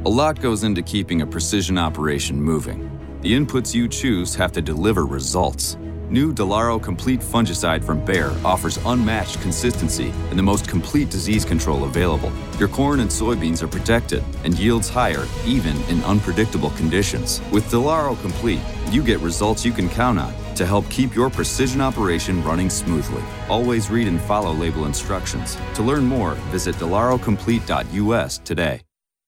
A 0.05 0.09
lot 0.09 0.39
goes 0.39 0.63
into 0.63 0.83
keeping 0.83 1.23
a 1.23 1.25
precision 1.25 1.79
operation 1.79 2.39
moving. 2.39 2.91
The 3.21 3.33
inputs 3.33 3.73
you 3.73 3.87
choose 3.87 4.35
have 4.35 4.51
to 4.51 4.61
deliver 4.61 5.03
results. 5.03 5.77
New 6.11 6.31
Delaro 6.31 6.79
Complete 6.79 7.21
Fungicide 7.21 7.83
from 7.83 8.05
Bayer 8.05 8.31
offers 8.45 8.77
unmatched 8.85 9.41
consistency 9.41 10.13
and 10.29 10.37
the 10.37 10.43
most 10.43 10.69
complete 10.69 11.09
disease 11.09 11.43
control 11.43 11.85
available. 11.85 12.31
Your 12.59 12.67
corn 12.67 12.99
and 12.99 13.09
soybeans 13.09 13.63
are 13.63 13.67
protected 13.67 14.23
and 14.43 14.53
yields 14.59 14.89
higher 14.89 15.25
even 15.43 15.75
in 15.85 16.03
unpredictable 16.03 16.69
conditions. 16.77 17.41
With 17.51 17.65
Delaro 17.71 18.15
Complete, 18.21 18.61
you 18.91 19.03
get 19.03 19.19
results 19.21 19.65
you 19.65 19.71
can 19.71 19.89
count 19.89 20.19
on 20.19 20.35
to 20.53 20.67
help 20.67 20.87
keep 20.91 21.15
your 21.15 21.31
precision 21.31 21.81
operation 21.81 22.43
running 22.43 22.69
smoothly. 22.69 23.23
Always 23.49 23.89
read 23.89 24.07
and 24.07 24.21
follow 24.21 24.53
label 24.53 24.85
instructions. 24.85 25.57
To 25.73 25.81
learn 25.81 26.05
more, 26.05 26.35
visit 26.53 26.75
delarocomplete.us 26.75 28.37
today. 28.45 28.81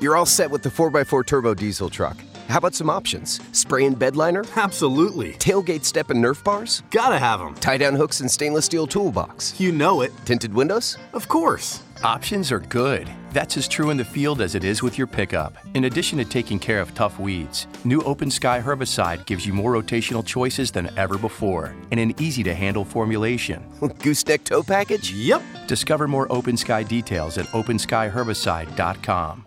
You're 0.00 0.16
all 0.16 0.26
set 0.26 0.50
with 0.50 0.62
the 0.62 0.68
4x4 0.68 1.24
turbo 1.26 1.54
diesel 1.54 1.88
truck. 1.88 2.16
How 2.48 2.58
about 2.58 2.74
some 2.74 2.90
options? 2.90 3.40
Spray 3.52 3.86
and 3.86 3.98
bed 3.98 4.16
liner? 4.16 4.44
Absolutely. 4.56 5.32
Tailgate 5.34 5.84
step 5.84 6.10
and 6.10 6.22
Nerf 6.22 6.44
bars? 6.44 6.82
Gotta 6.90 7.18
have 7.18 7.40
them. 7.40 7.54
Tie 7.54 7.78
down 7.78 7.94
hooks 7.94 8.20
and 8.20 8.30
stainless 8.30 8.66
steel 8.66 8.86
toolbox? 8.86 9.58
You 9.58 9.72
know 9.72 10.02
it. 10.02 10.12
Tinted 10.26 10.52
windows? 10.52 10.98
Of 11.14 11.26
course. 11.28 11.82
Options 12.02 12.52
are 12.52 12.60
good. 12.60 13.08
That's 13.32 13.56
as 13.56 13.66
true 13.66 13.88
in 13.88 13.96
the 13.96 14.04
field 14.04 14.42
as 14.42 14.54
it 14.54 14.62
is 14.62 14.82
with 14.82 14.98
your 14.98 15.06
pickup. 15.06 15.54
In 15.72 15.84
addition 15.84 16.18
to 16.18 16.24
taking 16.26 16.58
care 16.58 16.82
of 16.82 16.94
tough 16.94 17.18
weeds, 17.18 17.66
new 17.84 18.02
Open 18.02 18.30
Sky 18.30 18.60
herbicide 18.60 19.24
gives 19.24 19.46
you 19.46 19.54
more 19.54 19.72
rotational 19.72 20.24
choices 20.24 20.70
than 20.70 20.90
ever 20.98 21.16
before 21.16 21.74
and 21.92 21.98
an 21.98 22.12
easy 22.20 22.42
to 22.42 22.54
handle 22.54 22.84
formulation. 22.84 23.64
Gooseneck 24.00 24.44
tow 24.44 24.62
package? 24.62 25.12
Yep. 25.12 25.42
Discover 25.66 26.08
more 26.08 26.30
Open 26.30 26.58
Sky 26.58 26.82
details 26.82 27.38
at 27.38 27.46
openskyherbicide.com. 27.46 29.46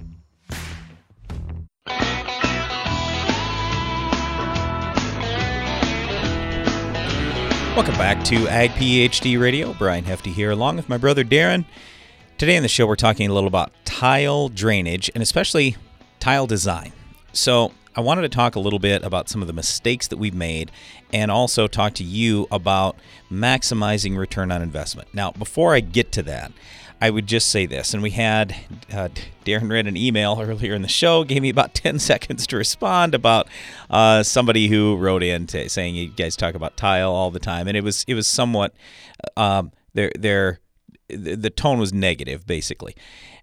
Welcome 7.73 7.95
back 7.95 8.21
to 8.25 8.49
Ag 8.49 8.71
PhD 8.71 9.39
Radio. 9.39 9.73
Brian 9.73 10.03
Hefty 10.03 10.29
here, 10.29 10.51
along 10.51 10.75
with 10.75 10.89
my 10.89 10.97
brother 10.97 11.23
Darren. 11.23 11.63
Today 12.37 12.57
on 12.57 12.63
the 12.63 12.69
show, 12.69 12.85
we're 12.85 12.97
talking 12.97 13.29
a 13.29 13.33
little 13.33 13.47
about 13.47 13.71
tile 13.85 14.49
drainage 14.49 15.09
and 15.15 15.23
especially 15.23 15.77
tile 16.19 16.45
design. 16.45 16.91
So, 17.31 17.71
I 17.95 18.01
wanted 18.01 18.23
to 18.23 18.29
talk 18.29 18.55
a 18.55 18.59
little 18.59 18.77
bit 18.77 19.03
about 19.03 19.29
some 19.29 19.39
of 19.41 19.47
the 19.47 19.53
mistakes 19.53 20.07
that 20.09 20.17
we've 20.17 20.35
made 20.35 20.69
and 21.13 21.31
also 21.31 21.67
talk 21.67 21.93
to 21.95 22.03
you 22.03 22.45
about 22.51 22.97
maximizing 23.31 24.17
return 24.17 24.51
on 24.51 24.61
investment. 24.61 25.07
Now, 25.13 25.31
before 25.31 25.73
I 25.73 25.79
get 25.79 26.11
to 26.13 26.23
that, 26.23 26.51
I 27.01 27.09
would 27.09 27.25
just 27.25 27.49
say 27.49 27.65
this, 27.65 27.95
and 27.95 28.03
we 28.03 28.11
had 28.11 28.55
uh, 28.93 29.09
Darren 29.43 29.71
read 29.71 29.87
an 29.87 29.97
email 29.97 30.39
earlier 30.41 30.75
in 30.75 30.83
the 30.83 30.87
show, 30.87 31.23
gave 31.23 31.41
me 31.41 31.49
about 31.49 31.73
10 31.73 31.97
seconds 31.97 32.45
to 32.47 32.57
respond 32.57 33.15
about 33.15 33.47
uh, 33.89 34.21
somebody 34.21 34.67
who 34.67 34.95
wrote 34.95 35.23
in 35.23 35.47
to, 35.47 35.67
saying 35.67 35.95
you 35.95 36.09
guys 36.09 36.35
talk 36.35 36.53
about 36.53 36.77
tile 36.77 37.11
all 37.11 37.31
the 37.31 37.39
time, 37.39 37.67
and 37.67 37.75
it 37.75 37.83
was 37.83 38.05
it 38.07 38.13
was 38.13 38.27
somewhat 38.27 38.73
um, 39.35 39.71
their 39.93 40.11
their 40.17 40.59
the 41.09 41.49
tone 41.49 41.79
was 41.79 41.91
negative 41.91 42.45
basically, 42.45 42.95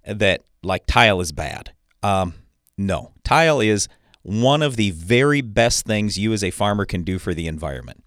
that 0.06 0.44
like 0.62 0.86
tile 0.86 1.20
is 1.20 1.32
bad. 1.32 1.72
Um, 2.02 2.34
no, 2.78 3.12
tile 3.24 3.60
is 3.60 3.88
one 4.22 4.62
of 4.62 4.76
the 4.76 4.90
very 4.92 5.40
best 5.40 5.84
things 5.84 6.18
you 6.18 6.32
as 6.32 6.44
a 6.44 6.50
farmer 6.50 6.84
can 6.84 7.02
do 7.02 7.18
for 7.18 7.34
the 7.34 7.48
environment. 7.48 8.04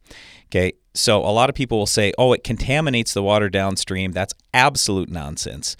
Okay, 0.51 0.73
so 0.93 1.21
a 1.21 1.31
lot 1.31 1.49
of 1.49 1.55
people 1.55 1.77
will 1.77 1.85
say, 1.85 2.11
oh, 2.17 2.33
it 2.33 2.43
contaminates 2.43 3.13
the 3.13 3.23
water 3.23 3.49
downstream. 3.49 4.11
That's 4.11 4.33
absolute 4.53 5.09
nonsense. 5.09 5.77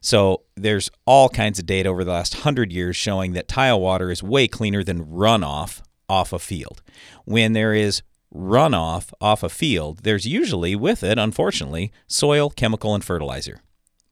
So 0.00 0.42
there's 0.56 0.90
all 1.06 1.28
kinds 1.28 1.58
of 1.58 1.66
data 1.66 1.88
over 1.88 2.04
the 2.04 2.12
last 2.12 2.34
hundred 2.34 2.72
years 2.72 2.94
showing 2.94 3.32
that 3.32 3.48
tile 3.48 3.80
water 3.80 4.12
is 4.12 4.22
way 4.22 4.46
cleaner 4.46 4.84
than 4.84 5.06
runoff 5.06 5.82
off 6.08 6.32
a 6.32 6.38
field. 6.38 6.82
When 7.24 7.52
there 7.52 7.74
is 7.74 8.02
runoff 8.32 9.12
off 9.20 9.42
a 9.42 9.48
field, 9.48 10.04
there's 10.04 10.26
usually 10.26 10.76
with 10.76 11.02
it, 11.02 11.18
unfortunately, 11.18 11.92
soil, 12.06 12.48
chemical, 12.50 12.94
and 12.94 13.04
fertilizer. 13.04 13.60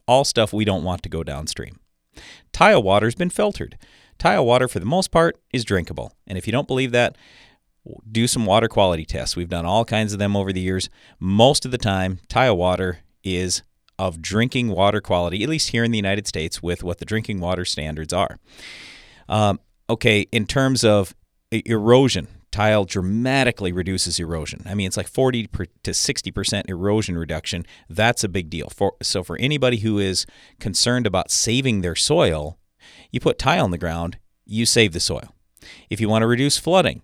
All 0.06 0.24
stuff 0.24 0.52
we 0.52 0.64
don't 0.64 0.84
want 0.84 1.04
to 1.04 1.08
go 1.08 1.22
downstream. 1.22 1.78
Tile 2.52 2.82
water's 2.82 3.14
been 3.14 3.30
filtered. 3.30 3.78
Tile 4.18 4.44
water, 4.44 4.66
for 4.66 4.80
the 4.80 4.86
most 4.86 5.12
part, 5.12 5.38
is 5.52 5.64
drinkable. 5.64 6.12
And 6.26 6.36
if 6.36 6.46
you 6.46 6.52
don't 6.52 6.68
believe 6.68 6.90
that, 6.92 7.16
do 8.10 8.26
some 8.26 8.46
water 8.46 8.68
quality 8.68 9.04
tests. 9.04 9.36
We've 9.36 9.48
done 9.48 9.66
all 9.66 9.84
kinds 9.84 10.12
of 10.12 10.18
them 10.18 10.36
over 10.36 10.52
the 10.52 10.60
years. 10.60 10.88
Most 11.18 11.64
of 11.64 11.70
the 11.70 11.78
time, 11.78 12.20
tile 12.28 12.56
water 12.56 13.00
is 13.24 13.62
of 13.98 14.22
drinking 14.22 14.68
water 14.68 15.00
quality, 15.00 15.42
at 15.42 15.48
least 15.48 15.70
here 15.70 15.84
in 15.84 15.90
the 15.90 15.98
United 15.98 16.26
States, 16.26 16.62
with 16.62 16.82
what 16.82 16.98
the 16.98 17.04
drinking 17.04 17.40
water 17.40 17.64
standards 17.64 18.12
are. 18.12 18.38
Um, 19.28 19.60
okay, 19.88 20.26
in 20.32 20.46
terms 20.46 20.84
of 20.84 21.14
erosion, 21.50 22.28
tile 22.50 22.84
dramatically 22.84 23.72
reduces 23.72 24.18
erosion. 24.18 24.62
I 24.66 24.74
mean, 24.74 24.86
it's 24.86 24.96
like 24.96 25.08
40 25.08 25.48
to 25.82 25.90
60% 25.90 26.68
erosion 26.68 27.18
reduction. 27.18 27.66
That's 27.88 28.24
a 28.24 28.28
big 28.28 28.50
deal. 28.50 28.70
For, 28.70 28.94
so, 29.02 29.22
for 29.22 29.36
anybody 29.36 29.78
who 29.78 29.98
is 29.98 30.26
concerned 30.58 31.06
about 31.06 31.30
saving 31.30 31.82
their 31.82 31.96
soil, 31.96 32.58
you 33.10 33.20
put 33.20 33.38
tile 33.38 33.64
on 33.64 33.70
the 33.70 33.78
ground, 33.78 34.18
you 34.46 34.66
save 34.66 34.92
the 34.92 35.00
soil. 35.00 35.34
If 35.90 36.00
you 36.00 36.08
want 36.08 36.22
to 36.22 36.26
reduce 36.26 36.58
flooding, 36.58 37.02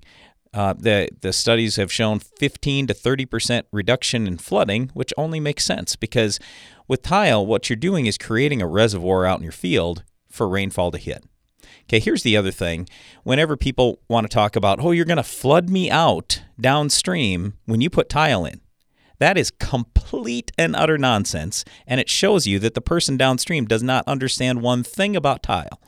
uh, 0.56 0.72
the 0.72 1.08
the 1.20 1.34
studies 1.34 1.76
have 1.76 1.92
shown 1.92 2.18
15 2.18 2.86
to 2.86 2.94
30 2.94 3.26
percent 3.26 3.66
reduction 3.70 4.26
in 4.26 4.38
flooding, 4.38 4.90
which 4.94 5.12
only 5.18 5.38
makes 5.38 5.64
sense 5.64 5.96
because 5.96 6.40
with 6.88 7.02
tile, 7.02 7.44
what 7.44 7.68
you're 7.68 7.76
doing 7.76 8.06
is 8.06 8.16
creating 8.16 8.62
a 8.62 8.66
reservoir 8.66 9.26
out 9.26 9.38
in 9.38 9.42
your 9.42 9.52
field 9.52 10.02
for 10.30 10.48
rainfall 10.48 10.90
to 10.92 10.98
hit. 10.98 11.24
Okay, 11.82 12.00
here's 12.00 12.22
the 12.22 12.36
other 12.38 12.50
thing. 12.50 12.88
Whenever 13.22 13.56
people 13.56 14.00
want 14.08 14.24
to 14.24 14.34
talk 14.34 14.56
about, 14.56 14.80
oh, 14.80 14.92
you're 14.92 15.04
going 15.04 15.16
to 15.18 15.22
flood 15.22 15.68
me 15.68 15.90
out 15.90 16.42
downstream 16.58 17.54
when 17.66 17.80
you 17.80 17.90
put 17.90 18.08
tile 18.08 18.46
in, 18.46 18.60
that 19.18 19.36
is 19.36 19.50
complete 19.50 20.52
and 20.56 20.74
utter 20.74 20.96
nonsense, 20.96 21.64
and 21.86 22.00
it 22.00 22.08
shows 22.08 22.46
you 22.46 22.58
that 22.60 22.74
the 22.74 22.80
person 22.80 23.16
downstream 23.16 23.66
does 23.66 23.82
not 23.82 24.04
understand 24.06 24.62
one 24.62 24.82
thing 24.82 25.16
about 25.16 25.42
tile 25.42 25.80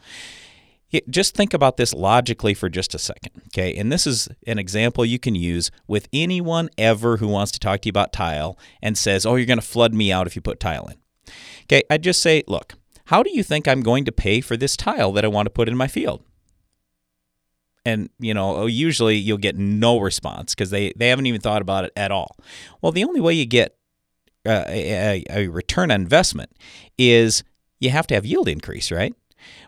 just 1.10 1.34
think 1.34 1.52
about 1.52 1.76
this 1.76 1.92
logically 1.92 2.54
for 2.54 2.68
just 2.68 2.94
a 2.94 2.98
second, 2.98 3.42
okay? 3.48 3.76
And 3.76 3.92
this 3.92 4.06
is 4.06 4.28
an 4.46 4.58
example 4.58 5.04
you 5.04 5.18
can 5.18 5.34
use 5.34 5.70
with 5.86 6.08
anyone 6.12 6.70
ever 6.78 7.18
who 7.18 7.28
wants 7.28 7.52
to 7.52 7.58
talk 7.58 7.82
to 7.82 7.86
you 7.88 7.90
about 7.90 8.12
tile 8.12 8.58
and 8.82 8.96
says, 8.96 9.26
oh, 9.26 9.34
you're 9.36 9.46
going 9.46 9.60
to 9.60 9.66
flood 9.66 9.92
me 9.92 10.10
out 10.10 10.26
if 10.26 10.34
you 10.34 10.42
put 10.42 10.60
tile 10.60 10.86
in. 10.86 10.96
Okay, 11.64 11.82
I 11.90 11.98
just 11.98 12.22
say, 12.22 12.42
look, 12.46 12.74
how 13.06 13.22
do 13.22 13.30
you 13.30 13.42
think 13.42 13.68
I'm 13.68 13.82
going 13.82 14.04
to 14.06 14.12
pay 14.12 14.40
for 14.40 14.56
this 14.56 14.76
tile 14.76 15.12
that 15.12 15.24
I 15.24 15.28
want 15.28 15.46
to 15.46 15.50
put 15.50 15.68
in 15.68 15.76
my 15.76 15.88
field? 15.88 16.22
And, 17.84 18.10
you 18.18 18.34
know, 18.34 18.56
oh, 18.56 18.66
usually 18.66 19.16
you'll 19.16 19.38
get 19.38 19.56
no 19.56 19.98
response 19.98 20.54
because 20.54 20.70
they, 20.70 20.92
they 20.96 21.08
haven't 21.08 21.26
even 21.26 21.40
thought 21.40 21.62
about 21.62 21.84
it 21.84 21.92
at 21.96 22.10
all. 22.10 22.36
Well, 22.82 22.92
the 22.92 23.04
only 23.04 23.20
way 23.20 23.34
you 23.34 23.46
get 23.46 23.76
uh, 24.46 24.64
a, 24.66 25.24
a 25.30 25.48
return 25.48 25.90
on 25.90 26.00
investment 26.00 26.50
is 26.96 27.44
you 27.78 27.90
have 27.90 28.06
to 28.08 28.14
have 28.14 28.26
yield 28.26 28.48
increase, 28.48 28.90
right? 28.90 29.14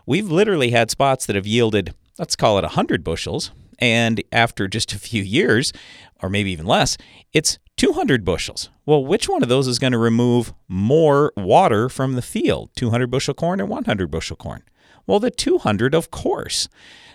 We've 0.05 0.29
literally 0.29 0.71
had 0.71 0.91
spots 0.91 1.25
that 1.25 1.35
have 1.35 1.47
yielded, 1.47 1.93
let's 2.17 2.35
call 2.35 2.57
it 2.57 2.63
100 2.63 3.03
bushels, 3.03 3.51
and 3.79 4.23
after 4.31 4.67
just 4.67 4.93
a 4.93 4.99
few 4.99 5.23
years, 5.23 5.73
or 6.21 6.29
maybe 6.29 6.51
even 6.51 6.65
less, 6.65 6.97
it's 7.33 7.57
200 7.77 8.23
bushels. 8.23 8.69
Well, 8.85 9.03
which 9.03 9.27
one 9.27 9.41
of 9.41 9.49
those 9.49 9.67
is 9.67 9.79
going 9.79 9.93
to 9.93 9.97
remove 9.97 10.53
more 10.67 11.33
water 11.35 11.89
from 11.89 12.13
the 12.13 12.21
field, 12.21 12.69
200 12.75 13.07
bushel 13.07 13.33
corn 13.33 13.59
or 13.59 13.65
100 13.65 14.11
bushel 14.11 14.35
corn? 14.35 14.63
Well, 15.07 15.19
the 15.19 15.31
200, 15.31 15.95
of 15.95 16.11
course. 16.11 16.69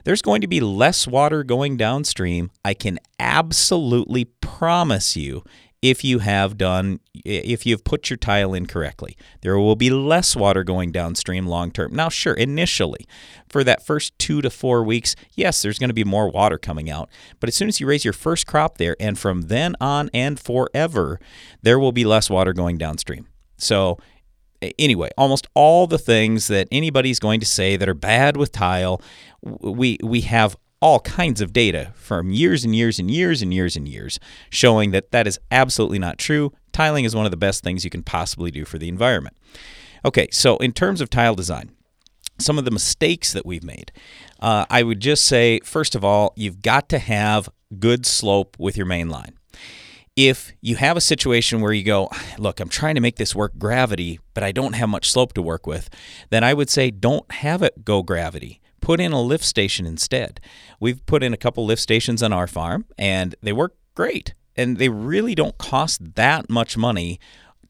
There's 0.05 0.23
going 0.23 0.41
to 0.41 0.49
be 0.49 0.61
less 0.61 1.07
water 1.07 1.45
going 1.45 1.77
downstream. 1.77 2.51
I 2.65 2.75
can 2.75 2.99
absolutely 3.19 4.25
promise 4.25 5.17
you 5.17 5.45
if 5.91 6.03
you 6.03 6.19
have 6.19 6.59
done 6.59 7.01
if 7.25 7.67
you've 7.67 7.85
put 7.85 8.11
your 8.11 8.17
tile 8.17 8.55
in 8.55 8.67
correctly. 8.67 9.17
There 9.41 9.59
will 9.59 9.77
be 9.77 9.91
less 9.91 10.37
water 10.37 10.65
going 10.65 10.93
downstream 10.93 11.47
long 11.47 11.71
term. 11.71 11.95
Now, 11.95 12.09
sure, 12.09 12.35
initially, 12.35 13.07
for 13.49 13.65
that 13.65 13.85
first 13.85 14.19
2 14.19 14.43
to 14.43 14.51
4 14.51 14.85
weeks, 14.85 15.17
yes, 15.35 15.63
there's 15.63 15.79
going 15.79 15.91
to 15.91 15.95
be 15.95 16.05
more 16.05 16.29
water 16.29 16.59
coming 16.59 16.91
out, 16.91 17.09
but 17.41 17.49
as 17.49 17.55
soon 17.55 17.69
as 17.69 17.81
you 17.81 17.87
raise 17.87 18.05
your 18.05 18.13
first 18.13 18.47
crop 18.47 18.79
there 18.79 18.97
and 19.01 19.19
from 19.19 19.43
then 19.43 19.75
on 19.81 20.11
and 20.15 20.39
forever, 20.39 21.19
there 21.63 21.79
will 21.79 21.93
be 21.93 22.05
less 22.05 22.31
water 22.31 22.53
going 22.53 22.79
downstream. 22.79 23.27
So, 23.59 23.99
anyway, 24.79 25.11
almost 25.17 25.47
all 25.55 25.87
the 25.87 25.99
things 25.99 26.49
that 26.49 26.69
anybody's 26.71 27.19
going 27.19 27.41
to 27.41 27.47
say 27.47 27.77
that 27.77 27.89
are 27.89 27.95
bad 27.95 28.37
with 28.37 28.53
tile, 28.53 29.01
we 29.43 29.99
we 30.03 30.23
have 30.23 30.57
all 30.81 31.01
kinds 31.01 31.41
of 31.41 31.53
data 31.53 31.93
from 31.95 32.31
years 32.31 32.65
and 32.65 32.77
years 32.77 32.99
and 32.99 33.11
years 33.11 33.41
and 33.43 33.53
years 33.53 33.77
and 33.77 33.89
years 33.89 34.21
showing 34.51 34.91
that 34.91 35.11
that 35.11 35.27
is 35.27 35.39
absolutely 35.51 35.99
not 35.99 36.19
true. 36.19 36.53
Tiling 36.73 37.05
is 37.05 37.17
one 37.17 37.25
of 37.25 37.31
the 37.31 37.37
best 37.37 37.65
things 37.65 37.85
you 37.85 37.91
can 37.91 38.03
possibly 38.03 38.51
do 38.51 38.65
for 38.65 38.79
the 38.79 38.89
environment. 38.89 39.37
Okay, 40.05 40.29
so 40.31 40.57
in 40.59 40.73
terms 40.73 41.01
of 41.01 41.09
tile 41.09 41.35
design, 41.35 41.71
some 42.39 42.59
of 42.59 42.67
the 42.67 42.71
mistakes 42.71 43.33
that 43.33 43.47
we've 43.47 43.65
made, 43.65 43.91
uh, 44.41 44.67
I 44.69 44.83
would 44.83 45.01
just 45.01 45.25
say, 45.25 45.61
first 45.65 45.95
of 45.95 46.05
all, 46.05 46.35
you've 46.37 46.61
got 46.61 46.89
to 46.91 46.99
have 46.99 47.49
good 47.79 48.05
slope 48.05 48.57
with 48.59 48.77
your 48.77 48.87
main 48.87 49.09
line. 49.09 49.39
If 50.15 50.53
you 50.61 50.77
have 50.77 50.97
a 50.97 51.03
situation 51.03 51.61
where 51.61 51.73
you 51.73 51.85
go, 51.85 52.11
look, 52.39 52.61
I'm 52.61 52.69
trying 52.69 52.95
to 52.95 53.01
make 53.01 53.17
this 53.17 53.35
work 53.35 53.59
gravity, 53.59 54.21
but 54.35 54.43
I 54.43 54.53
don't 54.53 54.75
have 54.75 54.89
much 54.89 55.11
slope 55.11 55.33
to 55.35 55.43
work 55.43 55.67
with, 55.67 55.91
then 56.31 56.45
I 56.45 56.55
would 56.55 56.71
say 56.71 56.91
don't 56.91 57.31
have 57.33 57.63
it 57.63 57.85
go 57.85 58.03
gravity 58.03 58.61
put 58.81 59.01
in 59.01 59.13
a 59.13 59.21
lift 59.21 59.45
station 59.45 59.87
instead. 59.87 60.41
We've 60.81 61.05
put 61.07 61.23
in 61.23 61.33
a 61.33 61.37
couple 61.37 61.65
lift 61.65 61.83
stations 61.83 62.23
on 62.23 62.33
our 62.33 62.47
farm, 62.47 62.87
and 62.99 63.35
they 63.43 63.53
work 63.53 63.77
great. 63.95 64.35
And 64.57 64.79
they 64.79 64.89
really 64.89 65.35
don't 65.35 65.59
cost 65.59 66.15
that 66.15 66.49
much 66.49 66.77
money 66.77 67.21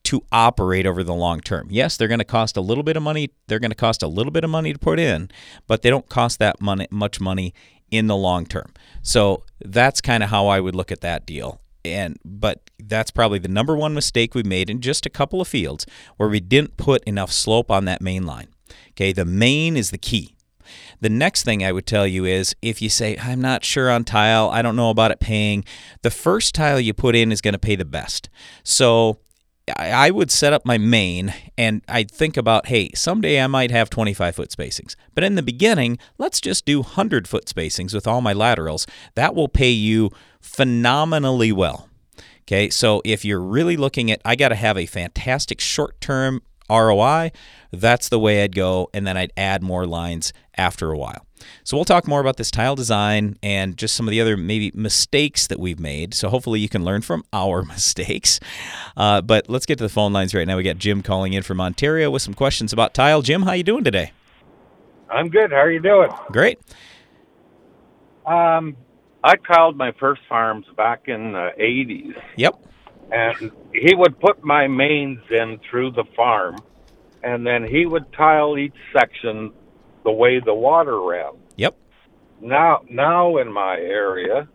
to 0.04 0.22
operate 0.30 0.86
over 0.86 1.02
the 1.02 1.14
long 1.14 1.40
term. 1.40 1.66
Yes, 1.68 1.96
they're 1.96 2.06
going 2.06 2.20
to 2.20 2.24
cost 2.24 2.56
a 2.56 2.60
little 2.60 2.84
bit 2.84 2.96
of 2.96 3.02
money. 3.02 3.30
They're 3.48 3.58
going 3.58 3.72
to 3.72 3.76
cost 3.76 4.04
a 4.04 4.06
little 4.06 4.30
bit 4.30 4.44
of 4.44 4.50
money 4.50 4.72
to 4.72 4.78
put 4.78 5.00
in, 5.00 5.30
but 5.66 5.82
they 5.82 5.90
don't 5.90 6.08
cost 6.08 6.38
that 6.38 6.60
money, 6.60 6.86
much 6.92 7.20
money 7.20 7.52
in 7.90 8.06
the 8.06 8.16
long 8.16 8.46
term. 8.46 8.72
So 9.02 9.42
that's 9.64 10.00
kind 10.00 10.22
of 10.22 10.30
how 10.30 10.46
I 10.46 10.60
would 10.60 10.76
look 10.76 10.92
at 10.92 11.00
that 11.00 11.26
deal. 11.26 11.60
And 11.84 12.18
but 12.24 12.70
that's 12.78 13.10
probably 13.10 13.40
the 13.40 13.48
number 13.48 13.76
one 13.76 13.94
mistake 13.94 14.34
we 14.34 14.44
made 14.44 14.70
in 14.70 14.80
just 14.80 15.06
a 15.06 15.10
couple 15.10 15.40
of 15.40 15.48
fields 15.48 15.86
where 16.16 16.28
we 16.28 16.38
didn't 16.38 16.76
put 16.76 17.02
enough 17.04 17.32
slope 17.32 17.70
on 17.70 17.84
that 17.86 18.00
main 18.00 18.26
line. 18.26 18.48
Okay, 18.90 19.12
the 19.12 19.24
main 19.24 19.76
is 19.76 19.90
the 19.90 19.98
key. 19.98 20.35
The 21.00 21.08
next 21.08 21.44
thing 21.44 21.64
I 21.64 21.72
would 21.72 21.86
tell 21.86 22.06
you 22.06 22.24
is 22.24 22.54
if 22.62 22.80
you 22.80 22.88
say, 22.88 23.16
I'm 23.18 23.40
not 23.40 23.64
sure 23.64 23.90
on 23.90 24.04
tile, 24.04 24.48
I 24.48 24.62
don't 24.62 24.76
know 24.76 24.90
about 24.90 25.10
it 25.10 25.20
paying, 25.20 25.64
the 26.02 26.10
first 26.10 26.54
tile 26.54 26.80
you 26.80 26.94
put 26.94 27.14
in 27.14 27.32
is 27.32 27.40
going 27.40 27.54
to 27.54 27.58
pay 27.58 27.76
the 27.76 27.84
best. 27.84 28.28
So 28.62 29.18
I 29.76 30.10
would 30.10 30.30
set 30.30 30.52
up 30.52 30.64
my 30.64 30.78
main 30.78 31.34
and 31.58 31.82
I'd 31.88 32.10
think 32.10 32.36
about, 32.36 32.66
hey, 32.66 32.90
someday 32.94 33.40
I 33.40 33.48
might 33.48 33.72
have 33.72 33.90
25 33.90 34.36
foot 34.36 34.50
spacings. 34.50 34.94
But 35.14 35.24
in 35.24 35.34
the 35.34 35.42
beginning, 35.42 35.98
let's 36.18 36.40
just 36.40 36.64
do 36.64 36.80
100 36.80 37.26
foot 37.26 37.46
spacings 37.46 37.92
with 37.92 38.06
all 38.06 38.20
my 38.20 38.32
laterals. 38.32 38.86
That 39.16 39.34
will 39.34 39.48
pay 39.48 39.70
you 39.70 40.10
phenomenally 40.40 41.50
well. 41.50 41.88
Okay, 42.42 42.70
so 42.70 43.02
if 43.04 43.24
you're 43.24 43.40
really 43.40 43.76
looking 43.76 44.08
at, 44.12 44.20
I 44.24 44.36
got 44.36 44.50
to 44.50 44.54
have 44.54 44.78
a 44.78 44.86
fantastic 44.86 45.60
short 45.60 46.00
term 46.00 46.42
ROI, 46.70 47.32
that's 47.72 48.08
the 48.08 48.18
way 48.18 48.42
I'd 48.42 48.54
go. 48.54 48.88
And 48.94 49.06
then 49.06 49.16
I'd 49.16 49.32
add 49.36 49.62
more 49.62 49.86
lines 49.86 50.32
after 50.56 50.90
a 50.90 50.98
while. 50.98 51.26
So 51.64 51.76
we'll 51.76 51.84
talk 51.84 52.06
more 52.06 52.20
about 52.20 52.36
this 52.36 52.50
tile 52.50 52.74
design 52.74 53.38
and 53.42 53.76
just 53.76 53.94
some 53.94 54.06
of 54.06 54.10
the 54.10 54.20
other 54.20 54.36
maybe 54.36 54.72
mistakes 54.74 55.46
that 55.48 55.60
we've 55.60 55.78
made. 55.78 56.14
So 56.14 56.28
hopefully 56.28 56.60
you 56.60 56.68
can 56.68 56.84
learn 56.84 57.02
from 57.02 57.24
our 57.32 57.62
mistakes. 57.64 58.40
Uh, 58.96 59.20
but 59.20 59.48
let's 59.48 59.66
get 59.66 59.78
to 59.78 59.84
the 59.84 59.90
phone 59.90 60.12
lines 60.12 60.34
right 60.34 60.46
now. 60.46 60.56
We 60.56 60.62
got 60.62 60.78
Jim 60.78 61.02
calling 61.02 61.32
in 61.32 61.42
from 61.42 61.60
Ontario 61.60 62.10
with 62.10 62.22
some 62.22 62.34
questions 62.34 62.72
about 62.72 62.94
tile. 62.94 63.22
Jim, 63.22 63.42
how 63.42 63.52
you 63.52 63.62
doing 63.62 63.84
today? 63.84 64.12
I'm 65.10 65.28
good. 65.28 65.50
How 65.52 65.58
are 65.58 65.70
you 65.70 65.80
doing? 65.80 66.10
Great. 66.32 66.58
Um, 68.26 68.76
I 69.22 69.36
tiled 69.36 69.76
my 69.76 69.92
first 69.98 70.22
farms 70.28 70.66
back 70.76 71.08
in 71.08 71.32
the 71.32 71.50
80s. 71.58 72.20
Yep. 72.36 72.54
And 73.12 73.52
he 73.72 73.94
would 73.94 74.18
put 74.18 74.42
my 74.42 74.66
mains 74.66 75.20
in 75.30 75.60
through 75.70 75.92
the 75.92 76.04
farm, 76.16 76.56
and 77.22 77.46
then 77.46 77.62
he 77.62 77.86
would 77.86 78.12
tile 78.12 78.58
each 78.58 78.74
section 78.92 79.52
the 80.06 80.12
way 80.12 80.38
the 80.38 80.54
water 80.54 81.02
ran. 81.02 81.32
Yep. 81.56 81.76
Now, 82.40 82.82
now 82.88 83.38
in 83.38 83.52
my 83.52 83.74
area, 83.76 84.48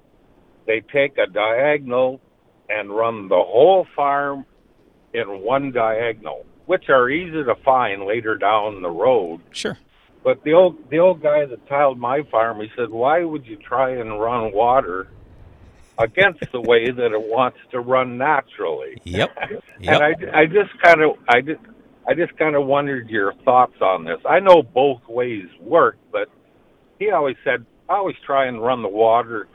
they 0.66 0.80
take 0.80 1.18
a 1.18 1.28
diagonal 1.28 2.22
and 2.70 2.90
run 2.90 3.28
the 3.28 3.36
whole 3.36 3.86
farm 3.94 4.46
in 5.14 5.42
one 5.42 5.74
diagonal, 5.74 6.46
which 6.68 6.88
are 6.88 7.10
easy 7.10 7.44
to 7.44 7.56
find 7.66 8.06
later 8.06 8.38
down 8.38 8.82
the 8.82 8.90
road. 8.90 9.42
Sure. 9.52 9.78
But 10.24 10.42
the 10.46 10.54
old 10.54 10.90
the 10.90 11.00
old 11.00 11.22
guy 11.22 11.46
that 11.46 11.68
tiled 11.68 12.00
my 12.00 12.22
farm, 12.32 12.62
he 12.62 12.70
said, 12.78 12.90
"Why 12.90 13.26
would 13.26 13.46
you 13.46 13.58
try 13.58 13.90
and 13.90 14.22
run 14.22 14.54
water 14.54 15.08
against 15.98 16.44
the 16.54 16.62
way 16.62 16.92
that 16.92 17.12
it 17.12 17.22
wants 17.22 17.58
to 17.72 17.82
run 17.82 18.18
naturally?" 18.18 19.02
Yep. 19.04 19.36
and 19.82 20.04
I, 20.04 20.14
I 20.34 20.46
just 20.46 20.80
kind 20.82 21.02
of 21.02 21.18
I 21.28 21.42
just 21.42 21.60
I 22.08 22.14
just 22.14 22.36
kind 22.38 22.56
of 22.56 22.66
wondered 22.66 23.10
your 23.10 23.34
thoughts 23.46 23.80
on 23.82 24.04
this. 24.06 24.20
I 24.28 24.40
know 24.40 24.64
both 24.64 25.02
ways 25.08 25.48
work, 25.60 25.98
but 26.12 26.30
he 27.00 27.12
always 27.12 27.38
said, 27.44 27.66
"I 27.90 27.96
always 27.96 28.16
try 28.26 28.46
and 28.48 28.62
run 28.62 28.82
the 28.82 28.90
water 28.90 29.48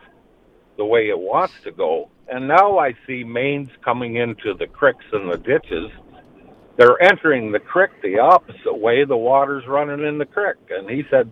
the 0.76 0.84
way 0.84 1.08
it 1.08 1.18
wants 1.18 1.54
to 1.64 1.72
go." 1.72 2.08
And 2.28 2.48
now 2.48 2.78
I 2.78 2.94
see 3.06 3.24
mains 3.24 3.70
coming 3.84 4.16
into 4.16 4.54
the 4.54 4.66
creeks 4.66 5.04
and 5.12 5.30
the 5.30 5.38
ditches 5.38 5.90
they're 6.76 7.02
entering 7.02 7.52
the 7.52 7.58
creek 7.58 7.90
the 8.02 8.18
opposite 8.18 8.76
way 8.78 9.02
the 9.04 9.16
water's 9.16 9.66
running 9.66 10.06
in 10.06 10.18
the 10.18 10.26
creek. 10.26 10.56
And 10.68 10.90
he 10.90 11.04
said, 11.10 11.30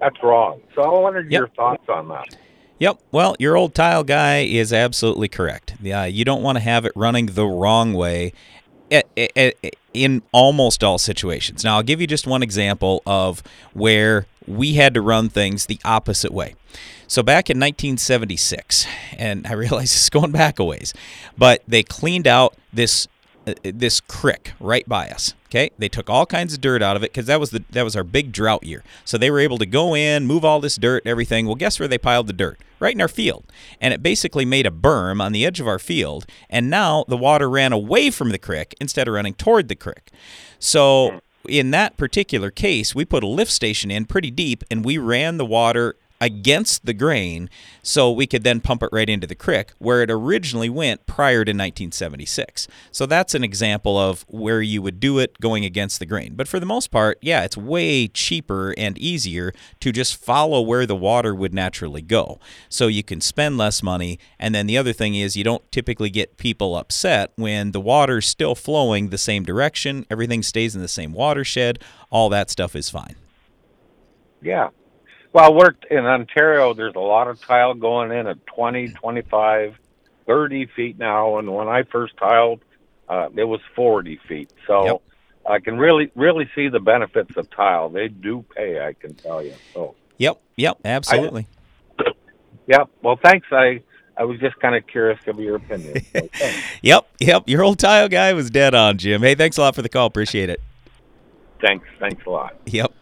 that's 0.00 0.22
wrong. 0.22 0.60
So 0.76 0.82
I 0.82 1.00
wondered 1.00 1.28
Yep. 1.30 1.38
your 1.38 1.48
thoughts 1.48 1.88
on 1.88 2.06
that. 2.08 2.36
Yep. 2.78 2.98
Well, 3.10 3.34
your 3.40 3.56
old 3.56 3.74
tile 3.74 4.04
guy 4.04 4.42
is 4.42 4.72
absolutely 4.72 5.26
correct. 5.26 5.74
Yeah, 5.82 6.04
you 6.04 6.24
don't 6.24 6.40
want 6.42 6.56
to 6.58 6.62
have 6.62 6.84
it 6.84 6.92
running 6.94 7.26
the 7.26 7.46
wrong 7.46 7.94
way 7.94 8.32
i- 8.92 9.02
i- 9.18 9.28
i- 9.36 9.70
in 9.96 10.22
almost 10.32 10.84
all 10.84 10.98
situations. 10.98 11.64
Now, 11.64 11.76
I'll 11.76 11.82
give 11.82 12.00
you 12.00 12.06
just 12.06 12.26
one 12.26 12.42
example 12.42 13.02
of 13.06 13.42
where 13.72 14.26
we 14.46 14.74
had 14.74 14.94
to 14.94 15.00
run 15.00 15.28
things 15.28 15.66
the 15.66 15.80
opposite 15.84 16.32
way. 16.32 16.54
So 17.08 17.22
back 17.22 17.48
in 17.48 17.58
1976, 17.58 18.86
and 19.16 19.46
I 19.46 19.52
realize 19.52 19.84
it's 19.94 20.10
going 20.10 20.32
back 20.32 20.58
a 20.58 20.64
ways, 20.64 20.92
but 21.36 21.62
they 21.66 21.82
cleaned 21.82 22.26
out 22.26 22.56
this 22.72 23.08
Uh, 23.46 23.54
this 23.62 24.00
crick 24.00 24.54
right 24.58 24.88
by 24.88 25.08
us. 25.08 25.34
Okay, 25.46 25.70
they 25.78 25.88
took 25.88 26.10
all 26.10 26.26
kinds 26.26 26.52
of 26.52 26.60
dirt 26.60 26.82
out 26.82 26.96
of 26.96 27.04
it 27.04 27.12
because 27.12 27.26
that 27.26 27.38
was 27.38 27.50
the 27.50 27.62
that 27.70 27.84
was 27.84 27.94
our 27.94 28.02
big 28.02 28.32
drought 28.32 28.64
year. 28.64 28.82
So 29.04 29.16
they 29.16 29.30
were 29.30 29.38
able 29.38 29.58
to 29.58 29.66
go 29.66 29.94
in, 29.94 30.26
move 30.26 30.44
all 30.44 30.60
this 30.60 30.74
dirt, 30.76 31.06
everything. 31.06 31.46
Well, 31.46 31.54
guess 31.54 31.78
where 31.78 31.86
they 31.86 31.98
piled 31.98 32.26
the 32.26 32.32
dirt? 32.32 32.58
Right 32.80 32.94
in 32.94 33.00
our 33.00 33.08
field, 33.08 33.44
and 33.80 33.94
it 33.94 34.02
basically 34.02 34.44
made 34.44 34.66
a 34.66 34.70
berm 34.70 35.22
on 35.22 35.30
the 35.30 35.46
edge 35.46 35.60
of 35.60 35.68
our 35.68 35.78
field. 35.78 36.26
And 36.50 36.68
now 36.68 37.04
the 37.06 37.16
water 37.16 37.48
ran 37.48 37.72
away 37.72 38.10
from 38.10 38.30
the 38.30 38.38
crick 38.38 38.74
instead 38.80 39.06
of 39.06 39.14
running 39.14 39.34
toward 39.34 39.68
the 39.68 39.76
crick. 39.76 40.10
So 40.58 41.20
in 41.48 41.70
that 41.70 41.96
particular 41.96 42.50
case, 42.50 42.94
we 42.96 43.04
put 43.04 43.22
a 43.22 43.28
lift 43.28 43.52
station 43.52 43.92
in 43.92 44.06
pretty 44.06 44.32
deep, 44.32 44.64
and 44.70 44.84
we 44.84 44.98
ran 44.98 45.36
the 45.36 45.46
water 45.46 45.94
against 46.20 46.86
the 46.86 46.94
grain 46.94 47.50
so 47.82 48.10
we 48.10 48.26
could 48.26 48.42
then 48.42 48.60
pump 48.60 48.82
it 48.82 48.88
right 48.92 49.08
into 49.08 49.26
the 49.26 49.34
creek 49.34 49.72
where 49.78 50.02
it 50.02 50.10
originally 50.10 50.70
went 50.70 51.06
prior 51.06 51.44
to 51.44 51.50
1976. 51.50 52.68
So 52.90 53.06
that's 53.06 53.34
an 53.34 53.44
example 53.44 53.98
of 53.98 54.24
where 54.28 54.62
you 54.62 54.82
would 54.82 55.00
do 55.00 55.18
it 55.18 55.40
going 55.40 55.64
against 55.64 55.98
the 55.98 56.06
grain. 56.06 56.34
But 56.34 56.48
for 56.48 56.58
the 56.58 56.66
most 56.66 56.90
part, 56.90 57.18
yeah, 57.20 57.44
it's 57.44 57.56
way 57.56 58.08
cheaper 58.08 58.74
and 58.76 58.98
easier 58.98 59.52
to 59.80 59.92
just 59.92 60.16
follow 60.16 60.60
where 60.60 60.86
the 60.86 60.96
water 60.96 61.34
would 61.34 61.54
naturally 61.54 62.02
go. 62.02 62.40
So 62.68 62.86
you 62.86 63.02
can 63.02 63.20
spend 63.20 63.58
less 63.58 63.82
money. 63.82 64.18
And 64.38 64.54
then 64.54 64.66
the 64.66 64.78
other 64.78 64.92
thing 64.92 65.14
is 65.14 65.36
you 65.36 65.44
don't 65.44 65.70
typically 65.70 66.10
get 66.10 66.36
people 66.36 66.76
upset 66.76 67.32
when 67.36 67.72
the 67.72 67.80
water's 67.80 68.26
still 68.26 68.54
flowing 68.54 69.08
the 69.08 69.18
same 69.18 69.44
direction, 69.44 70.06
everything 70.10 70.42
stays 70.42 70.74
in 70.74 70.82
the 70.82 70.88
same 70.88 71.12
watershed, 71.12 71.78
all 72.10 72.28
that 72.30 72.50
stuff 72.50 72.74
is 72.74 72.90
fine. 72.90 73.16
Yeah. 74.42 74.68
Well, 75.36 75.44
I 75.44 75.50
worked 75.50 75.84
in 75.90 76.06
Ontario. 76.06 76.72
There's 76.72 76.94
a 76.94 76.98
lot 76.98 77.28
of 77.28 77.38
tile 77.42 77.74
going 77.74 78.10
in 78.10 78.26
at 78.26 78.46
20, 78.46 78.88
25, 78.88 79.74
30 80.26 80.66
feet 80.74 80.98
now. 80.98 81.36
And 81.36 81.54
when 81.54 81.68
I 81.68 81.82
first 81.82 82.16
tiled, 82.16 82.62
uh, 83.06 83.28
it 83.36 83.44
was 83.44 83.60
40 83.74 84.18
feet. 84.26 84.50
So 84.66 85.02
I 85.46 85.58
can 85.58 85.76
really, 85.76 86.10
really 86.14 86.48
see 86.54 86.68
the 86.68 86.80
benefits 86.80 87.36
of 87.36 87.50
tile. 87.50 87.90
They 87.90 88.08
do 88.08 88.46
pay, 88.56 88.80
I 88.80 88.94
can 88.94 89.12
tell 89.12 89.44
you. 89.44 89.52
So, 89.74 89.94
Yep, 90.16 90.40
yep, 90.56 90.78
absolutely. 90.86 91.46
Yep. 92.66 92.88
Well, 93.02 93.20
thanks. 93.22 93.46
I, 93.52 93.82
I 94.16 94.24
was 94.24 94.40
just 94.40 94.58
kind 94.60 94.74
of 94.74 94.86
curious 94.86 95.20
of 95.26 95.38
your 95.38 95.56
opinion. 95.56 96.02
So. 96.38 96.50
Yep, 96.80 97.08
yep. 97.20 97.42
Your 97.46 97.62
old 97.62 97.78
tile 97.78 98.08
guy 98.08 98.32
was 98.32 98.48
dead 98.48 98.74
on, 98.74 98.96
Jim. 98.96 99.20
Hey, 99.20 99.34
thanks 99.34 99.58
a 99.58 99.60
lot 99.60 99.74
for 99.74 99.82
the 99.82 99.90
call. 99.90 100.06
Appreciate 100.06 100.48
it. 100.48 100.62
thanks. 101.60 101.86
Thanks 102.00 102.24
a 102.24 102.30
lot. 102.30 102.56
Yep. 102.64 102.94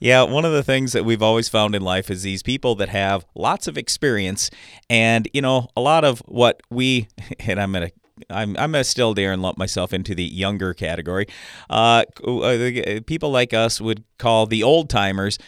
Yeah, 0.00 0.22
one 0.22 0.44
of 0.44 0.52
the 0.52 0.62
things 0.62 0.92
that 0.92 1.04
we've 1.04 1.22
always 1.22 1.48
found 1.48 1.74
in 1.74 1.82
life 1.82 2.10
is 2.10 2.22
these 2.22 2.42
people 2.42 2.74
that 2.76 2.88
have 2.88 3.24
lots 3.34 3.66
of 3.66 3.78
experience 3.78 4.50
and, 4.90 5.28
you 5.32 5.40
know, 5.40 5.68
a 5.76 5.80
lot 5.80 6.04
of 6.04 6.20
what 6.26 6.60
we 6.70 7.08
and 7.40 7.60
I'm 7.60 7.72
to 7.72 7.90
I'm 8.30 8.50
I'm 8.56 8.72
gonna 8.72 8.84
still 8.84 9.12
dare 9.12 9.32
and 9.32 9.42
lump 9.42 9.58
myself 9.58 9.92
into 9.92 10.14
the 10.14 10.24
younger 10.24 10.72
category. 10.72 11.26
Uh, 11.68 12.04
uh, 12.24 13.00
people 13.06 13.30
like 13.30 13.52
us 13.52 13.80
would 13.80 14.04
call 14.24 14.46
the 14.46 14.62
old 14.62 14.88
timers. 14.88 15.38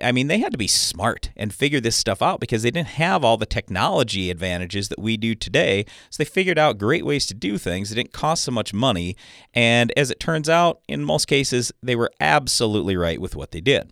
I 0.00 0.12
mean, 0.12 0.28
they 0.28 0.38
had 0.38 0.52
to 0.52 0.58
be 0.58 0.68
smart 0.68 1.30
and 1.36 1.52
figure 1.52 1.80
this 1.80 1.96
stuff 1.96 2.22
out 2.22 2.38
because 2.38 2.62
they 2.62 2.70
didn't 2.70 2.88
have 2.88 3.24
all 3.24 3.36
the 3.36 3.44
technology 3.44 4.30
advantages 4.30 4.88
that 4.88 5.00
we 5.00 5.16
do 5.16 5.34
today. 5.34 5.84
So 6.10 6.22
they 6.22 6.24
figured 6.24 6.60
out 6.60 6.78
great 6.78 7.04
ways 7.04 7.26
to 7.26 7.34
do 7.34 7.58
things. 7.58 7.90
It 7.90 7.96
didn't 7.96 8.12
cost 8.12 8.44
so 8.44 8.52
much 8.52 8.72
money. 8.72 9.16
And 9.52 9.92
as 9.96 10.12
it 10.12 10.20
turns 10.20 10.48
out, 10.48 10.80
in 10.86 11.04
most 11.04 11.26
cases, 11.26 11.72
they 11.82 11.96
were 11.96 12.12
absolutely 12.20 12.96
right 12.96 13.20
with 13.20 13.34
what 13.34 13.50
they 13.50 13.60
did. 13.60 13.90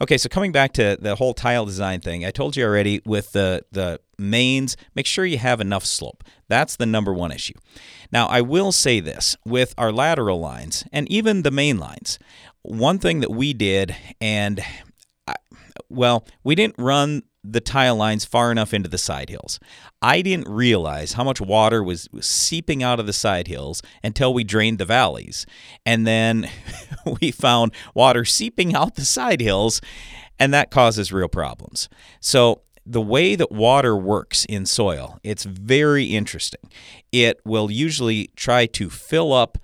Okay, 0.00 0.16
so 0.16 0.30
coming 0.30 0.50
back 0.52 0.72
to 0.74 0.96
the 0.98 1.16
whole 1.16 1.34
tile 1.34 1.66
design 1.66 2.00
thing, 2.00 2.24
I 2.24 2.30
told 2.30 2.56
you 2.56 2.64
already 2.64 3.02
with 3.04 3.32
the, 3.32 3.64
the 3.70 4.00
mains, 4.18 4.76
make 4.94 5.06
sure 5.06 5.26
you 5.26 5.38
have 5.38 5.60
enough 5.60 5.84
slope. 5.84 6.24
That's 6.48 6.76
the 6.76 6.86
number 6.86 7.12
one 7.12 7.32
issue. 7.32 7.54
Now, 8.10 8.26
I 8.28 8.40
will 8.40 8.72
say 8.72 9.00
this 9.00 9.36
with 9.44 9.74
our 9.76 9.92
lateral 9.92 10.40
lines 10.40 10.84
and 10.92 11.10
even 11.10 11.42
the 11.42 11.50
main 11.50 11.78
lines, 11.78 12.18
one 12.62 12.98
thing 12.98 13.20
that 13.20 13.30
we 13.30 13.52
did, 13.52 13.94
and 14.20 14.60
I, 15.26 15.34
well, 15.88 16.26
we 16.44 16.54
didn't 16.54 16.76
run 16.78 17.22
the 17.44 17.60
tile 17.60 17.96
lines 17.96 18.24
far 18.24 18.50
enough 18.52 18.74
into 18.74 18.88
the 18.88 18.98
side 18.98 19.30
hills. 19.30 19.58
I 20.02 20.22
didn't 20.22 20.48
realize 20.48 21.14
how 21.14 21.24
much 21.24 21.40
water 21.40 21.82
was, 21.82 22.08
was 22.12 22.26
seeping 22.26 22.82
out 22.82 23.00
of 23.00 23.06
the 23.06 23.12
side 23.12 23.48
hills 23.48 23.80
until 24.02 24.34
we 24.34 24.44
drained 24.44 24.78
the 24.78 24.84
valleys. 24.84 25.46
And 25.86 26.06
then 26.06 26.50
we 27.20 27.30
found 27.30 27.72
water 27.94 28.24
seeping 28.24 28.74
out 28.74 28.96
the 28.96 29.04
side 29.04 29.40
hills. 29.40 29.80
and 30.38 30.52
that 30.52 30.70
causes 30.70 31.12
real 31.12 31.28
problems. 31.28 31.88
So 32.20 32.62
the 32.84 33.00
way 33.00 33.34
that 33.34 33.52
water 33.52 33.96
works 33.96 34.44
in 34.44 34.66
soil, 34.66 35.18
it's 35.22 35.44
very 35.44 36.04
interesting. 36.06 36.70
It 37.12 37.40
will 37.44 37.70
usually 37.70 38.30
try 38.36 38.66
to 38.66 38.88
fill 38.88 39.32
up 39.32 39.58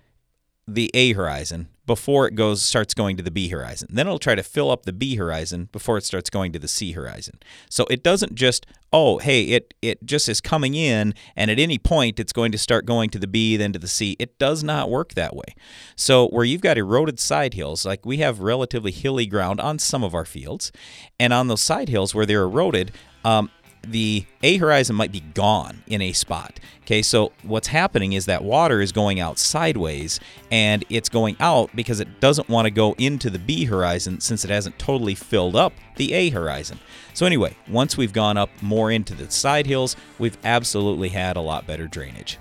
the 0.67 0.91
A 0.95 1.13
horizon 1.13 1.69
before 1.87 2.27
it 2.27 2.35
goes 2.35 2.63
starts 2.63 2.95
going 2.95 3.17
to 3.17 3.23
the 3.23 3.31
B 3.31 3.49
horizon. 3.49 3.89
Then 3.91 4.07
it'll 4.07 4.19
try 4.19 4.35
to 4.35 4.43
fill 4.43 4.71
up 4.71 4.85
the 4.85 4.93
B 4.93 5.17
horizon 5.17 5.69
before 5.73 5.99
it 5.99 6.05
starts 6.05 6.31
going 6.31 6.53
to 6.53 6.59
the 6.59 6.69
C 6.69 6.93
horizon. 6.93 7.39
So 7.69 7.87
it 7.91 8.03
doesn't 8.03 8.35
just 8.35 8.67
oh 8.93 9.19
hey 9.19 9.45
it 9.45 9.75
it 9.83 10.05
just 10.05 10.29
is 10.29 10.41
coming 10.41 10.75
in 10.75 11.15
and 11.35 11.51
at 11.51 11.59
any 11.59 11.79
point 11.79 12.21
it's 12.21 12.33
going 12.33 12.53
to 12.53 12.59
start 12.59 12.87
going 12.87 13.11
to 13.11 13.19
the 13.19 13.27
B 13.27 13.57
then 13.57 13.73
to 13.73 13.79
the 13.79 13.89
C. 13.89 14.17
It 14.19 14.39
does 14.39 14.63
not 14.63 14.91
work 14.91 15.15
that 15.15 15.37
way. 15.37 15.55
So 15.97 16.29
where 16.29 16.45
you've 16.45 16.61
got 16.61 16.79
eroded 16.79 17.21
side 17.21 17.55
hills 17.55 17.85
like 17.85 18.07
we 18.07 18.19
have 18.19 18.41
relatively 18.41 18.93
hilly 18.93 19.27
ground 19.27 19.61
on 19.61 19.79
some 19.79 20.03
of 20.03 20.15
our 20.15 20.25
fields 20.25 20.73
and 21.19 21.33
on 21.33 21.49
those 21.49 21.63
side 21.63 21.89
hills 21.89 22.15
where 22.15 22.27
they're 22.27 22.43
eroded 22.43 22.93
um, 23.25 23.51
the 23.91 24.27
A 24.43 24.57
horizon 24.57 24.97
might 24.97 25.13
be 25.13 25.21
gone 25.21 25.83
in 25.87 26.03
a 26.03 26.13
spot. 26.13 26.61
Okay, 26.83 27.01
so 27.01 27.33
what's 27.43 27.69
happening 27.69 28.13
is 28.13 28.27
that 28.27 28.45
water 28.45 28.81
is 28.81 28.93
going 28.93 29.19
out 29.19 29.39
sideways 29.39 30.21
and 30.51 30.85
it's 30.91 31.09
going 31.09 31.37
out 31.41 31.75
because 31.75 32.01
it 32.01 32.21
doesn't 32.21 32.49
want 32.49 32.67
to 32.67 32.71
go 32.71 32.95
into 32.99 33.31
the 33.31 33.39
B 33.39 33.65
horizon 33.65 34.21
since 34.21 34.45
it 34.45 34.51
hasn't 34.51 34.79
totally 34.79 35.15
filled 35.15 35.57
up 35.57 35.73
the 35.97 36.13
A 36.13 36.29
horizon. 36.31 36.79
So, 37.15 37.25
anyway, 37.27 37.57
once 37.69 37.97
we've 37.97 38.13
gone 38.13 38.37
up 38.37 38.51
more 38.61 38.91
into 38.91 39.15
the 39.15 39.31
side 39.31 39.67
hills, 39.67 39.97
we've 40.19 40.37
absolutely 40.45 41.11
had 41.11 41.37
a 41.37 41.41
lot 41.41 41.67
better 41.67 41.87
drainage. 41.87 42.39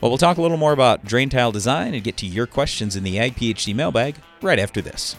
Well, 0.00 0.10
we'll 0.10 0.18
talk 0.18 0.36
a 0.36 0.42
little 0.42 0.56
more 0.56 0.72
about 0.72 1.04
drain 1.04 1.28
tile 1.28 1.52
design 1.52 1.94
and 1.94 2.02
get 2.02 2.16
to 2.18 2.26
your 2.26 2.46
questions 2.46 2.96
in 2.96 3.04
the 3.04 3.18
Ag 3.20 3.36
PhD 3.36 3.74
mailbag 3.74 4.16
right 4.42 4.58
after 4.58 4.82
this. 4.82 5.16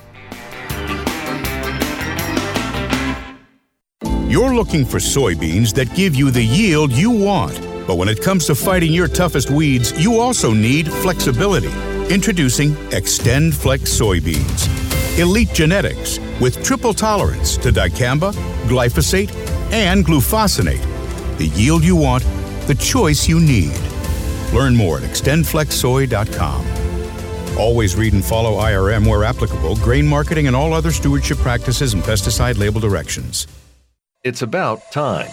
You're 4.33 4.55
looking 4.55 4.83
for 4.83 4.97
soybeans 4.97 5.75
that 5.75 5.93
give 5.93 6.15
you 6.15 6.31
the 6.31 6.43
yield 6.43 6.91
you 6.91 7.11
want. 7.11 7.53
But 7.85 7.99
when 7.99 8.09
it 8.09 8.19
comes 8.19 8.47
to 8.47 8.55
fighting 8.55 8.91
your 8.91 9.07
toughest 9.07 9.51
weeds, 9.51 9.93
you 10.03 10.19
also 10.19 10.51
need 10.51 10.91
flexibility. 10.91 11.71
Introducing 12.11 12.71
Xtend 12.89 13.53
Flex 13.53 13.91
soybeans. 13.91 15.19
Elite 15.19 15.53
genetics 15.53 16.17
with 16.41 16.63
triple 16.63 16.95
tolerance 16.95 17.57
to 17.57 17.71
dicamba, 17.71 18.33
glyphosate, 18.63 19.31
and 19.71 20.03
glufosinate. 20.03 20.81
The 21.37 21.49
yield 21.49 21.83
you 21.83 21.95
want, 21.95 22.23
the 22.65 22.73
choice 22.73 23.29
you 23.29 23.39
need. 23.39 23.79
Learn 24.51 24.75
more 24.75 24.97
at 24.97 25.03
xtendflexsoy.com. 25.03 27.59
Always 27.59 27.95
read 27.95 28.13
and 28.13 28.25
follow 28.25 28.53
IRM 28.53 29.05
where 29.05 29.25
applicable, 29.25 29.75
grain 29.75 30.07
marketing, 30.07 30.47
and 30.47 30.55
all 30.55 30.73
other 30.73 30.89
stewardship 30.89 31.37
practices 31.37 31.93
and 31.93 32.01
pesticide 32.01 32.57
label 32.57 32.81
directions. 32.81 33.45
It's 34.23 34.41
about 34.41 34.89
time. 34.89 35.29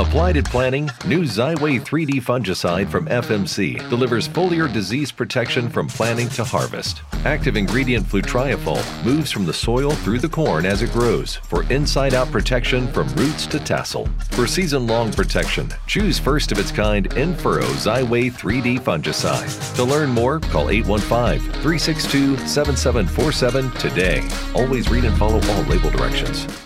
Applied 0.00 0.36
at 0.38 0.44
planting, 0.46 0.90
new 1.06 1.22
Xyway 1.22 1.80
3D 1.80 2.20
fungicide 2.20 2.90
from 2.90 3.06
FMC 3.06 3.88
delivers 3.88 4.26
foliar 4.26 4.70
disease 4.72 5.12
protection 5.12 5.68
from 5.68 5.86
planting 5.86 6.28
to 6.30 6.42
harvest. 6.42 7.02
Active 7.24 7.56
ingredient 7.56 8.04
flutriafol 8.04 8.82
moves 9.04 9.30
from 9.30 9.46
the 9.46 9.52
soil 9.52 9.92
through 9.92 10.18
the 10.18 10.28
corn 10.28 10.66
as 10.66 10.82
it 10.82 10.90
grows 10.90 11.36
for 11.36 11.62
inside 11.72 12.12
out 12.12 12.32
protection 12.32 12.88
from 12.88 13.06
roots 13.14 13.46
to 13.46 13.60
tassel. 13.60 14.08
For 14.32 14.48
season 14.48 14.88
long 14.88 15.12
protection, 15.12 15.72
choose 15.86 16.18
first 16.18 16.50
of 16.50 16.58
its 16.58 16.72
kind 16.72 17.08
Infurrow 17.10 17.70
Xyway 17.86 18.32
3D 18.32 18.80
fungicide. 18.80 19.76
To 19.76 19.84
learn 19.84 20.10
more, 20.10 20.40
call 20.40 20.70
815 20.70 21.52
362 21.62 22.36
7747 22.48 23.70
today. 23.78 24.28
Always 24.56 24.90
read 24.90 25.04
and 25.04 25.16
follow 25.16 25.40
all 25.52 25.62
label 25.62 25.90
directions. 25.90 26.65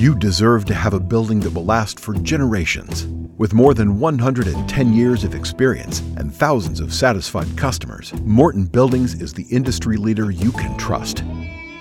You 0.00 0.14
deserve 0.14 0.64
to 0.64 0.72
have 0.72 0.94
a 0.94 0.98
building 0.98 1.40
that 1.40 1.52
will 1.52 1.66
last 1.66 2.00
for 2.00 2.14
generations. 2.14 3.06
With 3.36 3.52
more 3.52 3.74
than 3.74 4.00
110 4.00 4.94
years 4.94 5.24
of 5.24 5.34
experience 5.34 6.00
and 6.16 6.34
thousands 6.34 6.80
of 6.80 6.94
satisfied 6.94 7.54
customers, 7.58 8.14
Morton 8.22 8.64
Buildings 8.64 9.20
is 9.20 9.34
the 9.34 9.46
industry 9.50 9.98
leader 9.98 10.30
you 10.30 10.52
can 10.52 10.74
trust. 10.78 11.22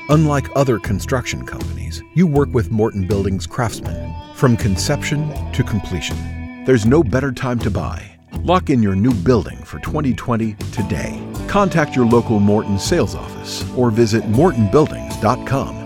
Unlike 0.09 0.49
other 0.57 0.79
construction 0.79 1.45
companies, 1.45 2.03
you 2.13 2.27
work 2.27 2.49
with 2.49 2.71
Morton 2.71 3.07
Buildings 3.07 3.47
craftsmen 3.47 4.13
from 4.35 4.57
conception 4.57 5.29
to 5.53 5.63
completion. 5.63 6.65
There's 6.65 6.85
no 6.85 7.01
better 7.01 7.31
time 7.31 7.59
to 7.59 7.71
buy. 7.71 8.19
Lock 8.41 8.69
in 8.69 8.83
your 8.83 8.95
new 8.95 9.13
building 9.13 9.59
for 9.63 9.79
2020 9.79 10.55
today. 10.73 11.25
Contact 11.47 11.95
your 11.95 12.05
local 12.05 12.41
Morton 12.41 12.79
sales 12.79 13.15
office 13.15 13.63
or 13.77 13.89
visit 13.89 14.23
mortonbuildings.com. 14.25 15.79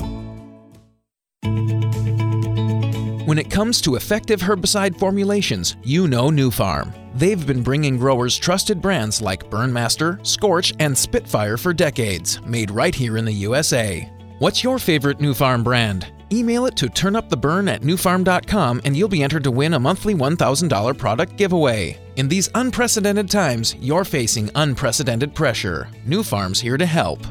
When 3.34 3.40
it 3.40 3.50
comes 3.50 3.82
to 3.82 3.96
effective 3.96 4.42
herbicide 4.42 4.96
formulations, 4.96 5.76
you 5.82 6.08
know 6.08 6.30
Nufarm. 6.30 6.94
They've 7.16 7.48
been 7.48 7.64
bringing 7.64 7.98
growers 7.98 8.38
trusted 8.38 8.80
brands 8.80 9.24
like 9.24 9.50
Burnmaster, 9.50 10.24
Scorch, 10.24 10.72
and 10.78 10.96
Spitfire 10.96 11.58
for 11.58 11.74
decades, 11.74 12.40
made 12.44 12.70
right 12.70 12.94
here 12.94 13.18
in 13.18 13.26
the 13.26 13.32
USA. 13.32 14.08
What's 14.38 14.64
your 14.64 14.78
favorite 14.78 15.18
Nufarm 15.18 15.64
brand? 15.64 16.14
Email 16.32 16.68
it 16.68 16.76
to 16.76 16.86
turnuptheburn 16.86 17.68
at 17.74 17.82
nufarm.com 17.82 18.82
and 18.86 18.96
you'll 18.96 19.10
be 19.10 19.24
entered 19.24 19.46
to 19.46 19.52
win 19.52 19.74
a 19.74 19.80
monthly 19.80 20.14
$1,000 20.14 20.96
product 20.96 21.36
giveaway. 21.36 21.98
In 22.18 22.28
these 22.28 22.52
unprecedented 22.54 23.32
times, 23.32 23.76
you're 23.80 24.06
facing 24.06 24.52
unprecedented 24.54 25.34
pressure. 25.34 25.90
Nufarm's 26.06 26.62
here 26.62 26.78
to 26.78 26.86
help. 26.86 27.26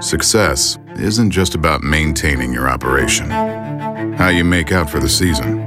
Success 0.00 0.78
isn't 0.98 1.30
just 1.30 1.54
about 1.54 1.82
maintaining 1.82 2.52
your 2.52 2.68
operation, 2.68 3.30
how 3.30 4.28
you 4.28 4.44
make 4.44 4.70
out 4.70 4.90
for 4.90 5.00
the 5.00 5.08
season, 5.08 5.58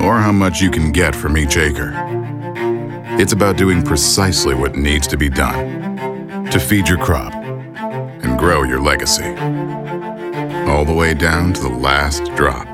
or 0.00 0.18
how 0.18 0.32
much 0.32 0.60
you 0.60 0.70
can 0.70 0.90
get 0.90 1.14
from 1.14 1.38
each 1.38 1.56
acre. 1.56 1.92
It's 3.18 3.32
about 3.32 3.56
doing 3.56 3.82
precisely 3.82 4.54
what 4.54 4.76
needs 4.76 5.06
to 5.08 5.16
be 5.16 5.28
done 5.28 6.46
to 6.50 6.58
feed 6.58 6.88
your 6.88 6.98
crop 6.98 7.32
and 7.32 8.38
grow 8.38 8.64
your 8.64 8.80
legacy. 8.80 9.28
All 10.68 10.84
the 10.84 10.94
way 10.94 11.14
down 11.14 11.52
to 11.52 11.60
the 11.60 11.68
last 11.68 12.24
drop. 12.34 12.66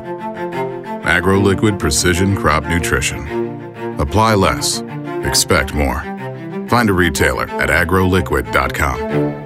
AgroLiquid 1.05 1.79
Precision 1.79 2.35
Crop 2.35 2.65
Nutrition. 2.65 4.01
Apply 4.01 4.35
less, 4.35 4.81
expect 5.25 5.75
more. 5.75 6.01
Find 6.69 6.89
a 6.91 6.95
retailer 6.95 7.49
at 7.51 7.69
agroliquid.com. 7.69 9.46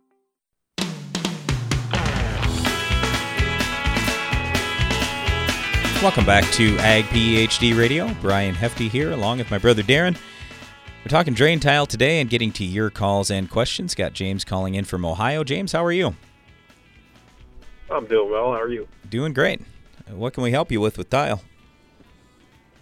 Welcome 6.01 6.25
back 6.25 6.51
to 6.53 6.75
Ag 6.79 7.05
PhD 7.05 7.77
Radio. 7.77 8.11
Brian 8.21 8.55
Hefty 8.55 8.89
here, 8.89 9.11
along 9.11 9.37
with 9.37 9.51
my 9.51 9.59
brother 9.59 9.83
Darren. 9.83 10.17
We're 11.05 11.09
talking 11.09 11.35
drain 11.35 11.59
tile 11.59 11.85
today 11.85 12.19
and 12.19 12.27
getting 12.27 12.51
to 12.53 12.65
your 12.65 12.89
calls 12.89 13.29
and 13.29 13.47
questions. 13.47 13.93
Got 13.93 14.13
James 14.13 14.43
calling 14.43 14.73
in 14.73 14.83
from 14.83 15.05
Ohio. 15.05 15.43
James, 15.43 15.73
how 15.73 15.85
are 15.85 15.91
you? 15.91 16.15
I'm 17.91 18.07
doing 18.07 18.31
well. 18.31 18.45
How 18.45 18.61
are 18.61 18.69
you? 18.69 18.87
Doing 19.09 19.31
great. 19.31 19.61
What 20.09 20.33
can 20.33 20.41
we 20.41 20.49
help 20.49 20.71
you 20.71 20.81
with 20.81 20.97
with 20.97 21.11
tile? 21.11 21.43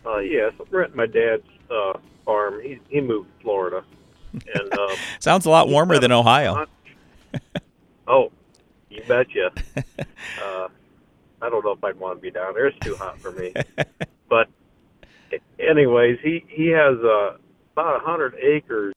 Uh, 0.05 0.19
yes, 0.19 0.53
I'm 0.57 0.67
renting 0.71 0.95
my 0.95 1.05
dad's 1.05 1.43
uh, 1.69 1.99
farm. 2.23 2.61
He 2.61 2.79
he 2.87 3.01
moved 3.01 3.27
to 3.37 3.43
Florida, 3.43 3.83
and 4.31 4.79
um, 4.79 4.95
sounds 5.19 5.45
a 5.45 5.49
lot 5.49 5.67
warmer 5.67 5.99
than 5.99 6.13
Ohio. 6.13 6.67
oh, 8.07 8.31
you 8.89 9.03
betcha. 9.09 9.51
uh, 10.41 10.69
I 11.41 11.49
don't 11.49 11.63
know 11.63 11.71
if 11.71 11.83
I'd 11.83 11.99
want 11.99 12.17
to 12.17 12.21
be 12.21 12.31
down 12.31 12.53
there. 12.53 12.67
It's 12.67 12.79
too 12.79 12.95
hot 12.95 13.19
for 13.19 13.31
me. 13.31 13.53
but 14.29 14.49
anyways, 15.59 16.19
he 16.23 16.45
he 16.47 16.67
has 16.67 16.97
uh, 17.03 17.37
about 17.73 18.01
a 18.01 18.05
hundred 18.05 18.35
acres 18.35 18.93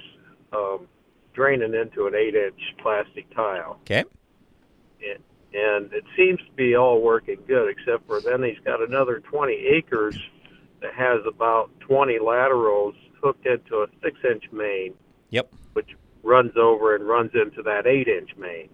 um, 0.52 0.88
draining 1.34 1.74
into 1.74 2.06
an 2.06 2.14
eight-inch 2.14 2.60
plastic 2.78 3.32
tile. 3.34 3.78
Okay. 3.82 4.04
And, 5.00 5.22
and 5.54 5.92
it 5.92 6.04
seems 6.16 6.38
to 6.40 6.52
be 6.56 6.76
all 6.76 7.00
working 7.00 7.38
good, 7.46 7.68
except 7.68 8.06
for 8.06 8.20
then 8.20 8.42
he's 8.42 8.58
got 8.64 8.82
another 8.82 9.20
20 9.20 9.52
acres 9.52 10.18
that 10.80 10.94
has 10.94 11.20
about 11.26 11.70
20 11.80 12.18
laterals 12.18 12.94
hooked 13.22 13.46
into 13.46 13.82
a 13.82 13.86
six-inch 14.02 14.44
main. 14.52 14.94
Yep. 15.30 15.52
Which 15.74 15.90
runs 16.22 16.52
over 16.56 16.94
and 16.94 17.06
runs 17.06 17.32
into 17.34 17.62
that 17.62 17.86
eight 17.86 18.08
inch 18.08 18.30
main. 18.36 18.68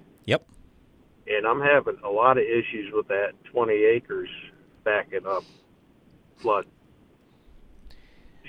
And 1.30 1.46
I'm 1.46 1.60
having 1.60 1.98
a 2.04 2.10
lot 2.10 2.38
of 2.38 2.44
issues 2.44 2.92
with 2.92 3.08
that 3.08 3.32
20 3.52 3.72
acres 3.72 4.28
backing 4.84 5.26
up 5.26 5.44
flood. 6.38 6.66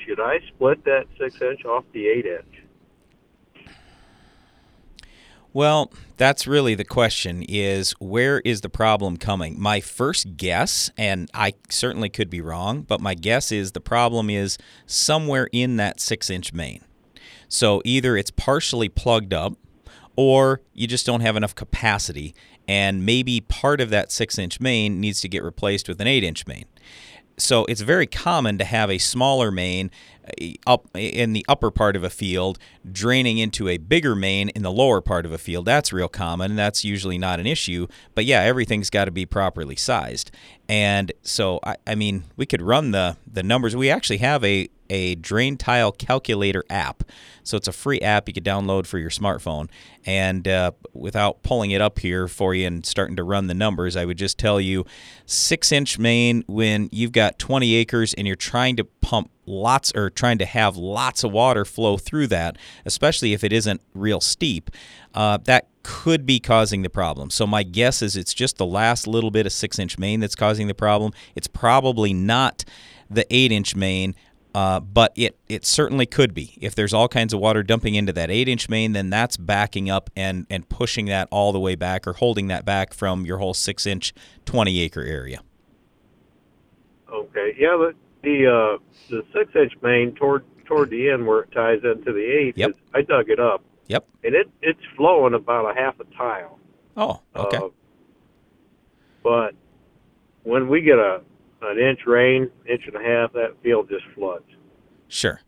Should 0.05 0.19
I 0.19 0.39
split 0.47 0.85
that 0.85 1.05
six 1.19 1.41
inch 1.41 1.65
off 1.65 1.83
the 1.93 2.07
eight 2.07 2.25
inch? 2.25 2.63
Well, 5.51 5.91
that's 6.17 6.45
really 6.45 6.75
the 6.75 6.85
question 6.85 7.43
is 7.47 7.91
where 7.99 8.39
is 8.45 8.61
the 8.61 8.69
problem 8.69 9.17
coming? 9.17 9.59
My 9.59 9.81
first 9.81 10.37
guess, 10.37 10.91
and 10.95 11.29
I 11.33 11.53
certainly 11.69 12.09
could 12.09 12.29
be 12.29 12.39
wrong, 12.39 12.83
but 12.83 13.01
my 13.01 13.15
guess 13.15 13.51
is 13.51 13.71
the 13.71 13.81
problem 13.81 14.29
is 14.29 14.59
somewhere 14.85 15.49
in 15.51 15.77
that 15.77 15.99
six 15.99 16.29
inch 16.29 16.53
main. 16.53 16.83
So 17.47 17.81
either 17.83 18.15
it's 18.15 18.29
partially 18.29 18.89
plugged 18.89 19.33
up 19.33 19.53
or 20.15 20.61
you 20.73 20.85
just 20.85 21.05
don't 21.05 21.21
have 21.21 21.35
enough 21.35 21.55
capacity, 21.55 22.35
and 22.69 23.03
maybe 23.03 23.41
part 23.41 23.81
of 23.81 23.89
that 23.89 24.11
six 24.11 24.37
inch 24.37 24.59
main 24.59 25.01
needs 25.01 25.19
to 25.21 25.27
get 25.27 25.43
replaced 25.43 25.89
with 25.89 25.99
an 25.99 26.05
eight 26.05 26.23
inch 26.23 26.45
main. 26.45 26.65
So 27.35 27.65
it's 27.65 27.81
very 27.81 28.05
common 28.05 28.59
to 28.59 28.63
have 28.63 28.91
a 28.91 28.99
smaller 28.99 29.49
main 29.49 29.89
uh, 30.23 30.49
up 30.67 30.87
in 30.93 31.33
the 31.33 31.43
upper 31.49 31.71
part 31.71 31.95
of 31.95 32.03
a 32.03 32.11
field 32.11 32.59
draining 32.91 33.39
into 33.39 33.67
a 33.67 33.77
bigger 33.77 34.13
main 34.13 34.49
in 34.49 34.61
the 34.61 34.71
lower 34.71 35.01
part 35.01 35.25
of 35.25 35.31
a 35.31 35.39
field. 35.39 35.65
That's 35.65 35.91
real 35.91 36.09
common, 36.09 36.55
that's 36.55 36.85
usually 36.85 37.17
not 37.17 37.39
an 37.39 37.47
issue. 37.47 37.87
But 38.13 38.25
yeah, 38.25 38.41
everything's 38.41 38.91
got 38.91 39.05
to 39.05 39.11
be 39.11 39.25
properly 39.25 39.75
sized. 39.75 40.29
And 40.67 41.11
so 41.23 41.59
I, 41.63 41.77
I 41.87 41.95
mean, 41.95 42.25
we 42.37 42.45
could 42.45 42.61
run 42.61 42.91
the 42.91 43.17
the 43.25 43.41
numbers. 43.41 43.75
We 43.75 43.89
actually 43.89 44.17
have 44.17 44.43
a 44.43 44.69
a 44.89 45.15
drain 45.15 45.57
tile 45.57 45.91
calculator 45.91 46.63
app. 46.69 47.03
So 47.43 47.57
it's 47.57 47.67
a 47.67 47.71
free 47.71 47.99
app 48.01 48.27
you 48.27 48.33
can 48.33 48.43
download 48.43 48.85
for 48.85 48.97
your 48.97 49.09
smartphone. 49.09 49.69
And 50.05 50.47
uh, 50.47 50.71
without 50.93 51.41
pulling 51.43 51.71
it 51.71 51.81
up 51.81 51.99
here 51.99 52.27
for 52.27 52.53
you 52.53 52.67
and 52.67 52.85
starting 52.85 53.15
to 53.15 53.23
run 53.23 53.47
the 53.47 53.53
numbers, 53.53 53.95
I 53.95 54.05
would 54.05 54.17
just 54.17 54.37
tell 54.37 54.61
you 54.61 54.85
six 55.25 55.71
inch 55.71 55.97
main 55.97 56.43
when 56.47 56.89
you've 56.91 57.11
got 57.11 57.39
20 57.39 57.75
acres 57.75 58.13
and 58.13 58.27
you're 58.27 58.35
trying 58.35 58.75
to 58.77 58.83
pump 58.83 59.31
lots 59.45 59.91
or 59.95 60.09
trying 60.09 60.37
to 60.37 60.45
have 60.45 60.77
lots 60.77 61.23
of 61.23 61.31
water 61.31 61.65
flow 61.65 61.97
through 61.97 62.27
that, 62.27 62.57
especially 62.85 63.33
if 63.33 63.43
it 63.43 63.51
isn't 63.51 63.81
real 63.93 64.21
steep, 64.21 64.69
uh, 65.15 65.37
that 65.45 65.67
could 65.83 66.25
be 66.25 66.39
causing 66.39 66.83
the 66.83 66.89
problem. 66.89 67.29
So 67.29 67.47
my 67.47 67.63
guess 67.63 68.01
is 68.01 68.15
it's 68.15 68.33
just 68.33 68.57
the 68.57 68.65
last 68.65 69.07
little 69.07 69.31
bit 69.31 69.45
of 69.45 69.51
six 69.51 69.79
inch 69.79 69.97
main 69.97 70.19
that's 70.19 70.35
causing 70.35 70.67
the 70.67 70.75
problem. 70.75 71.13
It's 71.35 71.47
probably 71.47 72.13
not 72.13 72.63
the 73.09 73.25
eight 73.33 73.51
inch 73.51 73.75
main. 73.75 74.15
Uh, 74.55 74.79
but 74.79 75.13
it 75.15 75.37
it 75.47 75.63
certainly 75.63 76.07
could 76.07 76.33
be. 76.33 76.57
If 76.59 76.73
there's 76.73 76.93
all 76.93 77.07
kinds 77.07 77.33
of 77.33 77.39
water 77.39 77.61
dumping 77.61 77.93
into 77.95 78.11
that 78.13 78.31
eight 78.31 78.47
inch 78.49 78.67
main, 78.67 78.93
then 78.93 79.09
that's 79.11 79.37
backing 79.37 79.89
up 79.89 80.09
and 80.15 80.47
and 80.49 80.67
pushing 80.67 81.05
that 81.05 81.27
all 81.31 81.51
the 81.53 81.59
way 81.59 81.75
back 81.75 82.07
or 82.07 82.13
holding 82.13 82.47
that 82.47 82.65
back 82.65 82.93
from 82.93 83.25
your 83.25 83.37
whole 83.37 83.53
six 83.53 83.85
inch, 83.85 84.11
twenty 84.45 84.79
acre 84.81 85.03
area. 85.03 85.41
Okay, 87.11 87.55
yeah, 87.59 87.75
but 87.77 87.95
the 88.23 88.47
uh, 88.47 88.83
the 89.09 89.23
six 89.33 89.55
inch 89.55 89.73
main 89.83 90.13
toward 90.15 90.43
toward 90.65 90.89
the 90.89 91.09
end 91.09 91.25
where 91.27 91.41
it 91.41 91.51
ties 91.51 91.79
into 91.83 92.11
the 92.11 92.23
eight, 92.23 92.57
Yep. 92.57 92.69
is, 92.71 92.75
I 92.93 93.01
dug 93.01 93.29
it 93.29 93.39
up. 93.39 93.63
Yep. 93.87 94.05
And 94.23 94.35
it 94.35 94.49
it's 94.61 94.79
flowing 94.95 95.33
about 95.35 95.69
a 95.69 95.79
half 95.79 95.99
a 95.99 96.03
tile. 96.15 96.59
Oh, 96.97 97.21
okay. 97.35 97.57
Uh, 97.57 97.69
but 99.23 99.53
when 100.43 100.67
we 100.69 100.81
get 100.81 100.97
a 100.97 101.21
an 101.61 101.77
inch 101.79 102.01
rain, 102.05 102.49
inch 102.69 102.83
and 102.87 102.95
a 102.95 103.03
half, 103.03 103.33
that 103.33 103.55
field 103.63 103.89
just 103.89 104.05
floods. 104.15 104.45
Sure. 105.07 105.41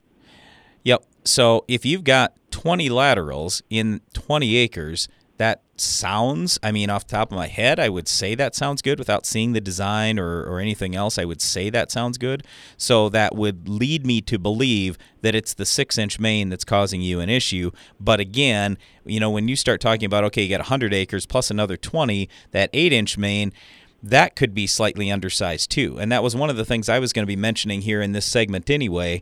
Yep. 0.83 1.05
So 1.23 1.65
if 1.67 1.85
you've 1.85 2.03
got 2.03 2.33
20 2.51 2.89
laterals 2.89 3.61
in 3.69 4.01
20 4.13 4.55
acres, 4.57 5.07
that 5.37 5.63
sounds, 5.75 6.59
I 6.61 6.71
mean, 6.71 6.91
off 6.91 7.07
the 7.07 7.15
top 7.15 7.31
of 7.31 7.35
my 7.35 7.47
head, 7.47 7.79
I 7.79 7.89
would 7.89 8.07
say 8.07 8.35
that 8.35 8.53
sounds 8.53 8.83
good 8.83 8.99
without 8.99 9.25
seeing 9.25 9.53
the 9.53 9.61
design 9.61 10.19
or, 10.19 10.43
or 10.43 10.59
anything 10.59 10.95
else. 10.95 11.17
I 11.17 11.25
would 11.25 11.41
say 11.41 11.71
that 11.71 11.89
sounds 11.89 12.19
good. 12.19 12.45
So 12.77 13.09
that 13.09 13.35
would 13.35 13.67
lead 13.67 14.05
me 14.05 14.21
to 14.21 14.37
believe 14.37 14.99
that 15.21 15.33
it's 15.33 15.55
the 15.55 15.65
six 15.65 15.97
inch 15.97 16.19
main 16.19 16.49
that's 16.49 16.63
causing 16.63 17.01
you 17.01 17.19
an 17.19 17.29
issue. 17.29 17.71
But 17.99 18.19
again, 18.19 18.77
you 19.03 19.19
know, 19.19 19.31
when 19.31 19.47
you 19.47 19.55
start 19.55 19.81
talking 19.81 20.05
about, 20.05 20.23
okay, 20.25 20.43
you 20.43 20.49
got 20.49 20.59
100 20.59 20.93
acres 20.93 21.25
plus 21.25 21.49
another 21.49 21.75
20, 21.75 22.29
that 22.51 22.69
eight 22.73 22.93
inch 22.93 23.17
main, 23.17 23.51
that 24.03 24.35
could 24.35 24.53
be 24.53 24.67
slightly 24.67 25.11
undersized 25.11 25.69
too. 25.71 25.97
And 25.99 26.11
that 26.11 26.23
was 26.23 26.35
one 26.35 26.49
of 26.49 26.57
the 26.57 26.65
things 26.65 26.89
I 26.89 26.99
was 26.99 27.13
going 27.13 27.23
to 27.23 27.27
be 27.27 27.35
mentioning 27.35 27.81
here 27.81 28.01
in 28.01 28.11
this 28.11 28.25
segment 28.25 28.69
anyway. 28.69 29.21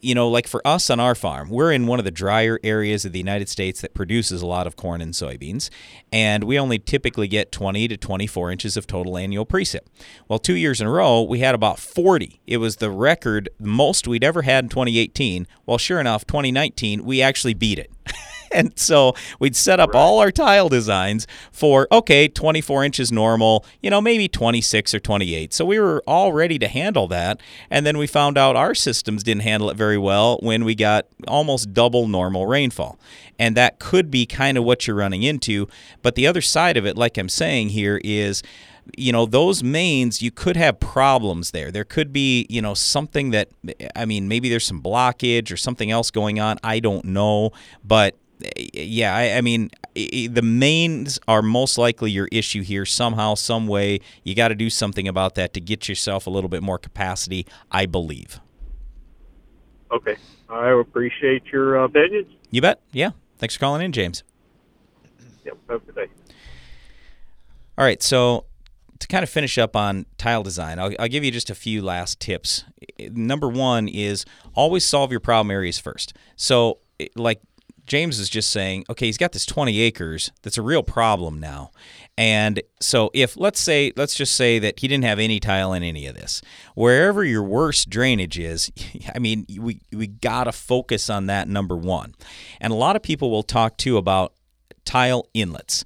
You 0.00 0.14
know, 0.14 0.28
like 0.28 0.46
for 0.46 0.64
us 0.64 0.90
on 0.90 1.00
our 1.00 1.16
farm, 1.16 1.50
we're 1.50 1.72
in 1.72 1.88
one 1.88 1.98
of 1.98 2.04
the 2.04 2.12
drier 2.12 2.60
areas 2.62 3.04
of 3.04 3.10
the 3.10 3.18
United 3.18 3.48
States 3.48 3.80
that 3.80 3.94
produces 3.94 4.42
a 4.42 4.46
lot 4.46 4.68
of 4.68 4.76
corn 4.76 5.00
and 5.00 5.12
soybeans, 5.12 5.70
and 6.12 6.44
we 6.44 6.56
only 6.56 6.78
typically 6.78 7.26
get 7.26 7.50
20 7.50 7.88
to 7.88 7.96
24 7.96 8.52
inches 8.52 8.76
of 8.76 8.86
total 8.86 9.18
annual 9.18 9.44
precip. 9.44 9.80
Well, 10.28 10.38
two 10.38 10.54
years 10.54 10.80
in 10.80 10.86
a 10.86 10.90
row, 10.90 11.22
we 11.22 11.40
had 11.40 11.52
about 11.52 11.80
40. 11.80 12.40
It 12.46 12.58
was 12.58 12.76
the 12.76 12.92
record 12.92 13.48
most 13.58 14.06
we'd 14.06 14.22
ever 14.22 14.42
had 14.42 14.66
in 14.66 14.68
2018. 14.68 15.48
Well, 15.66 15.78
sure 15.78 15.98
enough, 15.98 16.24
2019, 16.28 17.04
we 17.04 17.20
actually 17.20 17.54
beat 17.54 17.80
it. 17.80 17.90
and 18.52 18.78
so 18.78 19.14
we'd 19.38 19.56
set 19.56 19.80
up 19.80 19.94
all 19.94 20.18
our 20.18 20.30
tile 20.30 20.68
designs 20.68 21.26
for 21.52 21.86
okay 21.92 22.28
24 22.28 22.84
inches 22.84 23.12
normal 23.12 23.64
you 23.82 23.90
know 23.90 24.00
maybe 24.00 24.28
26 24.28 24.94
or 24.94 25.00
28 25.00 25.52
so 25.52 25.64
we 25.64 25.78
were 25.78 26.02
all 26.06 26.32
ready 26.32 26.58
to 26.58 26.68
handle 26.68 27.08
that. 27.08 27.40
And 27.70 27.84
then 27.84 27.98
we 27.98 28.06
found 28.06 28.38
out 28.38 28.56
our 28.56 28.74
systems 28.74 29.22
didn't 29.22 29.42
handle 29.42 29.70
it 29.70 29.76
very 29.76 29.98
well 29.98 30.38
when 30.42 30.64
we 30.64 30.74
got 30.74 31.06
almost 31.26 31.74
double 31.74 32.08
normal 32.08 32.46
rainfall. 32.46 32.98
And 33.38 33.56
that 33.56 33.78
could 33.78 34.10
be 34.10 34.26
kind 34.26 34.58
of 34.58 34.64
what 34.64 34.86
you're 34.86 34.96
running 34.96 35.22
into. 35.22 35.68
But 36.02 36.14
the 36.14 36.26
other 36.26 36.40
side 36.40 36.76
of 36.76 36.86
it 36.86 36.96
like 36.96 37.18
i'm 37.18 37.28
saying 37.28 37.70
here 37.70 38.00
is 38.04 38.42
you 38.96 39.12
know 39.12 39.26
those 39.26 39.62
mains 39.62 40.22
you 40.22 40.30
could 40.30 40.56
have 40.56 40.80
problems 40.80 41.50
there. 41.50 41.70
There 41.70 41.84
could 41.84 42.12
be 42.12 42.46
you 42.48 42.62
know 42.62 42.74
something 42.74 43.30
that 43.30 43.48
i 43.94 44.06
mean 44.06 44.28
maybe 44.28 44.48
there's 44.48 44.64
some 44.64 44.82
blockage 44.82 45.52
or 45.52 45.56
something 45.56 45.90
else 45.90 46.10
going 46.10 46.40
on. 46.40 46.58
I 46.64 46.80
don't 46.80 47.04
know. 47.04 47.50
But 47.84 48.16
yeah 48.72 49.14
i, 49.14 49.36
I 49.36 49.40
mean 49.40 49.70
the 49.94 50.42
mains 50.42 51.18
are 51.26 51.42
most 51.42 51.76
likely 51.78 52.10
your 52.10 52.28
issue 52.30 52.62
here 52.62 52.84
somehow 52.86 53.34
some 53.34 53.66
way 53.66 54.00
you 54.22 54.34
got 54.34 54.48
to 54.48 54.54
do 54.54 54.70
something 54.70 55.08
about 55.08 55.34
that 55.34 55.52
to 55.54 55.60
get 55.60 55.88
yourself 55.88 56.26
a 56.26 56.30
little 56.30 56.48
bit 56.50 56.62
more 56.62 56.78
capacity 56.78 57.46
i 57.72 57.86
believe 57.86 58.40
Okay, 59.90 60.16
I 60.50 60.68
appreciate 60.78 61.46
your 61.46 61.80
uh, 61.80 61.84
opinions. 61.86 62.26
you 62.50 62.60
bet 62.60 62.80
yeah 62.92 63.10
thanks 63.38 63.54
for 63.54 63.60
calling 63.60 63.82
in 63.82 63.92
james 63.92 64.22
Yep, 65.44 65.56
have 65.70 65.82
a 65.82 65.84
good 65.86 65.94
day. 65.94 66.06
All 67.78 67.84
right, 67.84 68.02
so 68.02 68.44
to 68.98 69.06
kind 69.06 69.22
of 69.22 69.30
finish 69.30 69.56
up 69.56 69.74
on 69.76 70.04
tile 70.18 70.42
design, 70.42 70.78
I'll, 70.78 70.92
I'll 70.98 71.08
give 71.08 71.24
you 71.24 71.30
just 71.30 71.48
a 71.48 71.54
few 71.54 71.80
last 71.80 72.20
tips. 72.20 72.64
Number 72.98 73.48
one 73.48 73.88
is 73.88 74.26
always 74.54 74.84
solve 74.84 75.10
your 75.10 75.20
problem 75.20 75.50
areas 75.50 75.78
first. 75.78 76.12
So, 76.36 76.80
like 77.14 77.40
James 77.88 78.18
is 78.18 78.28
just 78.28 78.50
saying, 78.50 78.84
okay, 78.88 79.06
he's 79.06 79.18
got 79.18 79.32
this 79.32 79.46
20 79.46 79.80
acres 79.80 80.30
that's 80.42 80.58
a 80.58 80.62
real 80.62 80.82
problem 80.82 81.40
now. 81.40 81.70
And 82.16 82.62
so, 82.80 83.10
if 83.14 83.36
let's 83.36 83.60
say, 83.60 83.92
let's 83.96 84.14
just 84.14 84.34
say 84.34 84.58
that 84.58 84.80
he 84.80 84.88
didn't 84.88 85.04
have 85.04 85.18
any 85.18 85.40
tile 85.40 85.72
in 85.72 85.82
any 85.82 86.06
of 86.06 86.16
this, 86.16 86.42
wherever 86.74 87.24
your 87.24 87.42
worst 87.44 87.88
drainage 87.88 88.38
is, 88.38 88.70
I 89.14 89.18
mean, 89.18 89.46
we, 89.58 89.80
we 89.92 90.06
got 90.06 90.44
to 90.44 90.52
focus 90.52 91.08
on 91.08 91.26
that 91.26 91.48
number 91.48 91.76
one. 91.76 92.14
And 92.60 92.72
a 92.72 92.76
lot 92.76 92.96
of 92.96 93.02
people 93.02 93.30
will 93.30 93.42
talk 93.44 93.76
too 93.76 93.96
about 93.96 94.34
tile 94.84 95.28
inlets. 95.32 95.84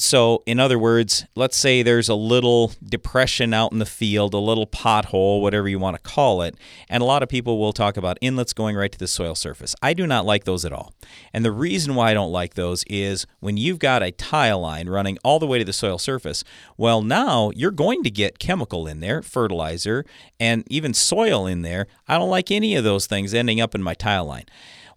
So, 0.00 0.44
in 0.46 0.60
other 0.60 0.78
words, 0.78 1.26
let's 1.34 1.56
say 1.56 1.82
there's 1.82 2.08
a 2.08 2.14
little 2.14 2.70
depression 2.84 3.52
out 3.52 3.72
in 3.72 3.80
the 3.80 3.84
field, 3.84 4.32
a 4.32 4.38
little 4.38 4.66
pothole, 4.66 5.42
whatever 5.42 5.68
you 5.68 5.80
want 5.80 5.96
to 5.96 6.02
call 6.02 6.40
it, 6.42 6.54
and 6.88 7.02
a 7.02 7.04
lot 7.04 7.24
of 7.24 7.28
people 7.28 7.58
will 7.58 7.72
talk 7.72 7.96
about 7.96 8.16
inlets 8.20 8.52
going 8.52 8.76
right 8.76 8.92
to 8.92 8.98
the 8.98 9.08
soil 9.08 9.34
surface. 9.34 9.74
I 9.82 9.94
do 9.94 10.06
not 10.06 10.24
like 10.24 10.44
those 10.44 10.64
at 10.64 10.72
all. 10.72 10.94
And 11.32 11.44
the 11.44 11.50
reason 11.50 11.96
why 11.96 12.12
I 12.12 12.14
don't 12.14 12.30
like 12.30 12.54
those 12.54 12.84
is 12.84 13.26
when 13.40 13.56
you've 13.56 13.80
got 13.80 14.04
a 14.04 14.12
tile 14.12 14.60
line 14.60 14.88
running 14.88 15.18
all 15.24 15.40
the 15.40 15.48
way 15.48 15.58
to 15.58 15.64
the 15.64 15.72
soil 15.72 15.98
surface, 15.98 16.44
well, 16.76 17.02
now 17.02 17.50
you're 17.56 17.72
going 17.72 18.04
to 18.04 18.10
get 18.10 18.38
chemical 18.38 18.86
in 18.86 19.00
there, 19.00 19.20
fertilizer, 19.20 20.04
and 20.38 20.62
even 20.70 20.94
soil 20.94 21.44
in 21.44 21.62
there. 21.62 21.88
I 22.06 22.18
don't 22.18 22.30
like 22.30 22.52
any 22.52 22.76
of 22.76 22.84
those 22.84 23.08
things 23.08 23.34
ending 23.34 23.60
up 23.60 23.74
in 23.74 23.82
my 23.82 23.94
tile 23.94 24.26
line. 24.26 24.44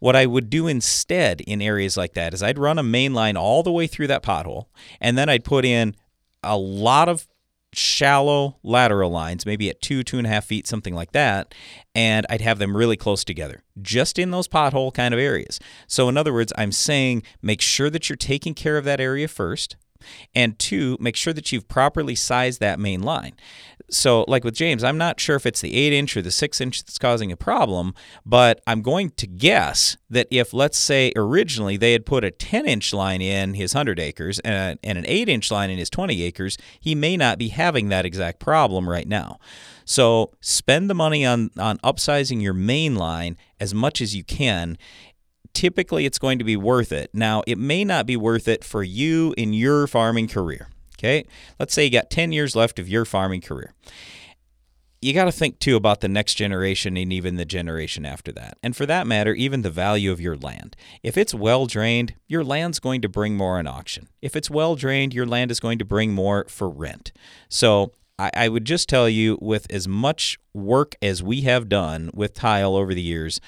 What 0.02 0.16
I 0.16 0.26
would 0.26 0.50
do 0.50 0.66
instead 0.66 1.42
in 1.42 1.62
areas 1.62 1.96
like 1.96 2.14
that 2.16 2.34
is 2.34 2.42
I'd 2.42 2.58
run 2.58 2.80
a 2.80 2.84
main 2.84 3.14
line 3.14 3.38
all 3.38 3.62
the 3.62 3.72
way 3.72 3.86
through 3.86 4.08
that 4.08 4.24
pothole, 4.24 4.66
and 5.00 5.16
then 5.16 5.30
I'd 5.30 5.44
put 5.44 5.64
in 5.64 5.96
a 6.42 6.58
lot 6.58 7.08
of 7.08 7.28
shallow 7.72 8.58
lateral 8.64 9.12
lines, 9.12 9.46
maybe 9.46 9.70
at 9.70 9.80
two, 9.80 10.04
two 10.04 10.18
and 10.18 10.26
a 10.26 10.30
half 10.32 10.46
feet, 10.46 10.66
something 10.66 10.96
like 10.96 11.12
that, 11.12 11.54
and 11.94 12.26
I'd 12.32 12.42
have 12.42 12.58
them 12.58 12.76
really 12.76 12.98
close 12.98 13.24
together, 13.24 13.62
just 13.80 14.18
in 14.18 14.32
those 14.32 14.48
pothole 14.48 14.92
kind 14.92 15.14
of 15.14 15.20
areas. 15.20 15.60
So, 15.86 16.10
in 16.10 16.18
other 16.18 16.34
words, 16.34 16.52
I'm 16.58 16.72
saying 16.72 17.22
make 17.44 17.62
sure 17.62 17.92
that 17.92 18.10
you're 18.10 18.18
taking 18.18 18.56
care 18.56 18.80
of 18.80 18.86
that 18.86 19.00
area 19.00 19.28
first. 19.28 19.76
And 20.34 20.58
two, 20.58 20.98
make 21.00 21.16
sure 21.16 21.32
that 21.32 21.52
you've 21.52 21.68
properly 21.68 22.16
sized 22.16 22.60
that 22.60 22.80
main 22.80 23.04
line. 23.04 23.34
So, 23.92 24.24
like 24.28 24.46
with 24.46 24.56
James, 24.56 24.86
I'm 24.86 24.98
not 24.98 25.20
sure 25.20 25.36
if 25.36 25.46
it's 25.46 25.60
the 25.60 25.76
eight 25.76 25.92
inch 25.92 26.16
or 26.16 26.22
the 26.22 26.32
six 26.32 26.62
inch 26.62 26.84
that's 26.84 26.98
causing 26.98 27.30
a 27.30 27.36
problem, 27.36 27.94
but 28.26 28.62
I'm 28.66 28.82
going 28.82 29.10
to 29.12 29.28
guess 29.28 29.98
that 30.10 30.28
if, 30.32 30.54
let's 30.54 30.78
say, 30.78 31.12
originally 31.16 31.76
they 31.76 31.92
had 31.92 32.06
put 32.06 32.24
a 32.24 32.32
10 32.32 32.66
inch 32.66 32.94
line 32.94 33.22
in 33.22 33.54
his 33.54 33.74
100 33.76 34.00
acres 34.00 34.40
and, 34.40 34.80
and 34.82 34.98
an 34.98 35.06
8 35.08 35.28
inch 35.28 35.52
line 35.52 35.70
in 35.70 35.78
his 35.78 35.90
20 35.90 36.24
acres, 36.24 36.58
he 36.80 36.96
may 36.96 37.18
not 37.18 37.38
be 37.38 37.50
having 37.50 37.90
that 37.90 38.06
exact 38.06 38.40
problem 38.40 38.90
right 38.90 39.08
now. 39.08 39.38
So, 39.84 40.32
spend 40.40 40.90
the 40.90 40.96
money 40.96 41.26
on, 41.26 41.52
on 41.58 41.78
upsizing 41.80 42.42
your 42.42 42.54
main 42.54 42.96
line 42.96 43.36
as 43.60 43.74
much 43.74 44.00
as 44.00 44.16
you 44.16 44.24
can 44.24 44.78
typically 45.54 46.06
it's 46.06 46.18
going 46.18 46.40
to 46.40 46.46
be 46.46 46.56
worth 46.56 46.94
it. 46.94 47.10
Now, 47.14 47.44
it 47.46 47.58
may 47.58 47.84
not 47.84 48.06
be 48.06 48.16
worth 48.16 48.48
it 48.48 48.64
for 48.64 48.84
you 48.84 49.34
in 49.38 49.52
your 49.52 49.86
farming 49.86 50.30
career. 50.30 50.70
Okay, 51.02 51.26
let's 51.60 51.74
say 51.74 51.86
you 51.86 51.90
got 51.90 52.12
10 52.12 52.32
years 52.32 52.56
left 52.56 52.78
of 52.78 52.88
your 52.88 53.06
farming 53.06 53.42
career. 53.42 53.74
You 55.02 55.14
got 55.16 55.26
to 55.26 55.32
think 55.32 55.58
too 55.58 55.76
about 55.76 56.02
the 56.02 56.08
next 56.08 56.36
generation 56.36 56.96
and 56.96 57.12
even 57.12 57.38
the 57.38 57.46
generation 57.46 58.06
after 58.06 58.32
that. 58.34 58.60
And 58.62 58.76
for 58.76 58.86
that 58.86 59.08
matter, 59.08 59.34
even 59.34 59.64
the 59.64 59.72
value 59.72 60.12
of 60.12 60.22
your 60.22 60.38
land. 60.38 60.76
If 61.02 61.18
it's 61.18 61.34
well 61.34 61.66
drained, 61.66 62.14
your 62.28 62.44
land's 62.44 62.80
going 62.80 63.02
to 63.02 63.10
bring 63.10 63.36
more 63.36 63.60
in 63.60 63.66
auction. 63.66 64.10
If 64.22 64.36
it's 64.36 64.52
well 64.52 64.76
drained, 64.76 65.16
your 65.16 65.26
land 65.26 65.50
is 65.50 65.60
going 65.60 65.80
to 65.80 65.86
bring 65.86 66.14
more 66.14 66.46
for 66.48 66.70
rent. 66.70 67.12
So 67.50 67.94
I, 68.20 68.30
I 68.36 68.50
would 68.50 68.66
just 68.66 68.88
tell 68.88 69.10
you, 69.10 69.40
with 69.42 69.66
as 69.72 69.88
much 69.88 70.38
work 70.54 70.94
as 71.02 71.24
we 71.24 71.42
have 71.42 71.68
done 71.68 72.12
with 72.14 72.36
tile 72.36 72.76
over 72.76 72.94
the 72.94 73.02
years, 73.02 73.42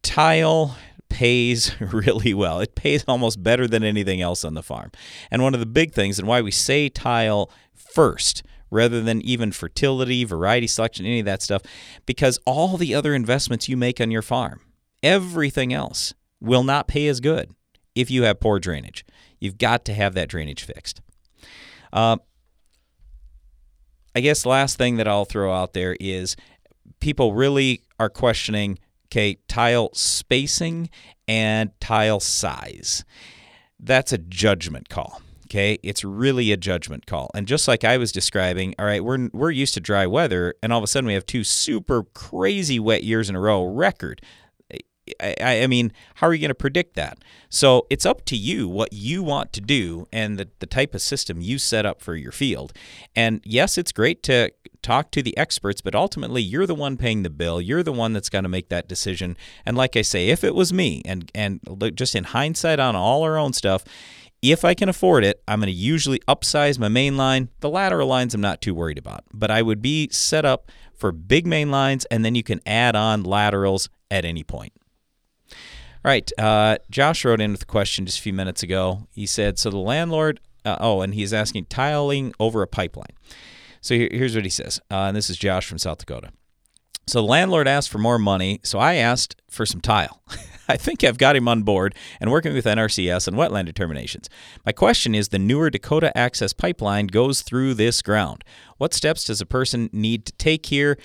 tile 0.00 0.76
pays 1.12 1.78
really 1.80 2.34
well. 2.34 2.58
It 2.60 2.74
pays 2.74 3.04
almost 3.06 3.42
better 3.42 3.68
than 3.68 3.84
anything 3.84 4.20
else 4.20 4.44
on 4.44 4.54
the 4.54 4.62
farm. 4.62 4.90
And 5.30 5.42
one 5.42 5.54
of 5.54 5.60
the 5.60 5.66
big 5.66 5.92
things, 5.92 6.18
and 6.18 6.26
why 6.26 6.40
we 6.40 6.50
say 6.50 6.88
tile 6.88 7.50
first 7.74 8.42
rather 8.70 9.02
than 9.02 9.20
even 9.20 9.52
fertility, 9.52 10.24
variety 10.24 10.66
selection, 10.66 11.04
any 11.04 11.20
of 11.20 11.26
that 11.26 11.42
stuff, 11.42 11.62
because 12.06 12.40
all 12.46 12.78
the 12.78 12.94
other 12.94 13.14
investments 13.14 13.68
you 13.68 13.76
make 13.76 14.00
on 14.00 14.10
your 14.10 14.22
farm, 14.22 14.60
everything 15.02 15.74
else, 15.74 16.14
will 16.40 16.64
not 16.64 16.88
pay 16.88 17.06
as 17.06 17.20
good 17.20 17.54
if 17.94 18.10
you 18.10 18.22
have 18.22 18.40
poor 18.40 18.58
drainage. 18.58 19.04
You've 19.38 19.58
got 19.58 19.84
to 19.84 19.94
have 19.94 20.14
that 20.14 20.30
drainage 20.30 20.64
fixed. 20.64 21.02
Uh, 21.92 22.16
I 24.14 24.20
guess 24.20 24.46
last 24.46 24.78
thing 24.78 24.96
that 24.96 25.06
I'll 25.06 25.26
throw 25.26 25.52
out 25.52 25.74
there 25.74 25.96
is 26.00 26.34
people 27.00 27.34
really 27.34 27.82
are 28.00 28.08
questioning 28.08 28.78
okay, 29.12 29.38
tile 29.46 29.90
spacing 29.92 30.88
and 31.28 31.70
tile 31.80 32.18
size. 32.18 33.04
That's 33.78 34.12
a 34.12 34.18
judgment 34.18 34.88
call. 34.88 35.20
Okay, 35.46 35.78
it's 35.82 36.02
really 36.02 36.50
a 36.50 36.56
judgment 36.56 37.04
call. 37.04 37.30
And 37.34 37.46
just 37.46 37.68
like 37.68 37.84
I 37.84 37.98
was 37.98 38.10
describing, 38.10 38.74
all 38.78 38.86
right, 38.86 39.04
we're 39.04 39.28
we're 39.34 39.50
used 39.50 39.74
to 39.74 39.80
dry 39.80 40.06
weather, 40.06 40.54
and 40.62 40.72
all 40.72 40.78
of 40.78 40.84
a 40.84 40.86
sudden 40.86 41.06
we 41.06 41.12
have 41.12 41.26
two 41.26 41.44
super 41.44 42.04
crazy 42.14 42.80
wet 42.80 43.04
years 43.04 43.28
in 43.28 43.36
a 43.36 43.40
row, 43.40 43.62
record. 43.64 44.22
I, 45.20 45.62
I 45.62 45.66
mean, 45.66 45.92
how 46.16 46.26
are 46.26 46.34
you 46.34 46.40
going 46.40 46.50
to 46.50 46.54
predict 46.54 46.94
that? 46.96 47.18
So 47.48 47.86
it's 47.90 48.06
up 48.06 48.24
to 48.26 48.36
you 48.36 48.68
what 48.68 48.92
you 48.92 49.22
want 49.22 49.52
to 49.54 49.60
do 49.60 50.06
and 50.12 50.38
the, 50.38 50.48
the 50.58 50.66
type 50.66 50.94
of 50.94 51.02
system 51.02 51.40
you 51.40 51.58
set 51.58 51.84
up 51.84 52.00
for 52.00 52.14
your 52.14 52.32
field. 52.32 52.72
And 53.14 53.40
yes, 53.44 53.76
it's 53.78 53.92
great 53.92 54.22
to 54.24 54.52
talk 54.82 55.10
to 55.12 55.22
the 55.22 55.36
experts, 55.36 55.80
but 55.80 55.94
ultimately 55.94 56.42
you're 56.42 56.66
the 56.66 56.74
one 56.74 56.96
paying 56.96 57.22
the 57.22 57.30
bill. 57.30 57.60
You're 57.60 57.82
the 57.82 57.92
one 57.92 58.12
that's 58.12 58.28
going 58.28 58.42
to 58.42 58.48
make 58.48 58.68
that 58.68 58.88
decision. 58.88 59.36
And 59.64 59.76
like 59.76 59.96
I 59.96 60.02
say, 60.02 60.28
if 60.28 60.44
it 60.44 60.54
was 60.54 60.72
me, 60.72 61.02
and 61.04 61.30
and 61.34 61.60
just 61.94 62.14
in 62.14 62.24
hindsight 62.24 62.80
on 62.80 62.96
all 62.96 63.22
our 63.22 63.38
own 63.38 63.52
stuff, 63.52 63.84
if 64.42 64.64
I 64.64 64.74
can 64.74 64.88
afford 64.88 65.24
it, 65.24 65.40
I'm 65.46 65.60
going 65.60 65.68
to 65.68 65.72
usually 65.72 66.18
upsize 66.20 66.78
my 66.78 66.88
main 66.88 67.16
line. 67.16 67.48
The 67.60 67.70
lateral 67.70 68.08
lines 68.08 68.34
I'm 68.34 68.40
not 68.40 68.60
too 68.60 68.74
worried 68.74 68.98
about, 68.98 69.24
but 69.32 69.50
I 69.50 69.62
would 69.62 69.80
be 69.80 70.08
set 70.10 70.44
up 70.44 70.70
for 70.94 71.12
big 71.12 71.46
main 71.46 71.70
lines, 71.70 72.04
and 72.06 72.24
then 72.24 72.34
you 72.34 72.42
can 72.42 72.60
add 72.66 72.96
on 72.96 73.22
laterals 73.22 73.88
at 74.10 74.24
any 74.24 74.42
point. 74.42 74.72
Right. 76.04 76.30
Uh, 76.36 76.78
Josh 76.90 77.24
wrote 77.24 77.40
in 77.40 77.52
with 77.52 77.62
a 77.62 77.66
question 77.66 78.06
just 78.06 78.18
a 78.18 78.22
few 78.22 78.32
minutes 78.32 78.62
ago. 78.62 79.06
He 79.12 79.26
said, 79.26 79.58
So 79.58 79.70
the 79.70 79.78
landlord, 79.78 80.40
uh, 80.64 80.76
oh, 80.80 81.00
and 81.00 81.14
he's 81.14 81.32
asking 81.32 81.66
tiling 81.66 82.34
over 82.40 82.62
a 82.62 82.66
pipeline. 82.66 83.14
So 83.80 83.94
here, 83.94 84.08
here's 84.10 84.34
what 84.34 84.44
he 84.44 84.50
says. 84.50 84.80
Uh, 84.90 85.06
and 85.06 85.16
this 85.16 85.30
is 85.30 85.36
Josh 85.36 85.66
from 85.66 85.78
South 85.78 85.98
Dakota. 85.98 86.30
So 87.06 87.20
the 87.20 87.26
landlord 87.26 87.66
asked 87.66 87.90
for 87.90 87.98
more 87.98 88.18
money, 88.18 88.60
so 88.62 88.78
I 88.78 88.94
asked 88.94 89.40
for 89.50 89.66
some 89.66 89.80
tile. 89.80 90.22
I 90.68 90.76
think 90.76 91.02
I've 91.02 91.18
got 91.18 91.34
him 91.34 91.48
on 91.48 91.64
board 91.64 91.96
and 92.20 92.30
working 92.30 92.54
with 92.54 92.64
NRCS 92.64 93.26
and 93.26 93.36
wetland 93.36 93.66
determinations. 93.66 94.30
My 94.64 94.72
question 94.72 95.14
is 95.14 95.28
the 95.28 95.38
newer 95.38 95.68
Dakota 95.68 96.16
Access 96.16 96.52
Pipeline 96.52 97.08
goes 97.08 97.42
through 97.42 97.74
this 97.74 98.02
ground. 98.02 98.44
What 98.78 98.94
steps 98.94 99.24
does 99.24 99.40
a 99.40 99.46
person 99.46 99.90
need 99.92 100.24
to 100.26 100.32
take 100.34 100.66
here? 100.66 100.96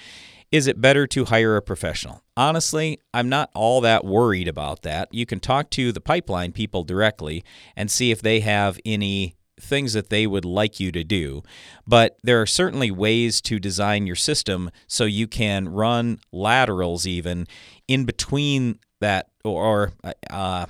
Is 0.52 0.68
it 0.68 0.80
better 0.80 1.06
to 1.08 1.26
hire 1.26 1.58
a 1.58 1.62
professional? 1.62 2.24
Honestly, 2.38 3.00
I'm 3.14 3.28
not 3.28 3.50
all 3.54 3.82
that 3.82 4.06
worried 4.06 4.48
about 4.48 4.84
that. 4.84 5.10
You 5.12 5.26
can 5.26 5.40
talk 5.40 5.70
to 5.72 5.92
the 5.92 6.00
pipeline 6.00 6.54
people 6.54 6.84
directly 6.84 7.44
and 7.76 7.92
see 7.92 8.12
if 8.12 8.22
they 8.22 8.40
have 8.40 8.80
any 8.86 9.36
things 9.60 9.94
that 9.94 10.10
they 10.10 10.28
would 10.28 10.46
like 10.46 10.80
you 10.80 10.92
to 10.92 11.04
do. 11.04 11.44
But 11.86 12.18
there 12.24 12.42
are 12.42 12.46
certainly 12.46 12.92
ways 12.92 13.42
to 13.42 13.60
design 13.60 14.08
your 14.08 14.16
system 14.16 14.70
so 14.88 15.06
you 15.06 15.28
can 15.28 15.68
run 15.70 16.20
laterals 16.32 17.06
even 17.06 17.48
in 17.88 18.06
between 18.06 18.80
that 19.02 19.30
or 19.44 19.94
uh, 20.30 20.68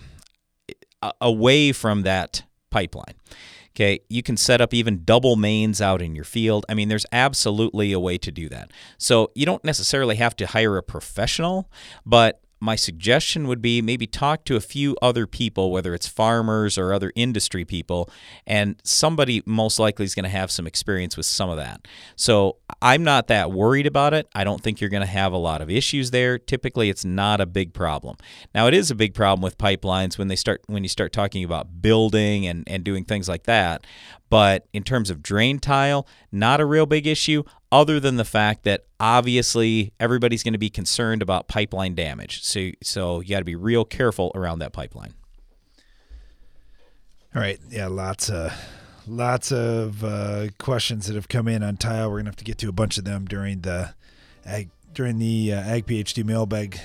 away 1.21 1.71
from 1.71 2.03
that 2.03 2.43
pipeline. 2.69 3.15
Okay, 3.77 3.99
you 4.09 4.23
can 4.23 4.37
set 4.37 4.59
up 4.59 4.73
even 4.73 5.03
double 5.03 5.35
mains 5.35 5.81
out 5.81 6.01
in 6.01 6.15
your 6.15 6.23
field. 6.23 6.65
I 6.67 6.73
mean, 6.73 6.89
there's 6.89 7.05
absolutely 7.11 7.91
a 7.91 7.99
way 7.99 8.17
to 8.17 8.31
do 8.31 8.49
that. 8.49 8.71
So 8.97 9.29
you 9.35 9.45
don't 9.45 9.63
necessarily 9.63 10.15
have 10.15 10.35
to 10.37 10.47
hire 10.47 10.77
a 10.77 10.81
professional, 10.81 11.69
but 12.03 12.41
my 12.59 12.75
suggestion 12.75 13.47
would 13.47 13.61
be 13.61 13.81
maybe 13.81 14.07
talk 14.07 14.43
to 14.45 14.55
a 14.55 14.59
few 14.59 14.95
other 15.01 15.27
people, 15.27 15.71
whether 15.71 15.93
it's 15.93 16.07
farmers 16.07 16.77
or 16.77 16.93
other 16.93 17.11
industry 17.15 17.63
people, 17.65 18.09
and 18.45 18.81
somebody 18.83 19.43
most 19.45 19.79
likely 19.79 20.05
is 20.05 20.15
going 20.15 20.23
to 20.23 20.29
have 20.29 20.49
some 20.49 20.65
experience 20.65 21.15
with 21.15 21.25
some 21.25 21.49
of 21.49 21.57
that. 21.57 21.87
So 22.15 22.57
I'm 22.81 23.03
not 23.03 23.27
that 23.27 23.51
worried 23.51 23.85
about 23.85 24.13
it. 24.13 24.27
I 24.33 24.43
don't 24.43 24.61
think 24.61 24.81
you're 24.81 24.89
going 24.89 25.01
to 25.01 25.07
have 25.07 25.33
a 25.33 25.37
lot 25.37 25.61
of 25.61 25.69
issues 25.69 26.11
there. 26.11 26.39
Typically, 26.39 26.89
it's 26.89 27.05
not 27.05 27.39
a 27.39 27.45
big 27.45 27.73
problem. 27.73 28.17
Now, 28.55 28.67
it 28.67 28.73
is 28.73 28.89
a 28.89 28.95
big 28.95 29.13
problem 29.13 29.41
with 29.41 29.57
pipelines 29.57 30.17
when 30.17 30.27
they 30.27 30.35
start 30.35 30.61
when 30.67 30.83
you 30.83 30.89
start 30.89 31.13
talking 31.13 31.43
about 31.43 31.81
building 31.81 32.47
and, 32.47 32.63
and 32.67 32.83
doing 32.83 33.05
things 33.05 33.29
like 33.29 33.43
that. 33.43 33.85
But 34.29 34.67
in 34.73 34.83
terms 34.83 35.09
of 35.09 35.21
drain 35.21 35.59
tile, 35.59 36.07
not 36.31 36.59
a 36.59 36.65
real 36.65 36.85
big 36.85 37.07
issue, 37.07 37.43
other 37.71 37.99
than 37.99 38.17
the 38.17 38.25
fact 38.25 38.63
that 38.63 38.85
obviously 38.99 39.93
everybody's 39.99 40.43
going 40.43 40.53
to 40.53 40.59
be 40.59 40.69
concerned 40.69 41.21
about 41.21 41.47
pipeline 41.47 41.95
damage. 41.95 42.43
So, 42.43 42.71
so 42.83 43.21
you 43.21 43.29
got 43.29 43.39
to 43.39 43.45
be 43.45 43.55
real 43.55 43.85
careful 43.85 44.31
around 44.35 44.59
that 44.59 44.73
pipeline. 44.73 45.13
All 47.35 47.41
right, 47.41 47.59
yeah, 47.69 47.87
lots 47.87 48.29
of 48.29 48.51
lots 49.05 49.51
of 49.51 50.03
uh, 50.03 50.47
questions 50.57 51.07
that 51.07 51.15
have 51.15 51.27
come 51.27 51.47
in 51.47 51.61
on 51.63 51.77
tile. 51.77 52.09
We're 52.09 52.17
gonna 52.17 52.29
have 52.29 52.35
to 52.37 52.43
get 52.43 52.57
to 52.59 52.69
a 52.69 52.71
bunch 52.71 52.97
of 52.97 53.03
them 53.03 53.25
during 53.25 53.61
the 53.61 53.93
during 54.93 55.19
the 55.19 55.53
uh, 55.53 55.59
Ag 55.61 55.85
PhD 55.85 56.25
mailbag 56.25 56.79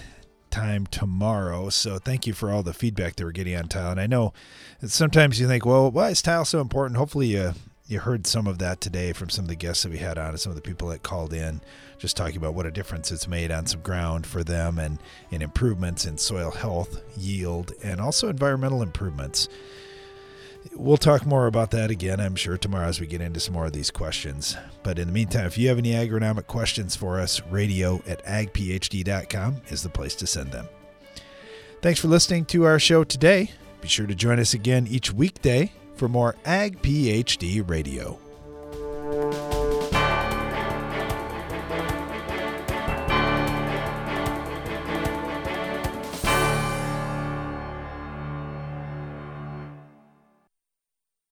time 0.52 0.86
tomorrow. 0.86 1.70
So 1.70 1.98
thank 1.98 2.26
you 2.26 2.32
for 2.32 2.50
all 2.52 2.62
the 2.62 2.72
feedback 2.72 3.16
that 3.16 3.24
we're 3.24 3.32
getting 3.32 3.56
on 3.56 3.66
tile. 3.66 3.90
And 3.90 4.00
I 4.00 4.06
know 4.06 4.32
sometimes 4.86 5.40
you 5.40 5.48
think, 5.48 5.66
well, 5.66 5.90
why 5.90 6.10
is 6.10 6.22
tile 6.22 6.44
so 6.44 6.60
important? 6.60 6.98
Hopefully 6.98 7.28
you 7.28 7.54
you 7.88 7.98
heard 7.98 8.26
some 8.26 8.46
of 8.46 8.58
that 8.58 8.80
today 8.80 9.12
from 9.12 9.28
some 9.28 9.44
of 9.44 9.48
the 9.48 9.56
guests 9.56 9.82
that 9.82 9.92
we 9.92 9.98
had 9.98 10.16
on 10.16 10.30
and 10.30 10.40
some 10.40 10.50
of 10.50 10.56
the 10.56 10.62
people 10.62 10.88
that 10.88 11.02
called 11.02 11.34
in, 11.34 11.60
just 11.98 12.16
talking 12.16 12.36
about 12.36 12.54
what 12.54 12.64
a 12.64 12.70
difference 12.70 13.12
it's 13.12 13.28
made 13.28 13.50
on 13.50 13.66
some 13.66 13.80
ground 13.80 14.26
for 14.26 14.42
them 14.42 14.78
and 14.78 14.98
in 15.30 15.42
improvements 15.42 16.06
in 16.06 16.16
soil 16.16 16.50
health, 16.50 17.02
yield, 17.18 17.72
and 17.82 18.00
also 18.00 18.28
environmental 18.28 18.82
improvements. 18.82 19.48
We'll 20.74 20.96
talk 20.96 21.26
more 21.26 21.46
about 21.46 21.70
that 21.72 21.90
again, 21.90 22.18
I'm 22.18 22.34
sure, 22.34 22.56
tomorrow 22.56 22.86
as 22.86 22.98
we 23.00 23.06
get 23.06 23.20
into 23.20 23.40
some 23.40 23.54
more 23.54 23.66
of 23.66 23.72
these 23.72 23.90
questions. 23.90 24.56
But 24.82 24.98
in 24.98 25.08
the 25.08 25.12
meantime, 25.12 25.46
if 25.46 25.58
you 25.58 25.68
have 25.68 25.78
any 25.78 25.92
agronomic 25.92 26.46
questions 26.46 26.96
for 26.96 27.20
us, 27.20 27.42
radio 27.50 28.02
at 28.06 28.24
agphd.com 28.24 29.62
is 29.68 29.82
the 29.82 29.88
place 29.90 30.14
to 30.16 30.26
send 30.26 30.50
them. 30.50 30.68
Thanks 31.82 32.00
for 32.00 32.08
listening 32.08 32.46
to 32.46 32.64
our 32.64 32.78
show 32.78 33.04
today. 33.04 33.50
Be 33.80 33.88
sure 33.88 34.06
to 34.06 34.14
join 34.14 34.38
us 34.38 34.54
again 34.54 34.86
each 34.88 35.12
weekday 35.12 35.72
for 35.94 36.08
more 36.08 36.36
Ag 36.44 36.80
PhD 36.80 37.68
Radio. 37.68 38.18